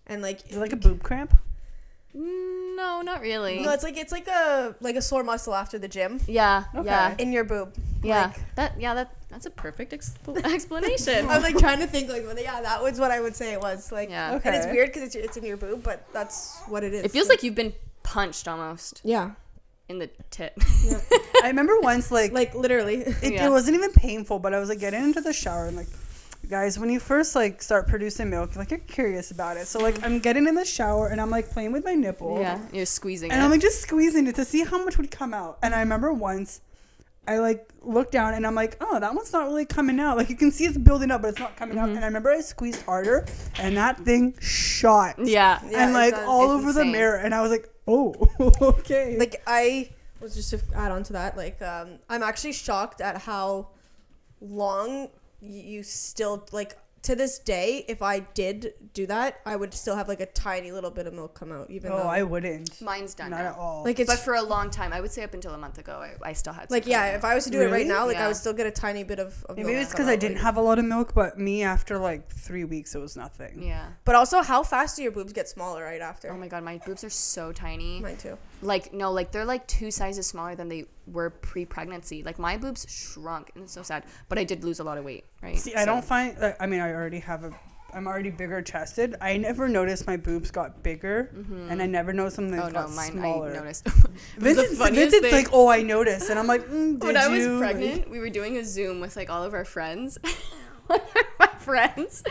and 0.07 0.23
like 0.23 0.49
Is 0.51 0.57
it 0.57 0.61
like 0.61 0.73
a 0.73 0.77
boob 0.77 1.03
cramp? 1.03 1.35
Mm, 2.17 2.77
no, 2.77 3.03
not 3.03 3.21
really. 3.21 3.61
no, 3.61 3.71
it's 3.73 3.85
like 3.85 3.97
it's 3.99 4.13
like 4.13 4.27
a 4.27 4.75
like 4.81 4.97
a 4.97 5.03
sore 5.03 5.23
muscle 5.23 5.55
after 5.55 5.79
the 5.79 5.89
gym 5.89 6.19
yeah, 6.27 6.65
Okay. 6.75 6.87
yeah, 6.87 7.15
in 7.19 7.31
your 7.31 7.45
boob. 7.45 7.75
yeah. 8.03 8.27
Like, 8.29 8.55
that 8.57 8.81
yeah 8.81 8.95
that 8.95 9.15
that's 9.29 9.45
a 9.45 9.51
perfect 9.51 9.93
expl- 9.93 10.43
explanation. 10.55 11.29
I'm 11.29 11.43
like 11.43 11.59
trying 11.59 11.81
to 11.81 11.87
think 11.87 12.09
like 12.09 12.25
well, 12.25 12.39
yeah 12.39 12.63
that 12.63 12.83
was 12.83 12.99
what 12.99 13.11
I 13.11 13.21
would 13.21 13.37
say 13.37 13.53
it 13.53 13.61
was 13.61 13.93
like 13.93 14.09
Yeah. 14.09 14.41
and 14.43 14.55
it's 14.55 14.67
weird 14.67 14.89
because 14.89 15.03
it's 15.03 15.15
it's 15.15 15.37
in 15.37 15.45
your 15.45 15.59
boob 15.59 15.83
but 15.83 16.07
that's 16.15 16.59
what 16.69 16.85
it 16.85 16.95
is. 16.95 17.05
it 17.05 17.11
feels 17.11 17.29
like 17.29 17.43
you've 17.43 17.55
been 17.55 17.75
punched 18.03 18.49
almost 18.49 19.03
yeah 19.05 19.33
in 19.89 19.99
the 19.99 20.09
tit. 20.31 20.53
I 21.43 21.49
remember 21.49 21.79
once, 21.81 22.11
like, 22.11 22.33
like 22.33 22.55
literally 22.55 22.97
it, 23.23 23.33
Yeah. 23.35 23.47
it 23.47 23.51
wasn't 23.51 23.77
even 23.77 23.93
painful, 23.93 24.39
but 24.39 24.53
I 24.55 24.59
was 24.61 24.69
like 24.69 24.81
getting 24.81 25.03
into 25.03 25.21
the 25.21 25.33
shower 25.33 25.67
and 25.67 25.77
like, 25.77 25.87
guys, 26.49 26.79
when 26.79 26.91
you 26.91 27.01
first 27.01 27.35
like 27.35 27.63
start 27.63 27.89
producing 27.89 28.31
milk, 28.31 28.57
like 28.57 28.71
you're 28.71 28.81
curious 28.81 29.31
about 29.31 29.57
it. 29.57 29.67
So 29.67 29.79
like 29.81 30.03
I'm 30.05 30.19
getting 30.19 30.47
in 30.47 30.55
the 30.55 30.65
shower 30.65 31.09
and 31.09 31.21
I'm 31.21 31.31
like 31.31 31.51
playing 31.51 31.73
with 31.73 31.85
my 31.85 31.95
nipple. 31.95 32.39
yeah, 32.41 32.59
you're 32.73 32.87
squeezing 32.87 33.31
And 33.31 33.41
it. 33.41 33.45
I'm 33.45 33.51
like 33.51 33.61
just 33.61 33.81
squeezing 33.83 34.27
it 34.27 34.35
to 34.37 34.45
see 34.45 34.65
how 34.65 34.85
much 34.85 34.97
would 34.99 35.11
come 35.11 35.33
out. 35.35 35.59
And 35.63 35.75
I 35.75 35.81
remember 35.81 36.13
once 36.13 36.61
I 37.29 37.39
like 37.39 37.69
look 37.83 38.11
down 38.11 38.35
and 38.35 38.47
I'm 38.47 38.55
like, 38.55 38.77
oh, 38.81 39.01
that 39.01 39.15
one's 39.15 39.33
not 39.33 39.47
really 39.47 39.65
coming 39.65 39.99
out. 40.01 40.17
Like 40.17 40.31
you 40.31 40.37
can 40.37 40.51
see 40.51 40.65
it's 40.65 40.79
building 40.79 41.11
up, 41.11 41.23
but 41.23 41.29
it's 41.29 41.39
not 41.39 41.57
coming 41.57 41.79
out. 41.79 41.87
Mm-hmm. 41.87 41.97
And 41.97 42.05
I 42.05 42.09
remember 42.09 42.31
I 42.31 42.41
squeezed 42.41 42.83
harder 42.83 43.27
and 43.59 43.77
that 43.77 43.99
thing 44.01 44.35
shot. 44.41 45.17
yeah, 45.19 45.61
Yeah, 45.69 45.85
and 45.85 45.93
like 45.93 46.15
all 46.15 46.57
It's 46.57 46.65
over 46.65 46.73
the 46.73 46.85
mirror. 46.85 47.17
And 47.17 47.35
I 47.35 47.43
was 47.43 47.51
like, 47.51 47.69
oh, 47.87 48.15
okay. 48.61 49.17
like 49.19 49.43
I 49.47 49.91
was 50.21 50.35
just 50.35 50.51
to 50.51 50.61
add 50.75 50.93
on 50.93 51.03
to 51.05 51.13
that 51.13 51.37
like 51.37 51.61
um 51.61 51.99
I'm 52.09 52.23
actually 52.23 52.53
shocked 52.53 53.01
at 53.01 53.19
how 53.19 53.69
long 54.41 55.09
you 55.41 55.83
still 55.83 56.47
like 56.53 56.77
to 57.07 57.15
this 57.17 57.39
day 57.39 57.85
if 57.89 58.03
I 58.03 58.21
did 58.21 58.75
do 58.93 59.07
that 59.07 59.41
I 59.47 59.57
would 59.57 59.73
still 59.75 59.97
have 59.97 60.09
like 60.09 60.21
a 60.21 60.27
tiny 60.27 60.73
little 60.73 60.91
bit 60.91 61.07
of 61.07 61.15
milk 61.15 61.35
come 61.39 61.53
out 61.53 61.71
even 61.71 61.93
oh, 61.93 61.99
though 61.99 62.09
I 62.09 62.23
wouldn't. 62.23 62.81
mine's 62.81 63.15
done 63.15 63.31
Not 63.31 63.39
now. 63.41 63.51
at 63.51 63.57
all. 63.57 63.85
like 63.85 63.99
it's 64.01 64.11
but 64.13 64.19
for 64.21 64.35
a 64.35 64.43
long 64.43 64.71
time, 64.71 64.93
I 64.93 65.01
would 65.01 65.11
say 65.13 65.23
up 65.23 65.35
until 65.35 65.55
a 65.55 65.59
month 65.59 65.79
ago, 65.79 65.95
I, 66.07 66.31
I 66.31 66.33
still 66.33 66.53
had. 66.53 66.71
like 66.71 66.87
yeah 66.87 67.17
if. 67.17 67.25
I 67.25 67.35
was 67.35 67.45
to 67.45 67.51
do 67.51 67.61
it 67.63 67.71
right 67.71 67.87
now 67.87 68.07
like 68.07 68.17
I 68.19 68.27
would 68.29 68.37
still 68.37 68.53
get 68.53 68.67
a 68.67 68.71
tiny 68.71 69.05
bit 69.05 69.19
of, 69.19 69.45
of 69.49 69.57
Maybe 69.57 69.71
milk 69.73 69.83
it's 69.83 69.91
because 69.93 70.09
I 70.09 70.17
didn't 70.17 70.37
like- 70.37 70.45
have 70.45 70.57
a 70.57 70.61
lot 70.63 70.79
of 70.79 70.85
milk, 70.85 71.15
but 71.15 71.39
me 71.39 71.63
after 71.63 71.99
like 71.99 72.29
three 72.31 72.65
weeks, 72.65 72.95
it 72.95 72.99
was 73.01 73.17
nothing. 73.17 73.63
yeah. 73.63 73.87
but 74.05 74.15
also 74.15 74.43
how 74.43 74.63
fast 74.63 74.97
do 74.97 75.03
your 75.03 75.13
boobs 75.13 75.33
get 75.33 75.49
smaller 75.49 75.83
right 75.85 76.01
after 76.01 76.31
Oh 76.33 76.37
my 76.37 76.49
god, 76.49 76.63
my 76.65 76.79
boobs 76.87 77.03
are 77.05 77.11
so 77.11 77.53
tiny. 77.53 78.01
mine 78.01 78.17
too 78.17 78.37
Like 78.63 78.93
no, 78.93 79.13
like 79.13 79.33
they're 79.33 79.45
like 79.45 79.67
two 79.67 79.91
sizes 79.91 80.27
smaller 80.27 80.55
than 80.55 80.69
they 80.69 80.87
were 81.07 81.31
pre-pregnancy. 81.31 82.23
Like 82.23 82.39
my 82.39 82.57
boobs 82.57 82.87
shrunk, 82.89 83.51
and 83.55 83.65
it's 83.65 83.73
so 83.73 83.83
sad. 83.83 84.05
But 84.29 84.39
I 84.39 84.45
did 84.45 84.65
lose 84.65 84.81
a 84.81 84.85
lot 84.85 84.99
of 84.99 85.05
weight, 85.05 85.25
right? 85.43 85.59
See, 85.59 85.75
I 85.75 85.85
don't 85.85 86.05
find. 86.05 86.39
Like, 86.39 86.57
I 86.61 86.67
mean, 86.67 86.81
I 86.81 86.93
already 86.93 87.21
have 87.21 87.45
a. 87.45 87.51
I'm 87.95 88.07
already 88.07 88.31
bigger 88.31 88.61
chested. 88.61 89.15
I 89.21 89.37
never 89.39 89.69
noticed 89.69 90.07
my 90.07 90.17
boobs 90.17 90.51
got 90.51 90.83
bigger, 90.83 91.31
and 91.71 91.81
I 91.81 91.87
never 91.87 92.13
noticed 92.13 92.37
they 92.37 92.59
Oh 92.59 92.69
no, 92.69 92.89
mine 92.89 93.13
smaller. 93.13 93.51
I 93.51 93.55
noticed. 93.55 93.87
Vincent's, 94.39 94.79
Vincent's 94.79 95.21
thing. 95.21 95.33
like, 95.33 95.49
oh, 95.53 95.69
I 95.69 95.83
noticed, 95.83 96.29
and 96.31 96.39
I'm 96.39 96.47
like, 96.47 96.67
mm, 96.67 96.99
when 97.03 97.17
I 97.17 97.29
was 97.29 97.45
you? 97.45 97.59
pregnant, 97.59 98.11
we 98.11 98.19
were 98.19 98.31
doing 98.31 98.57
a 98.57 98.65
Zoom 98.65 99.01
with 99.01 99.17
like 99.17 99.31
all 99.31 99.43
of 99.45 99.55
our 99.55 99.65
friends. 99.65 100.19
One 100.89 101.01
of 101.01 101.25
my 101.41 101.47
friends, 101.59 102.23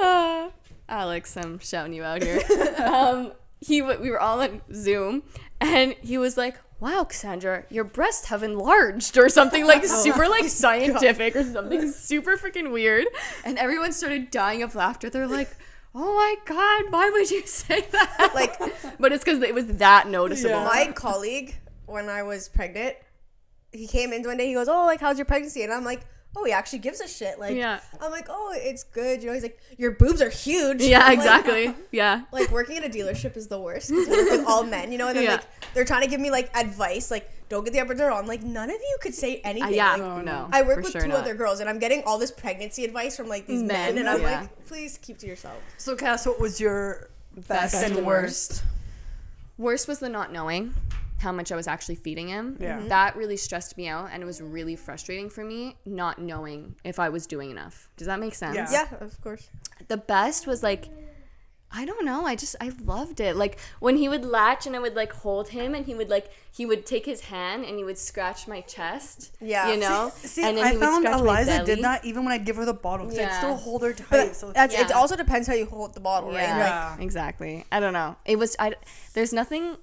uh, 0.00 0.50
Alex, 0.88 1.36
I'm 1.36 1.58
shouting 1.58 1.92
you 1.92 2.04
out 2.04 2.22
here. 2.22 2.40
um, 2.84 3.32
he 3.60 3.82
we 3.82 4.10
were 4.10 4.20
all 4.20 4.40
on 4.40 4.62
Zoom, 4.72 5.22
and 5.60 5.94
he 6.00 6.18
was 6.18 6.36
like, 6.36 6.56
"Wow, 6.80 7.04
Cassandra, 7.04 7.64
your 7.70 7.84
breasts 7.84 8.26
have 8.28 8.42
enlarged," 8.42 9.18
or 9.18 9.28
something 9.28 9.66
like 9.66 9.82
oh 9.84 10.02
super 10.02 10.28
like 10.28 10.48
scientific 10.48 11.36
or 11.36 11.44
something 11.44 11.90
super 11.90 12.36
freaking 12.36 12.72
weird, 12.72 13.06
and 13.44 13.58
everyone 13.58 13.92
started 13.92 14.30
dying 14.30 14.62
of 14.62 14.74
laughter. 14.74 15.10
They're 15.10 15.26
like. 15.26 15.50
Oh 15.94 16.14
my 16.14 16.34
god, 16.44 16.92
why 16.92 17.08
would 17.10 17.30
you 17.30 17.44
say 17.46 17.80
that? 17.80 18.30
like 18.34 18.56
but 19.00 19.10
it's 19.10 19.24
because 19.24 19.42
it 19.42 19.54
was 19.54 19.66
that 19.78 20.06
noticeable. 20.06 20.50
Yeah. 20.56 20.64
my 20.64 20.92
colleague 20.94 21.56
when 21.86 22.10
I 22.10 22.22
was 22.22 22.48
pregnant, 22.50 22.94
he 23.72 23.86
came 23.88 24.12
in 24.12 24.22
one 24.22 24.36
day. 24.36 24.46
He 24.46 24.54
goes, 24.54 24.68
"Oh, 24.68 24.84
like 24.84 25.00
how's 25.00 25.16
your 25.18 25.24
pregnancy?" 25.24 25.62
And 25.62 25.72
I'm 25.72 25.84
like, 25.84 26.02
"Oh, 26.36 26.44
he 26.44 26.52
actually 26.52 26.80
gives 26.80 27.00
a 27.00 27.08
shit." 27.08 27.38
Like, 27.38 27.56
Yeah. 27.56 27.80
I'm 28.00 28.10
like, 28.10 28.26
"Oh, 28.28 28.52
it's 28.54 28.84
good." 28.84 29.20
You 29.22 29.28
know, 29.28 29.34
he's 29.34 29.42
like, 29.42 29.58
"Your 29.76 29.92
boobs 29.92 30.20
are 30.22 30.30
huge." 30.30 30.82
Yeah, 30.82 31.00
I'm 31.00 31.06
like- 31.08 31.18
exactly. 31.18 31.74
yeah. 31.92 32.22
Like 32.32 32.50
working 32.50 32.76
at 32.78 32.84
a 32.84 32.88
dealership 32.88 33.36
is 33.36 33.48
the 33.48 33.60
worst. 33.60 33.90
we 33.90 34.06
work 34.08 34.46
all 34.46 34.62
men, 34.64 34.92
you 34.92 34.98
know, 34.98 35.08
and 35.08 35.16
then 35.16 35.24
Yeah. 35.24 35.32
like 35.36 35.44
they're 35.74 35.84
trying 35.84 36.02
to 36.02 36.08
give 36.08 36.20
me 36.20 36.30
like 36.30 36.50
advice, 36.56 37.10
like 37.10 37.30
don't 37.48 37.64
get 37.64 37.72
the 37.72 37.78
epidural. 37.78 38.18
I'm 38.18 38.26
like, 38.26 38.42
none 38.42 38.68
of 38.68 38.76
you 38.76 38.98
could 39.00 39.14
say 39.14 39.36
Uh, 39.38 39.48
anything. 39.48 39.74
yeah, 39.74 39.96
Like, 39.96 40.24
no. 40.24 40.48
I 40.52 40.60
work 40.62 40.76
for 40.76 40.82
with 40.82 40.92
sure 40.92 41.00
two 41.02 41.08
not. 41.08 41.18
other 41.20 41.34
girls, 41.34 41.60
and 41.60 41.68
I'm 41.68 41.78
getting 41.78 42.02
all 42.04 42.18
this 42.18 42.30
pregnancy 42.30 42.84
advice 42.84 43.16
from 43.16 43.26
like 43.28 43.46
these 43.46 43.62
men, 43.62 43.94
Men, 43.94 43.98
and 43.98 44.08
I'm 44.08 44.20
yeah. 44.22 44.40
like, 44.40 44.66
please 44.66 44.98
keep 45.00 45.16
to 45.18 45.26
yourself. 45.26 45.56
So, 45.78 45.96
Cass, 45.96 46.26
what 46.26 46.38
was 46.38 46.60
your 46.60 47.08
best, 47.34 47.48
Best 47.72 47.74
and 47.86 47.96
and 47.98 48.06
worst? 48.06 48.62
Worst 49.56 49.88
was 49.88 49.98
the 49.98 50.08
not 50.10 50.30
knowing 50.32 50.74
how 51.18 51.32
much 51.32 51.50
I 51.52 51.56
was 51.56 51.66
actually 51.68 51.96
feeding 51.96 52.28
him. 52.28 52.56
Yeah. 52.60 52.78
Mhm. 52.80 52.88
That 52.88 53.16
really 53.16 53.36
stressed 53.36 53.76
me 53.76 53.88
out 53.88 54.10
and 54.12 54.22
it 54.22 54.26
was 54.26 54.40
really 54.40 54.76
frustrating 54.76 55.28
for 55.30 55.44
me 55.44 55.76
not 55.84 56.18
knowing 56.20 56.76
if 56.84 56.98
I 56.98 57.08
was 57.08 57.26
doing 57.26 57.50
enough. 57.50 57.88
Does 57.96 58.06
that 58.06 58.20
make 58.20 58.34
sense? 58.34 58.54
Yeah. 58.56 58.68
Yeah, 58.70 58.86
of 59.00 59.20
course. 59.20 59.48
The 59.88 59.96
best 59.96 60.46
was 60.46 60.62
like 60.62 60.88
I 61.70 61.84
don't 61.84 62.06
know. 62.06 62.24
I 62.24 62.34
just 62.34 62.56
I 62.62 62.72
loved 62.82 63.20
it. 63.20 63.36
Like 63.36 63.58
when 63.78 63.98
he 63.98 64.08
would 64.08 64.24
latch 64.24 64.66
and 64.66 64.74
I 64.74 64.78
would 64.78 64.96
like 64.96 65.12
hold 65.12 65.50
him 65.50 65.74
and 65.74 65.84
he 65.84 65.94
would 65.94 66.08
like 66.08 66.30
he 66.50 66.64
would 66.64 66.86
take 66.86 67.04
his 67.04 67.20
hand 67.24 67.66
and 67.66 67.76
he 67.76 67.84
would 67.84 67.98
scratch 67.98 68.48
my 68.48 68.62
chest. 68.62 69.36
Yeah. 69.38 69.70
You 69.72 69.78
know? 69.78 70.10
See, 70.16 70.42
and 70.44 70.58
I 70.58 70.70
he 70.70 70.76
would 70.78 70.82
found 70.86 71.04
scratch 71.04 71.20
my 71.22 71.40
Eliza 71.42 71.64
did 71.66 71.84
that 71.84 72.06
even 72.06 72.24
when 72.24 72.32
I'd 72.32 72.46
give 72.46 72.56
her 72.56 72.64
the 72.64 72.72
bottle 72.72 73.04
because 73.04 73.18
I'd 73.20 73.36
still 73.36 73.56
hold 73.56 73.82
her 73.82 73.92
tight. 73.92 74.08
But 74.10 74.36
so 74.36 74.48
it's- 74.48 74.70
that's, 74.72 74.90
it 74.90 74.96
also 74.96 75.14
depends 75.14 75.46
how 75.46 75.52
you 75.54 75.66
hold 75.66 75.92
the 75.92 76.00
bottle, 76.00 76.30
right? 76.30 76.36
Yeah, 76.40 76.56
Like, 76.56 76.98
Yeah. 77.00 77.04
exactly. 77.04 77.66
I 77.70 77.80
don't 77.80 77.92
know. 77.92 78.16
It 78.24 78.38
was 78.38 78.56
I 78.58 78.74
there's 79.12 79.34
nothing 79.34 79.76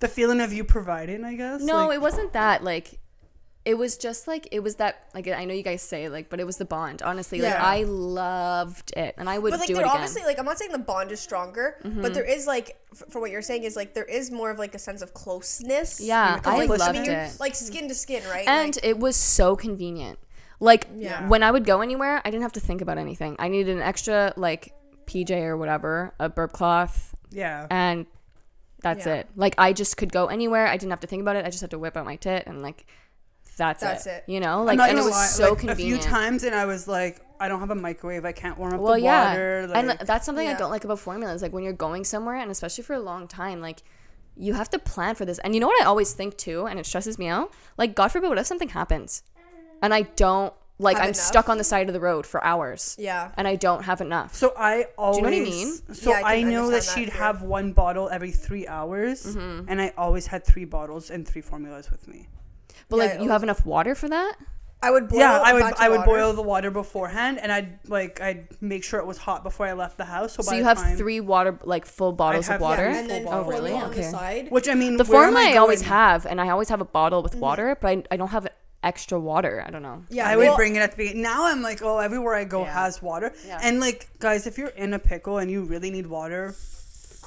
the 0.00 0.08
feeling 0.08 0.40
of 0.40 0.52
you 0.52 0.64
providing, 0.64 1.24
I 1.24 1.34
guess. 1.34 1.62
No, 1.62 1.86
like, 1.88 1.96
it 1.96 2.00
wasn't 2.02 2.32
that. 2.34 2.62
Like, 2.64 2.98
it 3.64 3.78
was 3.78 3.96
just 3.96 4.28
like 4.28 4.46
it 4.52 4.60
was 4.60 4.76
that. 4.76 5.08
Like, 5.14 5.26
I 5.28 5.44
know 5.46 5.54
you 5.54 5.62
guys 5.62 5.80
say 5.80 6.08
like, 6.10 6.28
but 6.28 6.38
it 6.38 6.44
was 6.44 6.58
the 6.58 6.66
bond. 6.66 7.00
Honestly, 7.02 7.40
like 7.40 7.54
I 7.54 7.84
loved 7.84 8.92
it, 8.96 9.14
and 9.16 9.28
I 9.28 9.38
would 9.38 9.52
But 9.52 9.60
like 9.60 9.66
do 9.68 9.72
it 9.72 9.76
they're 9.76 9.84
again. 9.86 9.94
obviously 9.96 10.22
like 10.24 10.38
I'm 10.38 10.44
not 10.44 10.58
saying 10.58 10.72
the 10.72 10.78
bond 10.78 11.10
is 11.12 11.20
stronger, 11.20 11.76
Mm-hmm. 11.82 12.02
but 12.02 12.12
there 12.12 12.24
is 12.24 12.46
like 12.46 12.76
f- 12.92 13.04
for 13.08 13.20
what 13.20 13.30
you're 13.30 13.40
saying 13.42 13.64
is 13.64 13.74
like 13.76 13.94
there 13.94 14.04
is 14.04 14.30
more 14.30 14.50
of 14.50 14.58
like 14.58 14.74
a 14.74 14.78
sense 14.78 15.00
of 15.00 15.14
closeness. 15.14 16.00
Yeah, 16.00 16.36
Because, 16.36 16.52
I 16.52 16.64
like, 16.66 16.78
loved 16.78 16.92
mean, 16.94 17.04
you're, 17.06 17.14
it. 17.14 17.40
Like 17.40 17.54
skin 17.54 17.88
to 17.88 17.94
skin, 17.94 18.22
right? 18.28 18.46
and 18.46 18.76
Like, 18.76 18.84
it 18.84 18.98
was 18.98 19.16
so 19.16 19.56
convenient. 19.56 20.18
Like 20.60 20.86
Yeah. 20.94 21.26
when 21.28 21.42
I 21.42 21.50
would 21.50 21.64
go 21.64 21.80
anywhere, 21.80 22.20
I 22.24 22.30
didn't 22.30 22.42
have 22.42 22.52
to 22.52 22.60
think 22.60 22.82
about 22.82 22.98
anything. 22.98 23.34
I 23.38 23.48
needed 23.48 23.74
an 23.74 23.82
extra 23.82 24.34
like 24.36 24.74
PJ 25.06 25.30
or 25.42 25.56
whatever, 25.56 26.14
a 26.20 26.28
burp 26.28 26.52
cloth, 26.52 27.14
yeah. 27.30 27.66
and 27.70 28.04
that's 28.84 29.04
Yeah. 29.06 29.14
it. 29.16 29.28
Like 29.34 29.54
I 29.58 29.72
just 29.72 29.96
could 29.96 30.12
go 30.12 30.26
anywhere. 30.26 30.66
I 30.68 30.76
didn't 30.76 30.90
have 30.90 31.00
to 31.00 31.06
think 31.08 31.22
about 31.22 31.34
it. 31.36 31.44
I 31.44 31.50
just 31.50 31.60
had 31.60 31.70
to 31.72 31.78
whip 31.78 31.96
out 31.96 32.04
my 32.04 32.16
tit 32.16 32.44
and 32.46 32.62
like 32.62 32.86
that's, 33.56 33.82
That's 33.82 34.06
it. 34.06 34.24
it. 34.26 34.32
You 34.32 34.40
know, 34.40 34.64
like 34.64 34.78
and 34.80 34.98
it 34.98 35.02
was 35.02 35.12
lie, 35.12 35.26
so 35.26 35.50
like, 35.50 35.58
convenient. 35.60 36.00
A 36.00 36.02
few 36.02 36.10
times, 36.10 36.42
and 36.42 36.56
I 36.56 36.64
was 36.64 36.88
like, 36.88 37.20
I 37.38 37.46
don't 37.48 37.60
have 37.60 37.70
a 37.70 37.76
microwave. 37.76 38.24
I 38.24 38.32
can't 38.32 38.58
warm 38.58 38.74
up 38.74 38.80
well 38.80 38.94
the 38.94 39.00
yeah 39.02 39.28
water. 39.30 39.70
and 39.74 39.90
that's 40.08 40.26
something 40.26 40.46
i 40.48 40.54
don't 40.54 40.70
like 40.70 40.84
about 40.84 40.98
formulas 40.98 41.40
like 41.42 41.52
when 41.52 41.62
you're 41.64 41.72
going 41.72 42.02
somewhere 42.04 42.36
and 42.36 42.50
especially 42.50 42.82
for 42.84 42.94
a 42.94 43.00
long 43.00 43.26
time 43.28 43.60
like 43.60 43.82
you 44.36 44.54
have 44.54 44.68
to 44.70 44.78
plan 44.78 45.14
for 45.14 45.24
this 45.24 45.38
and 45.40 45.54
you 45.54 45.60
know 45.60 45.66
what 45.68 45.80
i 45.82 45.84
always 45.84 46.12
think 46.14 46.36
too 46.36 46.66
and 46.66 46.78
it 46.80 46.86
stresses 46.86 47.18
me 47.18 47.26
out 47.28 47.52
like 47.76 47.94
god 47.94 48.08
forbid 48.08 48.28
what 48.28 48.38
if 48.38 48.46
something 48.46 48.70
happens 48.70 49.22
and 49.82 49.92
i 49.94 50.02
don't 50.02 50.52
like 50.78 50.96
Have 50.96 51.04
I'm 51.04 51.08
enough. 51.10 51.16
stuck 51.16 51.48
on 51.48 51.56
the 51.58 51.64
side 51.64 51.88
of 51.88 51.92
the 51.92 52.00
road 52.00 52.26
for 52.26 52.42
hours 52.44 52.96
Yeah. 52.98 53.30
and 53.36 53.46
I 53.46 53.54
don't 53.56 53.84
have 53.84 54.00
enough. 54.00 54.34
So 54.34 54.52
I 54.56 54.86
always. 54.98 55.18
Do 55.22 55.24
you 55.24 55.30
know 55.30 55.38
what 55.38 55.48
I 55.48 55.50
mean? 55.50 55.94
So 55.94 56.10
Yeah, 56.10 56.22
I 56.24 56.34
I, 56.34 56.40
can 56.40 56.50
know 56.50 56.60
that 56.62 56.74
understand 56.74 57.06
that 57.06 57.06
she'd 57.10 57.12
fear. 57.12 57.22
have 57.22 57.42
one 57.42 57.72
bottle 57.72 58.08
every 58.10 58.32
three 58.32 58.66
hours, 58.66 59.24
Mm-hmm. 59.24 59.66
and 59.68 59.80
I 59.80 59.92
always 59.96 60.26
had 60.26 60.44
three 60.44 60.64
bottles 60.64 61.10
and 61.10 61.26
three 61.26 61.42
formulas 61.42 61.90
with 61.90 62.08
me. 62.08 62.28
But 62.88 62.96
Yeah, 62.96 63.02
like 63.04 63.14
it 63.14 63.20
you 63.22 63.30
have 63.30 63.42
enough 63.44 63.64
water 63.64 63.94
for 63.94 64.08
that? 64.08 64.34
I 64.82 64.90
would 64.90 65.08
boil 65.08 65.20
yeah, 65.20 65.38
a 65.38 65.42
I 65.42 65.52
would. 65.54 65.62
I 65.62 65.88
would 65.88 66.00
water. 66.00 66.10
boil 66.10 66.32
the 66.34 66.42
water 66.42 66.70
beforehand, 66.70 67.38
and 67.38 67.50
I'd 67.50 67.78
like 67.88 68.20
I'd 68.20 68.48
make 68.60 68.84
sure 68.84 69.00
it 69.00 69.06
was 69.06 69.16
hot 69.16 69.42
before 69.42 69.64
I 69.66 69.72
left 69.72 69.96
the 69.96 70.04
house. 70.04 70.34
So, 70.34 70.42
So 70.42 70.50
by 70.50 70.56
you 70.56 70.62
the 70.62 70.68
have 70.68 70.76
time, 70.78 70.96
three 70.98 71.20
water 71.20 71.58
like 71.62 71.86
full 71.86 72.12
bottles 72.12 72.48
have- 72.48 72.56
of 72.56 72.60
yeah, 72.60 72.68
water. 72.68 72.86
and 72.88 73.08
then 73.08 73.24
oh 73.26 73.44
really? 73.44 73.70
formula 73.70 73.84
on 73.84 73.90
the 73.92 73.96
Okay. 74.00 74.10
side. 74.10 74.50
Which 74.50 74.68
I 74.68 74.74
mean, 74.74 74.98
The 74.98 75.04
where 75.04 75.22
am 75.24 75.32
formula 75.32 75.52
I, 75.52 75.54
I 75.54 75.56
always 75.56 75.80
going? 75.80 75.88
have, 75.92 76.26
and 76.26 76.38
I 76.40 76.50
always 76.50 76.68
have 76.68 76.82
a 76.82 76.84
bottle 76.84 77.20
Mm-hmm. 77.22 77.32
with 77.36 77.40
water, 77.40 77.78
but 77.80 77.88
I, 77.88 78.02
I 78.10 78.16
don't 78.18 78.28
have 78.28 78.46
extra 78.84 79.18
water. 79.18 79.64
I 79.66 79.70
don't 79.70 79.82
know. 79.82 80.04
Yeah, 80.10 80.28
I 80.28 80.36
would 80.36 80.46
well, 80.46 80.56
bring 80.56 80.76
it 80.76 80.80
at 80.80 80.92
the 80.92 80.96
beginning. 80.96 81.22
Now 81.22 81.46
I'm 81.46 81.62
like, 81.62 81.82
oh, 81.82 81.98
everywhere 81.98 82.34
I 82.34 82.44
go 82.44 82.62
Yeah. 82.62 82.72
has 82.72 83.02
water. 83.02 83.32
Yeah. 83.46 83.58
And 83.62 83.80
like, 83.80 84.08
guys, 84.18 84.46
if 84.46 84.58
you're 84.58 84.68
in 84.68 84.94
a 84.94 84.98
pickle 84.98 85.38
and 85.38 85.50
you 85.50 85.64
really 85.64 85.90
need 85.90 86.06
water, 86.06 86.54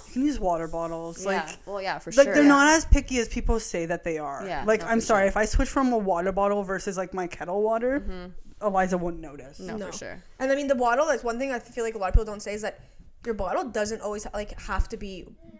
you 0.08 0.14
can 0.14 0.26
use 0.26 0.39
water 0.39 0.68
bottles. 0.68 1.26
Like, 1.26 1.36
yeah. 1.47 1.55
Well, 1.66 1.82
yeah, 1.82 1.99
for 1.99 2.12
like 2.12 2.16
sure. 2.16 2.24
Like, 2.26 2.34
they're 2.34 2.43
yeah. 2.43 2.49
not 2.49 2.68
as 2.68 2.86
picky 2.86 3.18
as 3.20 3.28
people 3.28 3.60
say 3.60 3.86
that 3.88 4.03
they 4.03 4.18
are. 4.18 4.43
Yeah, 4.45 4.64
Like, 4.66 4.82
no, 4.82 4.88
I'm 4.88 5.01
sorry 5.01 5.24
sure. 5.24 5.28
if 5.30 5.38
I 5.38 5.45
switch 5.45 5.70
from 5.70 5.91
a 5.91 5.97
water 5.97 6.32
bottle 6.32 6.64
versus 6.64 6.97
like 6.97 7.14
my 7.14 7.28
kettle 7.28 7.62
water, 7.62 7.99
mm-hmm. 7.99 8.66
Eliza 8.66 8.97
wouldn't 8.97 9.22
notice. 9.22 9.60
No, 9.60 9.78
No. 9.78 9.88
for 9.88 9.97
sure. 9.97 10.24
And 10.39 10.51
I 10.51 10.55
mean, 10.55 10.68
the 10.68 10.76
bottle. 10.76 11.05
That's 11.08 11.24
one 11.24 11.38
thing 11.39 11.51
I 11.51 11.60
feel 11.60 11.84
like 11.84 11.95
a 11.95 11.97
lot 11.97 12.08
of 12.10 12.14
people 12.14 12.26
don't 12.26 12.41
say 12.41 12.53
is 12.53 12.62
that 12.62 12.80
your 13.26 13.34
bottle 13.36 13.66
doesn't 13.66 14.01
always 14.01 14.26
like 14.34 14.60
have 14.62 14.88
to 14.89 14.97
be 14.97 15.26
wa- 15.26 15.60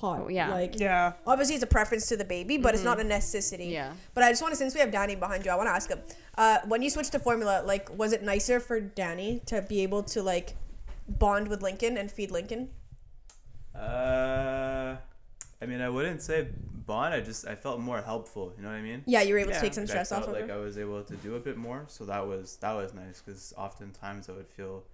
hot. 0.00 0.20
Oh, 0.24 0.28
yeah. 0.28 0.50
Like 0.50 0.78
Yeah. 0.78 1.12
obviously 1.26 1.54
it's 1.54 1.64
a 1.64 1.66
preference 1.66 2.08
to 2.08 2.16
the 2.16 2.24
baby, 2.24 2.58
but 2.58 2.74
it's 2.74 2.84
not 2.84 3.00
a 3.00 3.04
necessity. 3.04 3.66
Yeah. 3.66 3.92
But 4.14 4.24
I 4.24 4.30
just 4.30 4.42
want 4.42 4.52
to, 4.52 4.56
since 4.58 4.74
we 4.74 4.80
have 4.80 4.90
Danny 4.90 5.14
behind 5.14 5.44
you, 5.44 5.50
I 5.50 5.54
want 5.56 5.68
to 5.68 5.72
ask 5.72 5.88
him. 5.90 6.00
Uh, 6.36 6.58
when 6.66 6.82
you 6.82 6.90
switched 6.90 7.12
to 7.12 7.18
formula, 7.18 7.62
like, 7.64 7.88
was 7.96 8.12
it 8.12 8.22
nicer 8.22 8.60
for 8.60 8.80
Danny 8.80 9.40
to 9.46 9.62
be 9.62 9.82
able 9.82 10.02
to 10.04 10.22
like 10.22 10.56
bond 11.08 11.48
with 11.48 11.62
Lincoln 11.62 11.96
and 11.96 12.10
feed 12.10 12.30
Lincoln? 12.30 12.70
Uh, 13.74 14.96
I 15.60 15.66
mean, 15.66 15.80
I 15.80 15.88
wouldn't 15.88 16.22
say 16.22 16.48
bond. 16.86 17.14
I 17.14 17.20
just 17.20 17.46
I 17.46 17.54
felt 17.54 17.80
more 17.80 18.02
helpful. 18.02 18.52
You 18.56 18.62
know 18.62 18.68
what 18.68 18.74
I 18.76 18.82
mean? 18.82 19.02
Yeah, 19.06 19.22
you 19.22 19.34
were 19.34 19.40
able 19.40 19.50
Yeah. 19.52 19.56
to 19.56 19.62
take 19.62 19.74
some 19.74 19.84
Like, 19.84 19.90
stress 19.90 20.12
I 20.12 20.16
off 20.16 20.24
felt 20.24 20.36
of 20.36 20.40
like 20.42 20.50
her. 20.50 20.56
I 20.56 20.60
was 20.60 20.76
able 20.78 21.02
to 21.04 21.16
do 21.16 21.36
a 21.36 21.40
bit 21.40 21.56
more, 21.56 21.84
so 21.88 22.04
that 22.04 22.26
was 22.26 22.56
that 22.58 22.72
was 22.72 22.92
nice 22.94 23.22
because 23.24 23.52
oftentimes 23.56 24.28
I 24.28 24.32
would 24.32 24.48
feel 24.48 24.84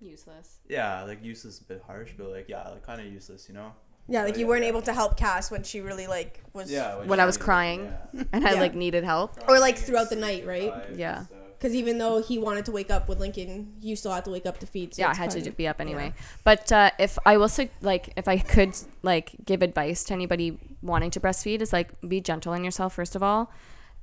Useless. 0.00 0.58
yeah 0.68 1.02
like 1.04 1.22
useless, 1.24 1.60
a 1.60 1.64
bit 1.64 1.82
harsh, 1.86 2.12
but 2.18 2.28
like 2.28 2.48
yeah, 2.48 2.68
like 2.68 2.82
kind 2.84 3.00
of 3.00 3.06
useless, 3.06 3.48
you 3.48 3.54
know? 3.54 3.72
Yeah, 4.08 4.24
like 4.24 4.34
Oh, 4.34 4.38
you 4.38 4.44
yeah, 4.44 4.48
weren't 4.50 4.62
yeah. 4.62 4.68
able 4.68 4.82
to 4.82 4.92
help 4.92 5.16
Cass 5.16 5.50
when 5.50 5.62
she 5.62 5.80
really 5.80 6.06
like 6.06 6.42
was. 6.52 6.70
Yeah. 6.70 6.96
When 6.98 7.18
she 7.18 7.22
I 7.22 7.26
was 7.26 7.36
crying. 7.36 7.92
yeah. 8.12 8.24
And 8.32 8.46
I 8.46 8.52
Yeah. 8.54 8.60
like 8.60 8.74
needed 8.74 9.04
help. 9.04 9.36
Or 9.48 9.58
like 9.58 9.76
throughout 9.78 10.10
the 10.10 10.16
night, 10.16 10.46
right? 10.46 10.72
Yeah. 10.94 11.24
Because 11.58 11.74
even 11.74 11.96
though 11.98 12.20
he 12.20 12.38
wanted 12.38 12.66
to 12.66 12.72
wake 12.72 12.90
up 12.90 13.08
with 13.08 13.18
Lincoln, 13.18 13.72
you 13.80 13.96
still 13.96 14.12
had 14.12 14.24
to 14.26 14.30
wake 14.30 14.44
up 14.44 14.58
to 14.58 14.66
feed. 14.66 14.94
So 14.94 15.00
yeah, 15.00 15.08
I 15.08 15.10
it's 15.12 15.18
had 15.18 15.30
to 15.30 15.36
kinda- 15.38 15.52
be 15.52 15.66
up 15.66 15.80
anyway. 15.80 16.12
But 16.44 16.70
uh, 16.70 16.90
if 16.98 17.18
I 17.24 17.38
will 17.38 17.48
say, 17.48 17.70
like, 17.80 18.12
if 18.16 18.28
I 18.28 18.36
could 18.38 18.76
like 19.02 19.34
give 19.44 19.62
advice 19.62 20.04
to 20.04 20.12
anybody 20.14 20.58
wanting 20.82 21.10
to 21.12 21.20
breastfeed, 21.20 21.62
is 21.62 21.72
like 21.72 21.88
be 22.06 22.20
gentle 22.20 22.52
on 22.52 22.62
yourself 22.62 22.92
first 22.94 23.16
of 23.16 23.22
all, 23.22 23.50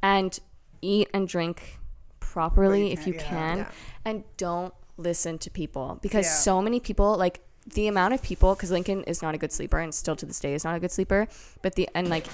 and 0.02 0.40
eat 0.82 1.10
and 1.14 1.28
drink 1.28 1.80
properly 2.20 2.88
you 2.88 2.94
if 2.94 3.06
you 3.08 3.14
yeah. 3.14 3.22
can, 3.24 3.58
Yeah. 3.60 3.70
and 4.06 4.24
don't 4.38 4.74
listen 4.98 5.38
to 5.40 5.50
people 5.52 6.00
because 6.02 6.26
Yeah. 6.26 6.32
so 6.34 6.62
many 6.62 6.80
people 6.80 7.16
like 7.18 7.42
the 7.66 7.88
amount 7.88 8.14
of 8.14 8.22
people 8.22 8.56
because 8.56 8.72
Lincoln 8.72 9.04
is 9.04 9.22
not 9.22 9.34
a 9.36 9.38
good 9.38 9.52
sleeper 9.52 9.80
and 9.80 9.94
still 9.94 10.16
to 10.18 10.26
this 10.26 10.40
day 10.40 10.54
is 10.54 10.64
not 10.64 10.76
a 10.76 10.80
good 10.80 10.92
sleeper, 10.92 11.28
but 11.62 11.76
the 11.76 11.90
and 11.96 12.10
like 12.10 12.28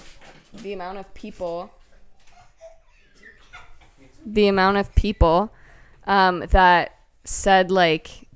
the 0.53 0.73
amount 0.73 0.97
of 0.97 1.13
people 1.13 1.71
the 4.25 4.47
amount 4.47 4.77
of 4.77 4.93
people 4.95 5.51
um, 6.05 6.41
that 6.49 6.95
said 7.23 7.71
like 7.71 8.27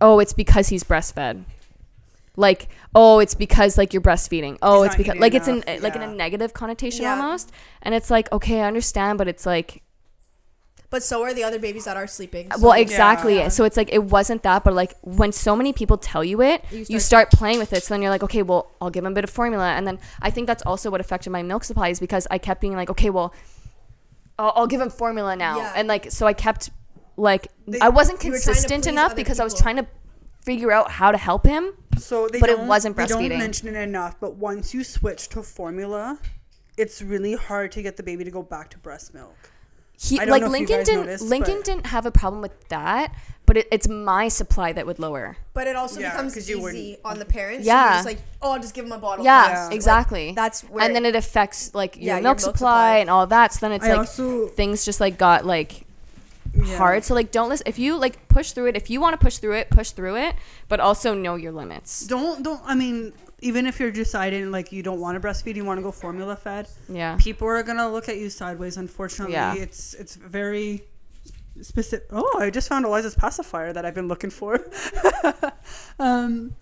oh 0.00 0.18
it's 0.20 0.32
because 0.32 0.68
he's 0.68 0.84
breastfed. 0.84 1.44
Like 2.36 2.68
oh 2.94 3.18
it's 3.18 3.34
because 3.34 3.76
like 3.76 3.92
you're 3.92 4.02
breastfeeding. 4.02 4.58
Oh 4.62 4.82
He's 4.82 4.88
it's 4.92 4.96
because 4.96 5.16
like 5.16 5.34
it's 5.34 5.48
in 5.48 5.62
enough, 5.64 5.82
like 5.82 5.96
in 5.96 6.02
a 6.02 6.06
negative 6.06 6.54
connotation 6.54 7.02
Yeah. 7.02 7.16
almost 7.20 7.50
and 7.82 7.94
it's 7.94 8.10
like 8.10 8.30
okay 8.32 8.60
i 8.62 8.66
understand 8.66 9.18
but 9.18 9.26
it's 9.28 9.44
like 9.44 9.82
But 10.90 11.02
so 11.02 11.22
are 11.22 11.34
the 11.34 11.44
other 11.44 11.58
babies 11.58 11.84
that 11.84 11.96
are 11.98 12.06
sleeping. 12.06 12.50
so- 12.50 12.60
well 12.62 12.72
exactly 12.72 13.36
Yeah. 13.36 13.48
so 13.48 13.64
it's 13.64 13.76
like 13.76 13.90
it 13.92 14.04
wasn't 14.04 14.42
that 14.42 14.64
but 14.64 14.72
like 14.74 14.94
when 15.02 15.32
so 15.32 15.54
many 15.54 15.72
people 15.72 15.98
tell 15.98 16.24
you 16.24 16.40
it 16.42 16.64
You 16.70 16.78
you 16.88 16.98
start- 16.98 17.28
start, 17.28 17.30
playing 17.32 17.58
with 17.58 17.72
it 17.74 17.82
so 17.82 17.92
then 17.94 18.00
you're 18.02 18.10
like 18.10 18.22
okay 18.22 18.42
well 18.42 18.70
i'll 18.80 18.90
give 18.90 19.04
him 19.04 19.12
a 19.12 19.14
bit 19.14 19.24
of 19.24 19.30
formula 19.30 19.68
and 19.76 19.86
then 19.86 19.98
i 20.22 20.30
think 20.30 20.46
that's 20.46 20.62
also 20.62 20.90
what 20.90 21.00
affected 21.00 21.30
my 21.30 21.42
milk 21.42 21.62
supply 21.64 21.88
is 21.88 22.00
because 22.00 22.26
i 22.30 22.38
kept 22.38 22.60
being 22.62 22.74
like 22.74 22.88
okay 22.88 23.10
well 23.10 23.34
i'll, 24.38 24.52
I'll 24.56 24.66
give 24.66 24.80
him 24.80 24.90
formula 24.90 25.36
now 25.36 25.58
Yeah. 25.58 25.72
and 25.76 25.88
like 25.88 26.10
so 26.10 26.26
i 26.26 26.32
kept 26.32 26.70
like 27.16 27.48
They- 27.66 27.80
i 27.80 27.88
wasn't 27.88 28.22
you 28.24 28.30
were 28.30 28.38
trying 28.38 28.42
to 28.42 28.46
consistent 28.46 28.86
enough 28.86 29.06
other 29.12 29.14
because 29.16 29.40
i 29.40 29.44
was 29.44 29.54
trying 29.54 29.76
to 29.76 29.86
figure 30.42 30.72
out 30.72 30.90
how 30.92 31.10
to 31.12 31.18
help 31.18 31.44
him 31.46 31.72
So 31.98 32.28
they 32.28 32.38
But 32.40 32.48
it 32.50 32.56
don't, 32.58 32.68
wasn't 32.68 32.96
They 32.96 33.04
breastfeeding. 33.04 33.28
don't 33.30 33.38
mention 33.40 33.68
it 33.68 33.74
enough, 33.76 34.14
but 34.20 34.36
once 34.36 34.72
you 34.72 34.84
switch 34.84 35.28
to 35.30 35.42
formula, 35.42 36.18
it's 36.76 37.02
really 37.02 37.34
hard 37.34 37.72
to 37.72 37.82
get 37.82 37.96
the 37.96 38.04
baby 38.04 38.22
to 38.24 38.30
go 38.30 38.42
back 38.42 38.70
to 38.70 38.78
breast 38.78 39.12
milk. 39.12 39.47
He 40.00 40.18
I 40.20 40.24
don't 40.24 40.30
like 40.32 40.42
know 40.42 40.46
if 40.46 40.52
you 40.52 40.58
lincoln 40.58 40.76
guys 40.78 40.86
didn't 40.86 41.00
noticed, 41.06 41.24
lincoln 41.24 41.56
but- 41.56 41.64
didn't 41.64 41.86
have 41.86 42.06
a 42.06 42.10
problem 42.10 42.40
with 42.42 42.68
that 42.68 43.14
but 43.46 43.56
it, 43.56 43.66
it's 43.72 43.88
my 43.88 44.28
supply 44.28 44.72
that 44.74 44.86
would 44.86 44.98
lower 44.98 45.38
But 45.54 45.66
it 45.66 45.74
also 45.74 46.00
Yeah, 46.00 46.10
becomes 46.10 46.34
'cause 46.34 46.48
you 46.50 46.56
easy 46.56 46.62
wouldn't- 46.62 46.98
on 47.04 47.18
the 47.18 47.24
parents. 47.24 47.64
Yeah. 47.66 47.82
Yeah. 47.82 47.92
Just 47.94 48.04
like, 48.06 48.18
oh, 48.42 48.52
I'll 48.52 48.60
just 48.60 48.74
give 48.74 48.84
him 48.84 48.92
a 48.92 48.98
bottle. 48.98 49.24
yeah, 49.24 49.44
fast. 49.48 49.66
Like, 49.70 49.74
exactly 49.76 50.32
that's 50.36 50.60
where. 50.62 50.84
and 50.84 50.94
then 50.94 51.06
it 51.06 51.16
affects 51.16 51.74
like 51.74 51.96
your, 51.96 52.04
Yeah, 52.04 52.12
your 52.16 52.22
milk, 52.22 52.24
milk 52.24 52.40
supply, 52.40 52.52
supply. 52.52 52.96
and 52.98 53.08
all 53.10 53.26
that 53.26 53.54
so 53.54 53.58
then 53.62 53.72
it's 53.72 53.84
I 53.86 53.90
like 53.90 53.98
also 54.00 54.48
things 54.48 54.84
just 54.84 55.00
like 55.00 55.16
got 55.18 55.46
like 55.46 55.86
yeah. 56.54 56.76
hard 56.76 57.04
so 57.04 57.14
like 57.14 57.30
don't 57.30 57.48
listen 57.48 57.66
if 57.66 57.78
you 57.78 57.96
like 57.96 58.28
push 58.28 58.52
through 58.52 58.66
it 58.66 58.76
if 58.76 58.90
you 58.90 59.00
want 59.00 59.18
to 59.18 59.24
push 59.24 59.38
through 59.38 59.54
it 59.54 59.70
push 59.70 59.90
through 59.92 60.16
it 60.16 60.34
but 60.68 60.78
also 60.80 61.14
know 61.14 61.34
your 61.36 61.52
limits 61.52 62.06
Don't 62.06 62.42
don't. 62.42 62.60
I 62.66 62.74
mean, 62.74 63.12
even 63.40 63.66
if 63.66 63.78
you're 63.80 63.90
deciding 63.92 64.50
like 64.50 64.72
you 64.72 64.82
don't 64.82 65.00
want 65.00 65.20
to 65.20 65.26
breastfeed, 65.28 65.54
you 65.56 65.64
want 65.64 65.78
to 65.78 65.82
go 65.82 65.92
formula 65.92 66.34
fed. 66.36 66.68
yeah 66.88 67.16
People 67.20 67.46
are 67.48 67.62
gonna 67.62 67.90
look 67.90 68.08
at 68.08 68.16
you 68.16 68.30
sideways. 68.30 68.76
Unfortunately, 68.76 69.34
Yeah. 69.34 69.54
it's 69.54 69.94
it's 69.94 70.16
very 70.16 70.84
specific. 71.62 72.08
Oh, 72.12 72.38
I 72.40 72.50
just 72.50 72.68
found 72.68 72.84
Eliza's 72.84 73.14
pacifier 73.14 73.72
that 73.72 73.84
I've 73.84 73.94
been 73.94 74.08
looking 74.08 74.30
for. 74.30 74.60
um, 75.98 76.54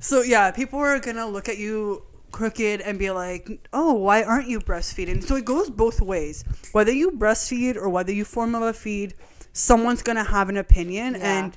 so 0.00 0.22
yeah, 0.22 0.50
people 0.50 0.78
are 0.78 0.98
gonna 1.00 1.26
look 1.26 1.48
at 1.48 1.58
you 1.58 2.02
crooked 2.30 2.80
and 2.82 2.98
be 2.98 3.10
like, 3.10 3.48
"Oh, 3.72 3.94
why 3.94 4.22
aren't 4.22 4.48
you 4.48 4.60
breastfeeding?" 4.60 5.22
So 5.24 5.36
it 5.36 5.44
goes 5.44 5.70
both 5.70 6.00
ways. 6.00 6.44
Whether 6.72 6.92
you 6.92 7.10
breastfeed 7.12 7.76
or 7.76 7.88
whether 7.88 8.12
you 8.12 8.24
formula 8.24 8.72
feed, 8.72 9.14
someone's 9.52 10.02
gonna 10.02 10.24
have 10.24 10.48
an 10.48 10.56
opinion, 10.56 11.14
Yeah. 11.14 11.38
and 11.44 11.56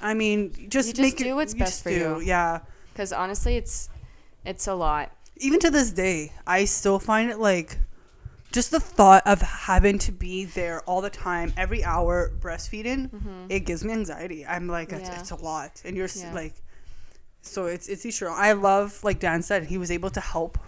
I 0.00 0.14
mean, 0.14 0.52
just 0.68 0.88
You 0.88 0.94
just 0.94 1.00
make 1.00 1.16
do 1.18 1.26
it, 1.30 1.34
what's 1.34 1.54
best 1.54 1.82
for 1.82 1.90
do, 1.90 1.96
you. 1.96 2.20
Yeah. 2.20 2.60
because 2.92 3.12
honestly 3.12 3.56
it's 3.56 3.88
it's 4.44 4.66
a 4.66 4.74
lot 4.74 5.12
Even 5.36 5.58
to 5.60 5.70
this 5.70 5.90
day, 5.90 6.32
I 6.46 6.66
still 6.66 6.98
find 6.98 7.30
it 7.30 7.38
like 7.38 7.78
just 8.52 8.70
the 8.72 8.80
thought 8.80 9.22
of 9.26 9.40
having 9.40 9.98
to 10.00 10.12
be 10.12 10.44
there 10.44 10.80
all 10.82 11.00
the 11.00 11.08
time, 11.10 11.52
every 11.56 11.82
hour 11.84 12.30
breastfeeding, 12.40 13.08
it 13.48 13.60
gives 13.60 13.84
me 13.84 13.92
anxiety. 13.92 14.44
I'm 14.44 14.66
like, 14.66 14.92
it's, 14.92 15.02
Mm-hmm. 15.08 15.12
Yeah. 15.12 15.20
it's 15.20 15.30
a 15.30 15.36
lot, 15.36 15.80
and 15.84 15.96
you're 15.96 16.08
Yeah. 16.16 16.34
like, 16.34 16.54
so 17.42 17.66
it's 17.66 17.86
it's 17.88 18.04
each 18.04 18.20
your. 18.20 18.30
I 18.30 18.52
love, 18.52 19.02
like 19.04 19.18
Dan 19.20 19.40
said, 19.42 19.64
he 19.72 19.78
was 19.78 19.90
able 19.90 20.10
to 20.10 20.20
help. 20.20 20.58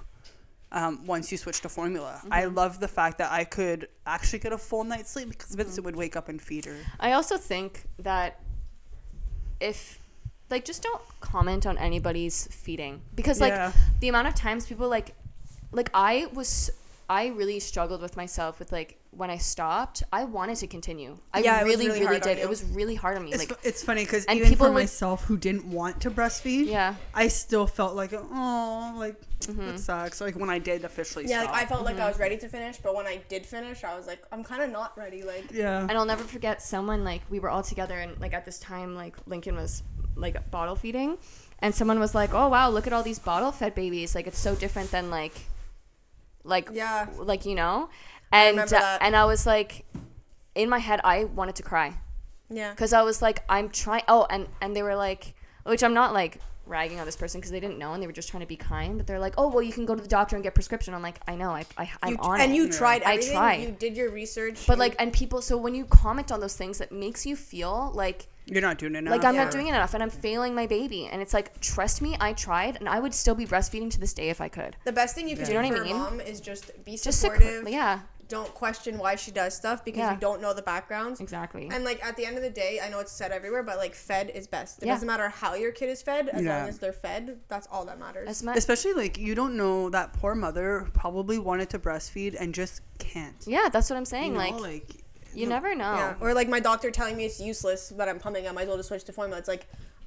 Um, 0.71 1.05
once 1.07 1.31
you 1.33 1.37
switch 1.37 1.61
to 1.63 1.69
formula, 1.69 2.23
I 2.31 2.43
Mm-hmm. 2.45 2.55
love 2.55 2.79
the 2.81 2.89
fact 2.89 3.19
that 3.19 3.31
I 3.33 3.45
could 3.45 3.89
actually 4.07 4.39
get 4.39 4.53
a 4.55 4.59
full 4.59 4.85
night's 4.85 5.11
sleep 5.11 5.29
because 5.29 5.51
Mm-hmm. 5.51 5.63
Vincent 5.69 5.85
would 5.85 5.97
wake 5.97 6.15
up 6.17 6.29
and 6.31 6.41
feed 6.41 6.65
her. 6.71 6.79
I 7.01 7.13
also 7.13 7.37
think 7.37 7.83
that 7.99 8.41
if 9.61 9.99
like 10.53 10.65
just 10.65 10.83
don't 10.83 11.03
comment 11.21 11.67
on 11.67 11.77
anybody's 11.79 12.47
feeding 12.49 13.01
because 13.17 13.41
like 13.41 13.53
Yeah. 13.53 13.73
the 14.01 14.09
amount 14.09 14.29
of 14.29 14.35
times 14.35 14.67
people 14.67 14.89
like 14.89 15.15
like 15.73 15.91
I 15.95 16.27
was 16.33 16.71
I 17.11 17.27
really 17.29 17.59
struggled 17.61 18.01
with 18.01 18.17
myself 18.17 18.59
with 18.61 18.71
like 18.73 18.99
when 19.11 19.29
I 19.29 19.37
stopped 19.37 20.03
I 20.13 20.25
wanted 20.25 20.57
to 20.59 20.67
continue 20.67 21.19
I 21.35 21.41
Yeah, 21.41 21.63
really 21.63 21.87
really 21.89 22.01
really, 22.07 22.21
did 22.21 22.39
it 22.39 22.49
was 22.49 22.65
really 22.65 22.95
hard 22.95 23.17
on 23.19 23.25
me 23.25 23.31
It's, 23.33 23.39
like 23.39 23.49
fu- 23.61 23.69
it's 23.69 23.83
funny 23.83 24.05
because 24.05 24.25
and 24.27 24.39
even 24.39 24.49
people 24.51 24.67
for 24.67 24.73
would- 24.73 24.81
myself 24.85 25.25
who 25.25 25.37
didn't 25.37 25.67
want 25.67 26.01
to 26.03 26.11
breastfeed, 26.11 26.67
yeah 26.67 26.95
I 27.13 27.29
still 27.29 27.67
felt 27.67 27.95
like, 27.95 28.13
oh, 28.15 28.95
like 29.05 29.17
Mm-hmm. 29.43 29.67
that 29.71 29.81
sucks. 29.81 30.21
Like 30.21 30.37
when 30.37 30.51
I 30.51 30.61
did 30.61 30.85
officially 30.85 31.25
yeah, 31.27 31.41
like. 31.41 31.51
I 31.63 31.65
felt 31.67 31.85
like 31.85 31.99
I 31.99 32.07
was 32.07 32.17
ready 32.21 32.37
to 32.37 32.49
finish, 32.49 32.77
but 32.79 32.95
when 32.95 33.09
I 33.09 33.17
did 33.29 33.45
finish, 33.45 33.83
I 33.83 33.97
was 33.99 34.07
like, 34.07 34.23
I'm 34.31 34.45
kind 34.45 34.63
of 34.63 34.71
not 34.71 34.97
ready. 34.97 35.25
Like, 35.25 35.47
yeah. 35.51 35.81
and 35.81 35.91
I'll 35.99 36.05
never 36.15 36.23
forget 36.23 36.63
someone 36.63 37.03
like 37.03 37.23
we 37.29 37.41
were 37.41 37.51
all 37.51 37.65
together 37.65 37.99
and 37.99 38.13
like 38.21 38.35
at 38.35 38.45
this 38.45 38.61
time 38.61 38.95
like 38.95 39.17
Lincoln 39.27 39.57
was 39.57 39.83
like 40.17 40.51
bottle 40.51 40.77
feeding 40.77 41.19
and 41.61 41.75
someone 41.75 41.99
was 41.99 42.15
like 42.15 42.33
oh 42.35 42.49
wow 42.49 42.69
look 42.71 42.87
at 42.87 42.93
all 42.93 43.03
these 43.03 43.19
bottle 43.19 43.53
fed 43.53 43.75
babies 43.75 44.15
like 44.15 44.27
it's 44.27 44.39
so 44.39 44.55
different 44.55 44.91
than 44.91 45.11
like 45.11 45.33
like 46.45 46.69
Yeah. 46.73 47.07
like 47.19 47.47
you 47.47 47.55
know 47.55 47.89
and 48.33 48.57
remember 48.57 48.77
uh, 48.77 48.99
and 49.01 49.15
I 49.17 49.25
was 49.25 49.47
like 49.47 49.85
in 50.55 50.69
my 50.69 50.79
head 50.79 51.01
I 51.05 51.25
wanted 51.25 51.57
to 51.57 51.63
cry 51.63 51.95
yeah, 52.51 52.71
because 52.73 52.93
I 52.93 53.01
was 53.03 53.23
like 53.23 53.43
I'm 53.49 53.71
trying 53.71 54.03
oh 54.09 54.27
and 54.29 54.47
and 54.61 54.77
they 54.77 54.83
were 54.83 54.95
like 54.97 55.35
which 55.65 55.83
I'm 55.83 55.95
not 55.95 56.13
like 56.13 56.39
ragging 56.67 57.01
on 57.01 57.07
this 57.07 57.17
person 57.17 57.41
because 57.41 57.51
they 57.51 57.61
didn't 57.61 57.79
know 57.79 57.93
and 57.95 58.03
they 58.03 58.07
were 58.07 58.13
just 58.13 58.29
trying 58.29 58.41
to 58.43 58.47
be 58.47 58.57
kind. 58.57 58.97
But 58.97 59.07
they're 59.07 59.19
like, 59.19 59.35
oh 59.39 59.49
well, 59.49 59.63
you 59.63 59.73
can 59.73 59.85
go 59.87 59.95
to 59.95 60.01
the 60.03 60.09
doctor 60.09 60.37
and 60.37 60.43
get 60.45 60.55
prescription. 60.55 60.93
I'm 60.95 61.03
like, 61.03 61.19
I 61.27 61.35
know, 61.35 61.51
I, 61.51 61.65
I 61.79 61.91
I'm 62.03 62.13
You- 62.13 62.19
on 62.21 62.41
and 62.41 62.53
it. 62.53 62.55
you 62.57 62.71
tried 62.71 63.03
I 63.05 63.17
tried. 63.19 63.63
You 63.63 63.71
did 63.71 63.97
your 63.97 64.11
research. 64.11 64.67
but 64.67 64.75
you- 64.75 64.79
like, 64.81 64.97
and 64.99 65.13
people. 65.13 65.41
So 65.43 65.57
when 65.57 65.75
you 65.75 65.85
comment 65.87 66.31
on 66.31 66.41
those 66.41 66.57
things, 66.57 66.79
that 66.79 66.93
makes 66.93 67.25
you 67.27 67.37
feel 67.37 67.91
like 67.95 68.27
You're 68.47 68.61
not 68.63 68.79
doing 68.79 68.95
enough. 68.97 69.13
like 69.13 69.25
I'm 69.25 69.35
Yeah. 69.35 69.45
not 69.45 69.53
doing 69.53 69.67
it 69.67 69.71
enough 69.71 69.95
and 69.95 70.03
I'm 70.03 70.11
failing 70.11 70.55
my 70.55 70.67
baby. 70.67 71.07
And 71.11 71.23
it's 71.23 71.33
like, 71.33 71.61
trust 71.61 72.03
me, 72.03 72.17
I 72.21 72.33
tried 72.33 72.77
and 72.77 72.89
I 72.89 72.99
would 73.01 73.15
still 73.15 73.35
be 73.35 73.47
breastfeeding 73.47 73.91
to 73.93 74.01
this 74.01 74.13
day 74.13 74.31
if 74.31 74.41
I 74.41 74.49
could. 74.49 74.77
the 74.85 74.93
best 74.93 75.15
thing 75.15 75.29
you 75.29 75.37
can 75.37 75.45
Do 75.47 75.53
you 75.53 75.59
do 75.59 75.63
know 75.63 75.69
for 75.69 75.75
what 75.83 75.87
I 75.87 75.91
a 75.91 75.93
mean? 75.95 76.03
mom 76.03 76.21
is 76.21 76.41
just 76.41 76.85
be 76.85 76.93
Just 76.93 77.05
to, 77.05 77.13
supportive. 77.13 77.69
yeah, 77.69 78.01
Don't 78.29 78.53
question 78.55 78.97
why 78.99 79.15
she 79.15 79.31
does 79.31 79.55
stuff 79.55 79.85
because 79.85 79.99
Yeah. 79.99 80.15
you 80.15 80.19
don't 80.19 80.41
know 80.41 80.55
the 80.55 80.63
backgrounds. 80.63 81.21
exactly. 81.21 81.69
And 81.71 81.85
like 81.85 82.03
at 82.05 82.17
the 82.17 82.25
end 82.25 82.37
of 82.39 82.43
the 82.43 82.49
day, 82.51 82.81
I 82.83 82.89
know 82.89 82.99
it's 83.01 83.13
said 83.13 83.31
everywhere, 83.31 83.63
but 83.63 83.77
like 83.77 83.95
fed 83.95 84.31
is 84.35 84.47
best. 84.47 84.83
It 84.83 84.87
Yeah. 84.87 84.95
doesn't 84.95 85.07
matter 85.07 85.29
how 85.29 85.55
your 85.55 85.71
kid 85.71 85.91
is 85.91 86.01
fed, 86.03 86.29
as 86.31 86.43
Yeah. 86.43 86.61
long 86.61 86.69
as 86.69 86.79
they're 86.79 86.93
fed. 86.95 87.41
That's 87.49 87.67
all 87.71 87.85
that 87.85 87.99
matters. 88.01 88.29
As 88.29 88.43
much, 88.43 88.57
Especially 88.57 88.95
like 88.95 89.19
you 89.19 89.35
don't 89.35 89.55
know 89.57 89.91
that 89.91 90.15
poor 90.15 90.35
mother 90.35 90.89
probably 90.95 91.39
wanted 91.39 91.69
to 91.71 91.79
breastfeed 91.79 92.35
and 92.41 92.55
just 92.55 92.81
can't. 92.99 93.37
yeah, 93.47 93.69
that's 93.71 93.91
what 93.91 93.97
I'm 93.99 94.07
saying. 94.07 94.33
You 94.33 94.39
know, 94.39 94.57
like, 94.57 94.61
like 94.61 95.02
you 95.35 95.47
never 95.47 95.75
know. 95.75 95.95
Yeah. 95.95 96.15
Or 96.21 96.35
like 96.35 96.49
my 96.49 96.61
doctor 96.61 96.91
telling 96.91 97.17
me 97.17 97.25
it's 97.25 97.41
useless 97.41 97.89
that 97.91 98.09
I'm 98.09 98.19
pumping. 98.19 98.47
I 98.49 98.53
might 98.53 98.63
as 98.63 98.69
well 98.69 98.77
just 98.77 98.89
switch 98.89 99.05
to 99.05 99.13
formula. 99.13 99.39
It's 99.39 99.49
like 99.49 99.67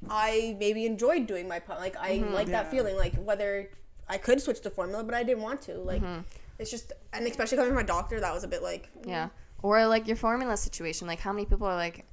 I 0.09 0.55
maybe 0.59 0.85
enjoyed 0.85 1.27
doing 1.27 1.47
my 1.47 1.59
pump. 1.59 1.79
Like 1.79 1.95
I 1.97 2.19
Mm-hmm. 2.19 2.33
like 2.33 2.47
Yeah. 2.47 2.63
that 2.63 2.71
feeling. 2.71 2.95
Like 2.95 3.15
whether 3.15 3.69
I 4.07 4.17
could 4.17 4.39
switch 4.41 4.61
to 4.61 4.69
formula, 4.69 5.03
but 5.03 5.13
I 5.15 5.23
didn't 5.23 5.43
want 5.43 5.61
to. 5.63 5.75
Like 5.75 6.01
Mm-hmm. 6.01 6.21
it's 6.59 6.71
just 6.71 6.91
and 7.13 7.25
especially 7.27 7.57
coming 7.57 7.71
from 7.71 7.77
my 7.77 7.83
doctor, 7.83 8.19
that 8.19 8.33
was 8.33 8.43
a 8.43 8.47
bit 8.47 8.61
like 8.63 8.89
Yeah. 9.05 9.29
Or 9.63 9.85
like 9.87 10.07
your 10.07 10.17
formula 10.17 10.57
situation. 10.57 11.07
Like 11.07 11.19
how 11.19 11.33
many 11.33 11.45
people 11.45 11.67
are 11.67 11.75
like 11.75 12.05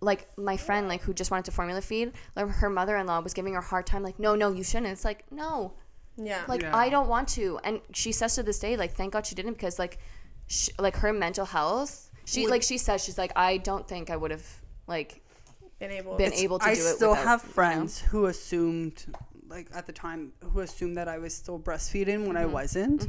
like 0.00 0.26
my 0.36 0.56
friend 0.56 0.88
like 0.88 1.02
who 1.02 1.14
just 1.14 1.30
wanted 1.30 1.44
to 1.46 1.52
formula 1.52 1.80
feed, 1.80 2.12
like 2.36 2.46
her 2.48 2.68
mother-in-law 2.68 3.20
was 3.20 3.32
giving 3.32 3.54
her 3.54 3.60
a 3.60 3.62
hard 3.62 3.86
time 3.86 4.02
like 4.02 4.18
no, 4.18 4.34
no, 4.34 4.52
you 4.52 4.62
shouldn't. 4.64 4.92
It's 4.92 5.04
like, 5.04 5.24
"No. 5.30 5.72
yeah. 6.16 6.42
Like 6.48 6.62
Yeah. 6.62 6.76
I 6.76 6.88
don't 6.90 7.08
want 7.08 7.28
to." 7.30 7.58
And 7.64 7.80
she 7.92 8.12
says 8.12 8.34
to 8.34 8.42
this 8.42 8.58
day 8.58 8.76
like 8.76 8.92
thank 8.94 9.12
God 9.12 9.24
she 9.26 9.34
didn't 9.34 9.54
because 9.54 9.78
like 9.78 9.98
sh- 10.46 10.70
like 10.78 10.96
her 10.96 11.12
mental 11.12 11.46
health, 11.46 12.10
she 12.24 12.46
like 12.46 12.62
she 12.62 12.78
says 12.78 13.04
she's 13.04 13.18
like 13.18 13.32
I 13.36 13.56
don't 13.58 13.86
think 13.86 14.10
I 14.10 14.16
would 14.16 14.30
have 14.30 14.46
like 14.86 15.22
been 15.78 15.90
able. 15.90 16.16
been 16.16 16.32
able 16.32 16.58
to 16.58 16.66
I 16.66 16.74
do 16.74 16.80
it 16.86 16.94
still 16.94 17.10
without, 17.10 17.24
have 17.24 17.40
you 17.42 17.48
know? 17.48 17.52
friends 17.54 18.00
who 18.00 18.26
assumed, 18.26 19.04
like 19.48 19.68
at 19.74 19.86
the 19.86 19.92
time, 19.92 20.32
who 20.52 20.60
assumed 20.60 20.96
that 20.96 21.08
I 21.08 21.18
was 21.18 21.34
still 21.34 21.58
breastfeeding 21.58 22.26
when 22.26 22.36
I 22.36 22.44
Mm-hmm. 22.44 22.52
wasn't, 22.52 23.08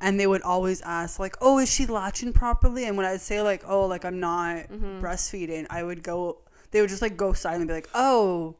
and 0.00 0.18
they 0.20 0.26
would 0.26 0.42
always 0.42 0.80
ask 0.82 1.18
like, 1.18 1.36
"Oh, 1.40 1.58
is 1.58 1.70
she 1.72 1.86
latching 1.86 2.32
properly?" 2.32 2.84
And 2.84 2.96
when 2.96 3.06
I'd 3.06 3.20
say 3.20 3.40
like, 3.42 3.62
"Oh, 3.66 3.86
like 3.86 4.04
I'm 4.04 4.20
not 4.20 4.56
Mm-hmm. 4.68 5.00
breastfeeding," 5.00 5.66
I 5.70 5.82
would 5.82 6.02
go. 6.02 6.38
They 6.70 6.80
would 6.80 6.90
just 6.90 7.02
like 7.02 7.16
go 7.16 7.32
silent 7.32 7.62
and 7.62 7.68
be 7.68 7.74
like, 7.74 7.90
"Oh." 7.94 8.56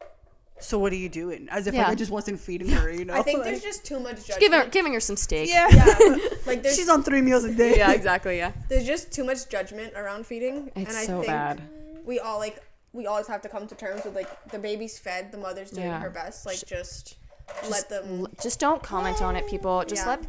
So 0.65 0.79
what 0.79 0.93
are 0.93 0.97
you 0.97 1.09
doing? 1.09 1.47
As 1.51 1.67
if 1.67 1.75
like 1.75 1.87
I 1.89 1.95
just 1.95 2.11
wasn't 2.11 2.41
feeding 2.41 2.69
her, 2.71 2.91
you 2.91 3.05
know. 3.09 3.15
I 3.15 3.23
think 3.23 3.39
Like, 3.41 3.49
there's 3.51 3.62
just 3.62 3.85
too 3.85 4.01
much 4.01 4.17
judgment. 4.27 4.41
giving 4.41 4.61
her, 4.61 4.67
giving 4.67 4.93
her 4.95 5.01
some 5.01 5.17
steak. 5.17 5.49
yeah. 5.51 5.69
yeah. 5.71 6.17
Like 6.47 6.62
there's 6.62 6.77
She's 6.77 6.89
on 6.89 7.03
three 7.03 7.21
meals 7.23 7.45
a 7.45 7.55
day. 7.55 7.77
yeah, 7.77 7.93
exactly, 8.01 8.37
yeah. 8.39 8.53
there's 8.69 8.87
just 8.87 9.12
too 9.12 9.25
much 9.25 9.49
judgment 9.49 9.93
around 9.95 10.27
feeding. 10.27 10.71
It's 10.75 10.89
and 10.91 10.97
I 10.97 11.05
so 11.07 11.17
think 11.21 11.27
bad. 11.27 11.61
we 12.05 12.19
all 12.19 12.39
like 12.39 12.62
we 12.93 13.07
always 13.07 13.27
have 13.27 13.43
to 13.43 13.49
come 13.49 13.67
to 13.67 13.75
terms 13.75 14.05
with 14.05 14.15
like 14.15 14.29
the 14.51 14.59
baby's 14.59 14.99
fed, 14.99 15.33
the 15.33 15.39
mother's 15.39 15.71
doing 15.71 15.87
Yeah. 15.87 16.01
her 16.01 16.11
best. 16.11 16.47
Like 16.47 16.65
just, 16.67 17.17
let 17.69 17.89
them 17.91 18.27
just 18.43 18.59
don't 18.61 18.83
comment 18.83 19.21
on 19.21 19.37
it 19.37 19.47
people 19.47 19.85
just 19.87 20.03
Yeah. 20.05 20.11
let 20.17 20.21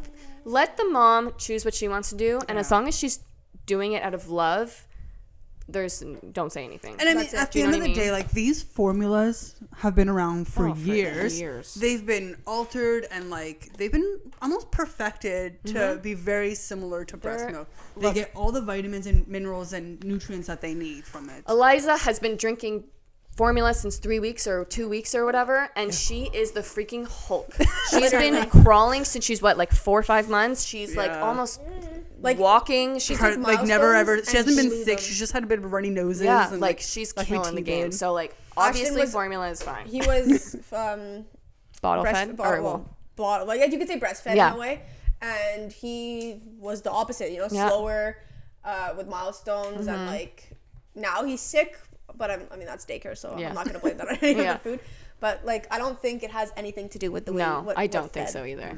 let 0.44 0.76
the 0.76 0.84
mom 0.84 1.32
choose 1.38 1.64
what 1.64 1.74
she 1.74 1.88
wants 1.88 2.10
to 2.10 2.14
do 2.16 2.40
and 2.48 2.58
as 2.58 2.70
long 2.70 2.86
as 2.88 2.94
she's 2.96 3.20
doing 3.64 3.92
it 3.92 4.02
out 4.02 4.12
of 4.14 4.28
love 4.28 4.86
there's 5.68 6.02
don't 6.32 6.52
say 6.52 6.64
anything. 6.64 6.96
And 6.98 7.08
I 7.08 7.14
mean, 7.14 7.28
at 7.34 7.52
the 7.52 7.62
end 7.62 7.74
of 7.74 7.82
the 7.82 7.90
I 7.90 7.94
day, 7.94 8.12
like 8.12 8.30
these 8.30 8.62
formulas 8.62 9.56
have 9.76 9.94
been 9.94 10.08
around 10.08 10.46
for, 10.46 10.68
Oh, 10.68 10.74
for 10.74 10.80
years. 10.80 11.40
years. 11.40 11.74
They've 11.74 12.04
been 12.04 12.36
altered 12.46 13.06
and 13.10 13.30
like 13.30 13.76
they've 13.76 13.90
been 13.90 14.20
almost 14.40 14.70
perfected 14.70 15.62
to 15.66 15.74
mm-hmm. 15.74 16.02
be 16.02 16.14
very 16.14 16.54
similar 16.54 17.04
to 17.06 17.16
breast 17.16 17.44
They're- 17.44 17.52
milk. 17.52 17.68
They 17.96 18.12
get 18.12 18.30
all 18.34 18.52
the 18.52 18.60
vitamins 18.60 19.06
and 19.06 19.26
minerals 19.26 19.72
and 19.72 20.02
nutrients 20.04 20.46
that 20.46 20.60
they 20.60 20.74
need 20.74 21.04
from 21.04 21.30
it. 21.30 21.42
eliza 21.48 21.96
has 21.96 22.18
been 22.18 22.36
drinking 22.36 22.84
formula 23.36 23.74
since 23.74 23.98
three 23.98 24.18
weeks 24.18 24.46
or 24.46 24.64
two 24.64 24.88
weeks 24.88 25.14
or 25.14 25.24
whatever 25.24 25.68
and 25.76 25.92
she 25.92 26.30
is 26.32 26.52
the 26.52 26.60
freaking 26.60 27.06
hulk. 27.06 27.54
She's 27.90 28.10
been 28.10 28.48
crawling 28.48 29.04
since 29.04 29.24
she's 29.24 29.42
what 29.42 29.58
like 29.58 29.72
four 29.72 29.98
or 29.98 30.02
five 30.02 30.28
months? 30.30 30.64
She's 30.64 30.96
like 30.96 31.10
almost 31.10 31.60
like 32.26 32.36
like 32.36 32.42
walking 32.42 32.98
she's 32.98 33.18
Her- 33.18 33.34
took 33.36 33.46
like 33.46 33.64
never 33.64 33.94
ever. 33.94 34.22
She 34.24 34.36
hasn't 34.36 34.56
been 34.56 34.70
sick. 34.70 34.98
them. 34.98 34.98
She's 34.98 35.18
just 35.18 35.32
had 35.32 35.42
a 35.42 35.46
bit 35.46 35.58
of 35.60 35.72
runny 35.72 35.90
noses. 35.90 36.22
yeah 36.24 36.50
and, 36.52 36.60
like 36.60 36.80
she's 36.80 37.16
like 37.16 37.26
killing 37.26 37.54
the 37.54 37.62
game 37.62 37.90
so 37.92 38.12
like 38.12 38.34
obviously 38.56 39.00
was- 39.02 39.12
formula 39.12 39.48
is 39.48 39.62
fine 39.62 39.86
he 39.86 40.00
was 40.00 40.54
um 40.72 41.24
bottle 41.82 42.02
breast 42.04 42.16
fed 42.26 42.36
bottle, 42.36 42.52
or 42.54 42.62
well, 42.62 42.96
bottle 43.16 43.46
like 43.46 43.60
you 43.72 43.78
could 43.78 43.88
say 43.88 43.98
breastfed 43.98 44.34
Yeah. 44.36 44.48
in 44.50 44.56
a 44.56 44.58
way, 44.58 44.82
and 45.22 45.72
he 45.72 46.40
was 46.58 46.82
the 46.82 46.90
opposite. 46.90 47.30
You 47.32 47.38
know, 47.38 47.48
Yeah. 47.50 47.60
Mm-hmm. 47.62 47.68
slower 47.70 48.16
uh, 48.64 48.94
with 48.96 49.06
milestones 49.08 49.86
and 49.86 50.06
like 50.06 50.50
now 50.94 51.24
he's 51.24 51.40
sick. 51.40 51.78
But 52.16 52.30
I'm, 52.30 52.42
I 52.50 52.56
mean 52.56 52.66
that's 52.66 52.84
daycare, 52.86 53.16
so 53.16 53.36
Yeah. 53.38 53.48
I'm 53.50 53.54
not 53.54 53.66
gonna 53.66 53.78
blame 53.78 53.96
that 53.98 54.08
on 54.08 54.16
any 54.22 54.42
Yeah. 54.42 54.54
of 54.56 54.62
the 54.62 54.70
food. 54.76 54.80
But 55.20 55.44
like 55.44 55.66
I 55.70 55.78
don't 55.78 56.00
think 56.00 56.22
it 56.22 56.30
has 56.30 56.52
anything 56.56 56.88
to 56.90 56.98
do 56.98 57.10
with 57.12 57.24
the 57.26 57.32
way. 57.32 57.42
no 57.42 57.60
what, 57.60 57.78
i 57.78 57.86
don't 57.86 58.10
think 58.12 58.26
fed. 58.26 58.32
so 58.32 58.44
either 58.44 58.76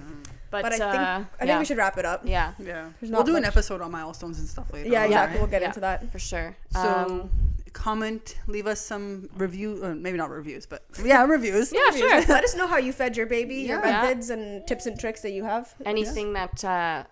but, 0.50 0.62
But 0.62 0.72
I 0.72 0.78
think 0.78 0.82
uh, 0.82 1.24
I 1.34 1.38
think 1.38 1.48
yeah. 1.48 1.58
we 1.58 1.64
should 1.64 1.76
wrap 1.78 1.98
it 1.98 2.04
up. 2.04 2.22
yeah 2.24 2.52
Yeah, 2.58 2.88
we'll 3.00 3.10
not 3.10 3.26
do 3.26 3.36
an 3.36 3.44
episode 3.44 3.80
on 3.82 3.90
milestones 3.90 4.38
and 4.38 4.48
stuff 4.48 4.72
later. 4.72 4.88
Yeah, 4.88 5.00
on, 5.00 5.06
exactly. 5.06 5.34
right? 5.34 5.40
We'll 5.42 5.50
get 5.50 5.62
Yeah. 5.62 5.68
into 5.68 5.80
that. 5.80 6.10
for 6.12 6.18
sure 6.18 6.56
So 6.72 6.80
um, 6.88 7.30
comment, 7.72 8.36
leave 8.46 8.66
us 8.66 8.80
some 8.80 9.28
review, 9.36 9.84
or 9.84 9.94
maybe 9.94 10.16
not 10.18 10.30
reviews, 10.30 10.64
but 10.66 10.84
yeah, 11.04 11.24
reviews. 11.24 11.72
yeah 11.72 11.90
sure 11.90 12.20
Let 12.36 12.44
us 12.44 12.56
know 12.56 12.66
how 12.66 12.78
you 12.78 12.92
fed 12.92 13.16
your 13.16 13.26
baby, 13.26 13.56
your 13.56 13.78
Yeah. 13.84 13.90
methods, 14.02 14.30
and 14.30 14.66
tips 14.66 14.86
and 14.86 14.98
tricks 14.98 15.20
that 15.22 15.30
you 15.32 15.44
have. 15.44 15.74
anything 15.84 16.32
that 16.32 16.64
uh, 16.64 17.04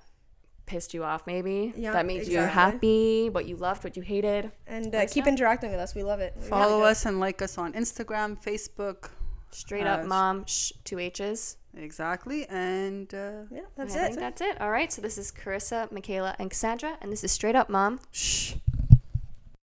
pissed 0.67 0.93
you 0.95 1.05
off 1.05 1.23
maybe 1.27 1.73
Yeah, 1.77 1.93
that 1.93 2.07
made 2.07 2.27
you 2.27 2.39
happy 2.41 3.29
what 3.31 3.45
you 3.47 3.57
loved 3.57 3.85
what 3.85 3.97
you 3.97 4.03
hated 4.03 4.51
And 4.67 4.93
uh, 4.95 5.07
keep 5.07 5.25
know. 5.27 5.31
interacting 5.33 5.71
with 5.71 5.79
us. 5.79 5.95
We 5.95 6.03
love 6.03 6.21
it. 6.21 6.33
We 6.41 6.49
Follow 6.49 6.79
really 6.79 6.91
us 6.91 7.07
and 7.07 7.21
like 7.21 7.41
us 7.43 7.57
on 7.59 7.73
Instagram, 7.75 8.37
Facebook. 8.43 9.11
straight 9.53 9.87
Uh, 9.87 9.91
up 10.01 10.07
mom 10.07 10.45
sh- 10.47 10.73
two 10.85 10.99
h's 10.99 11.57
Exactly, 11.77 12.47
and 12.49 13.13
uh, 13.15 13.43
Yeah, 13.51 13.61
that's 13.77 13.95
I 13.95 13.99
it. 13.99 14.07
think 14.09 14.19
that's 14.21 14.41
it 14.41 14.61
all 14.61 14.71
right 14.71 14.91
so 14.93 15.03
this 15.03 15.19
is 15.19 15.31
carissa 15.31 15.91
michaela 15.93 16.35
and 16.39 16.51
cassandra 16.51 16.97
and 17.01 17.13
this 17.13 17.23
is 17.23 17.33
straight 17.33 17.55
up 17.57 17.69
mom 17.69 18.01
shh. 18.13 18.55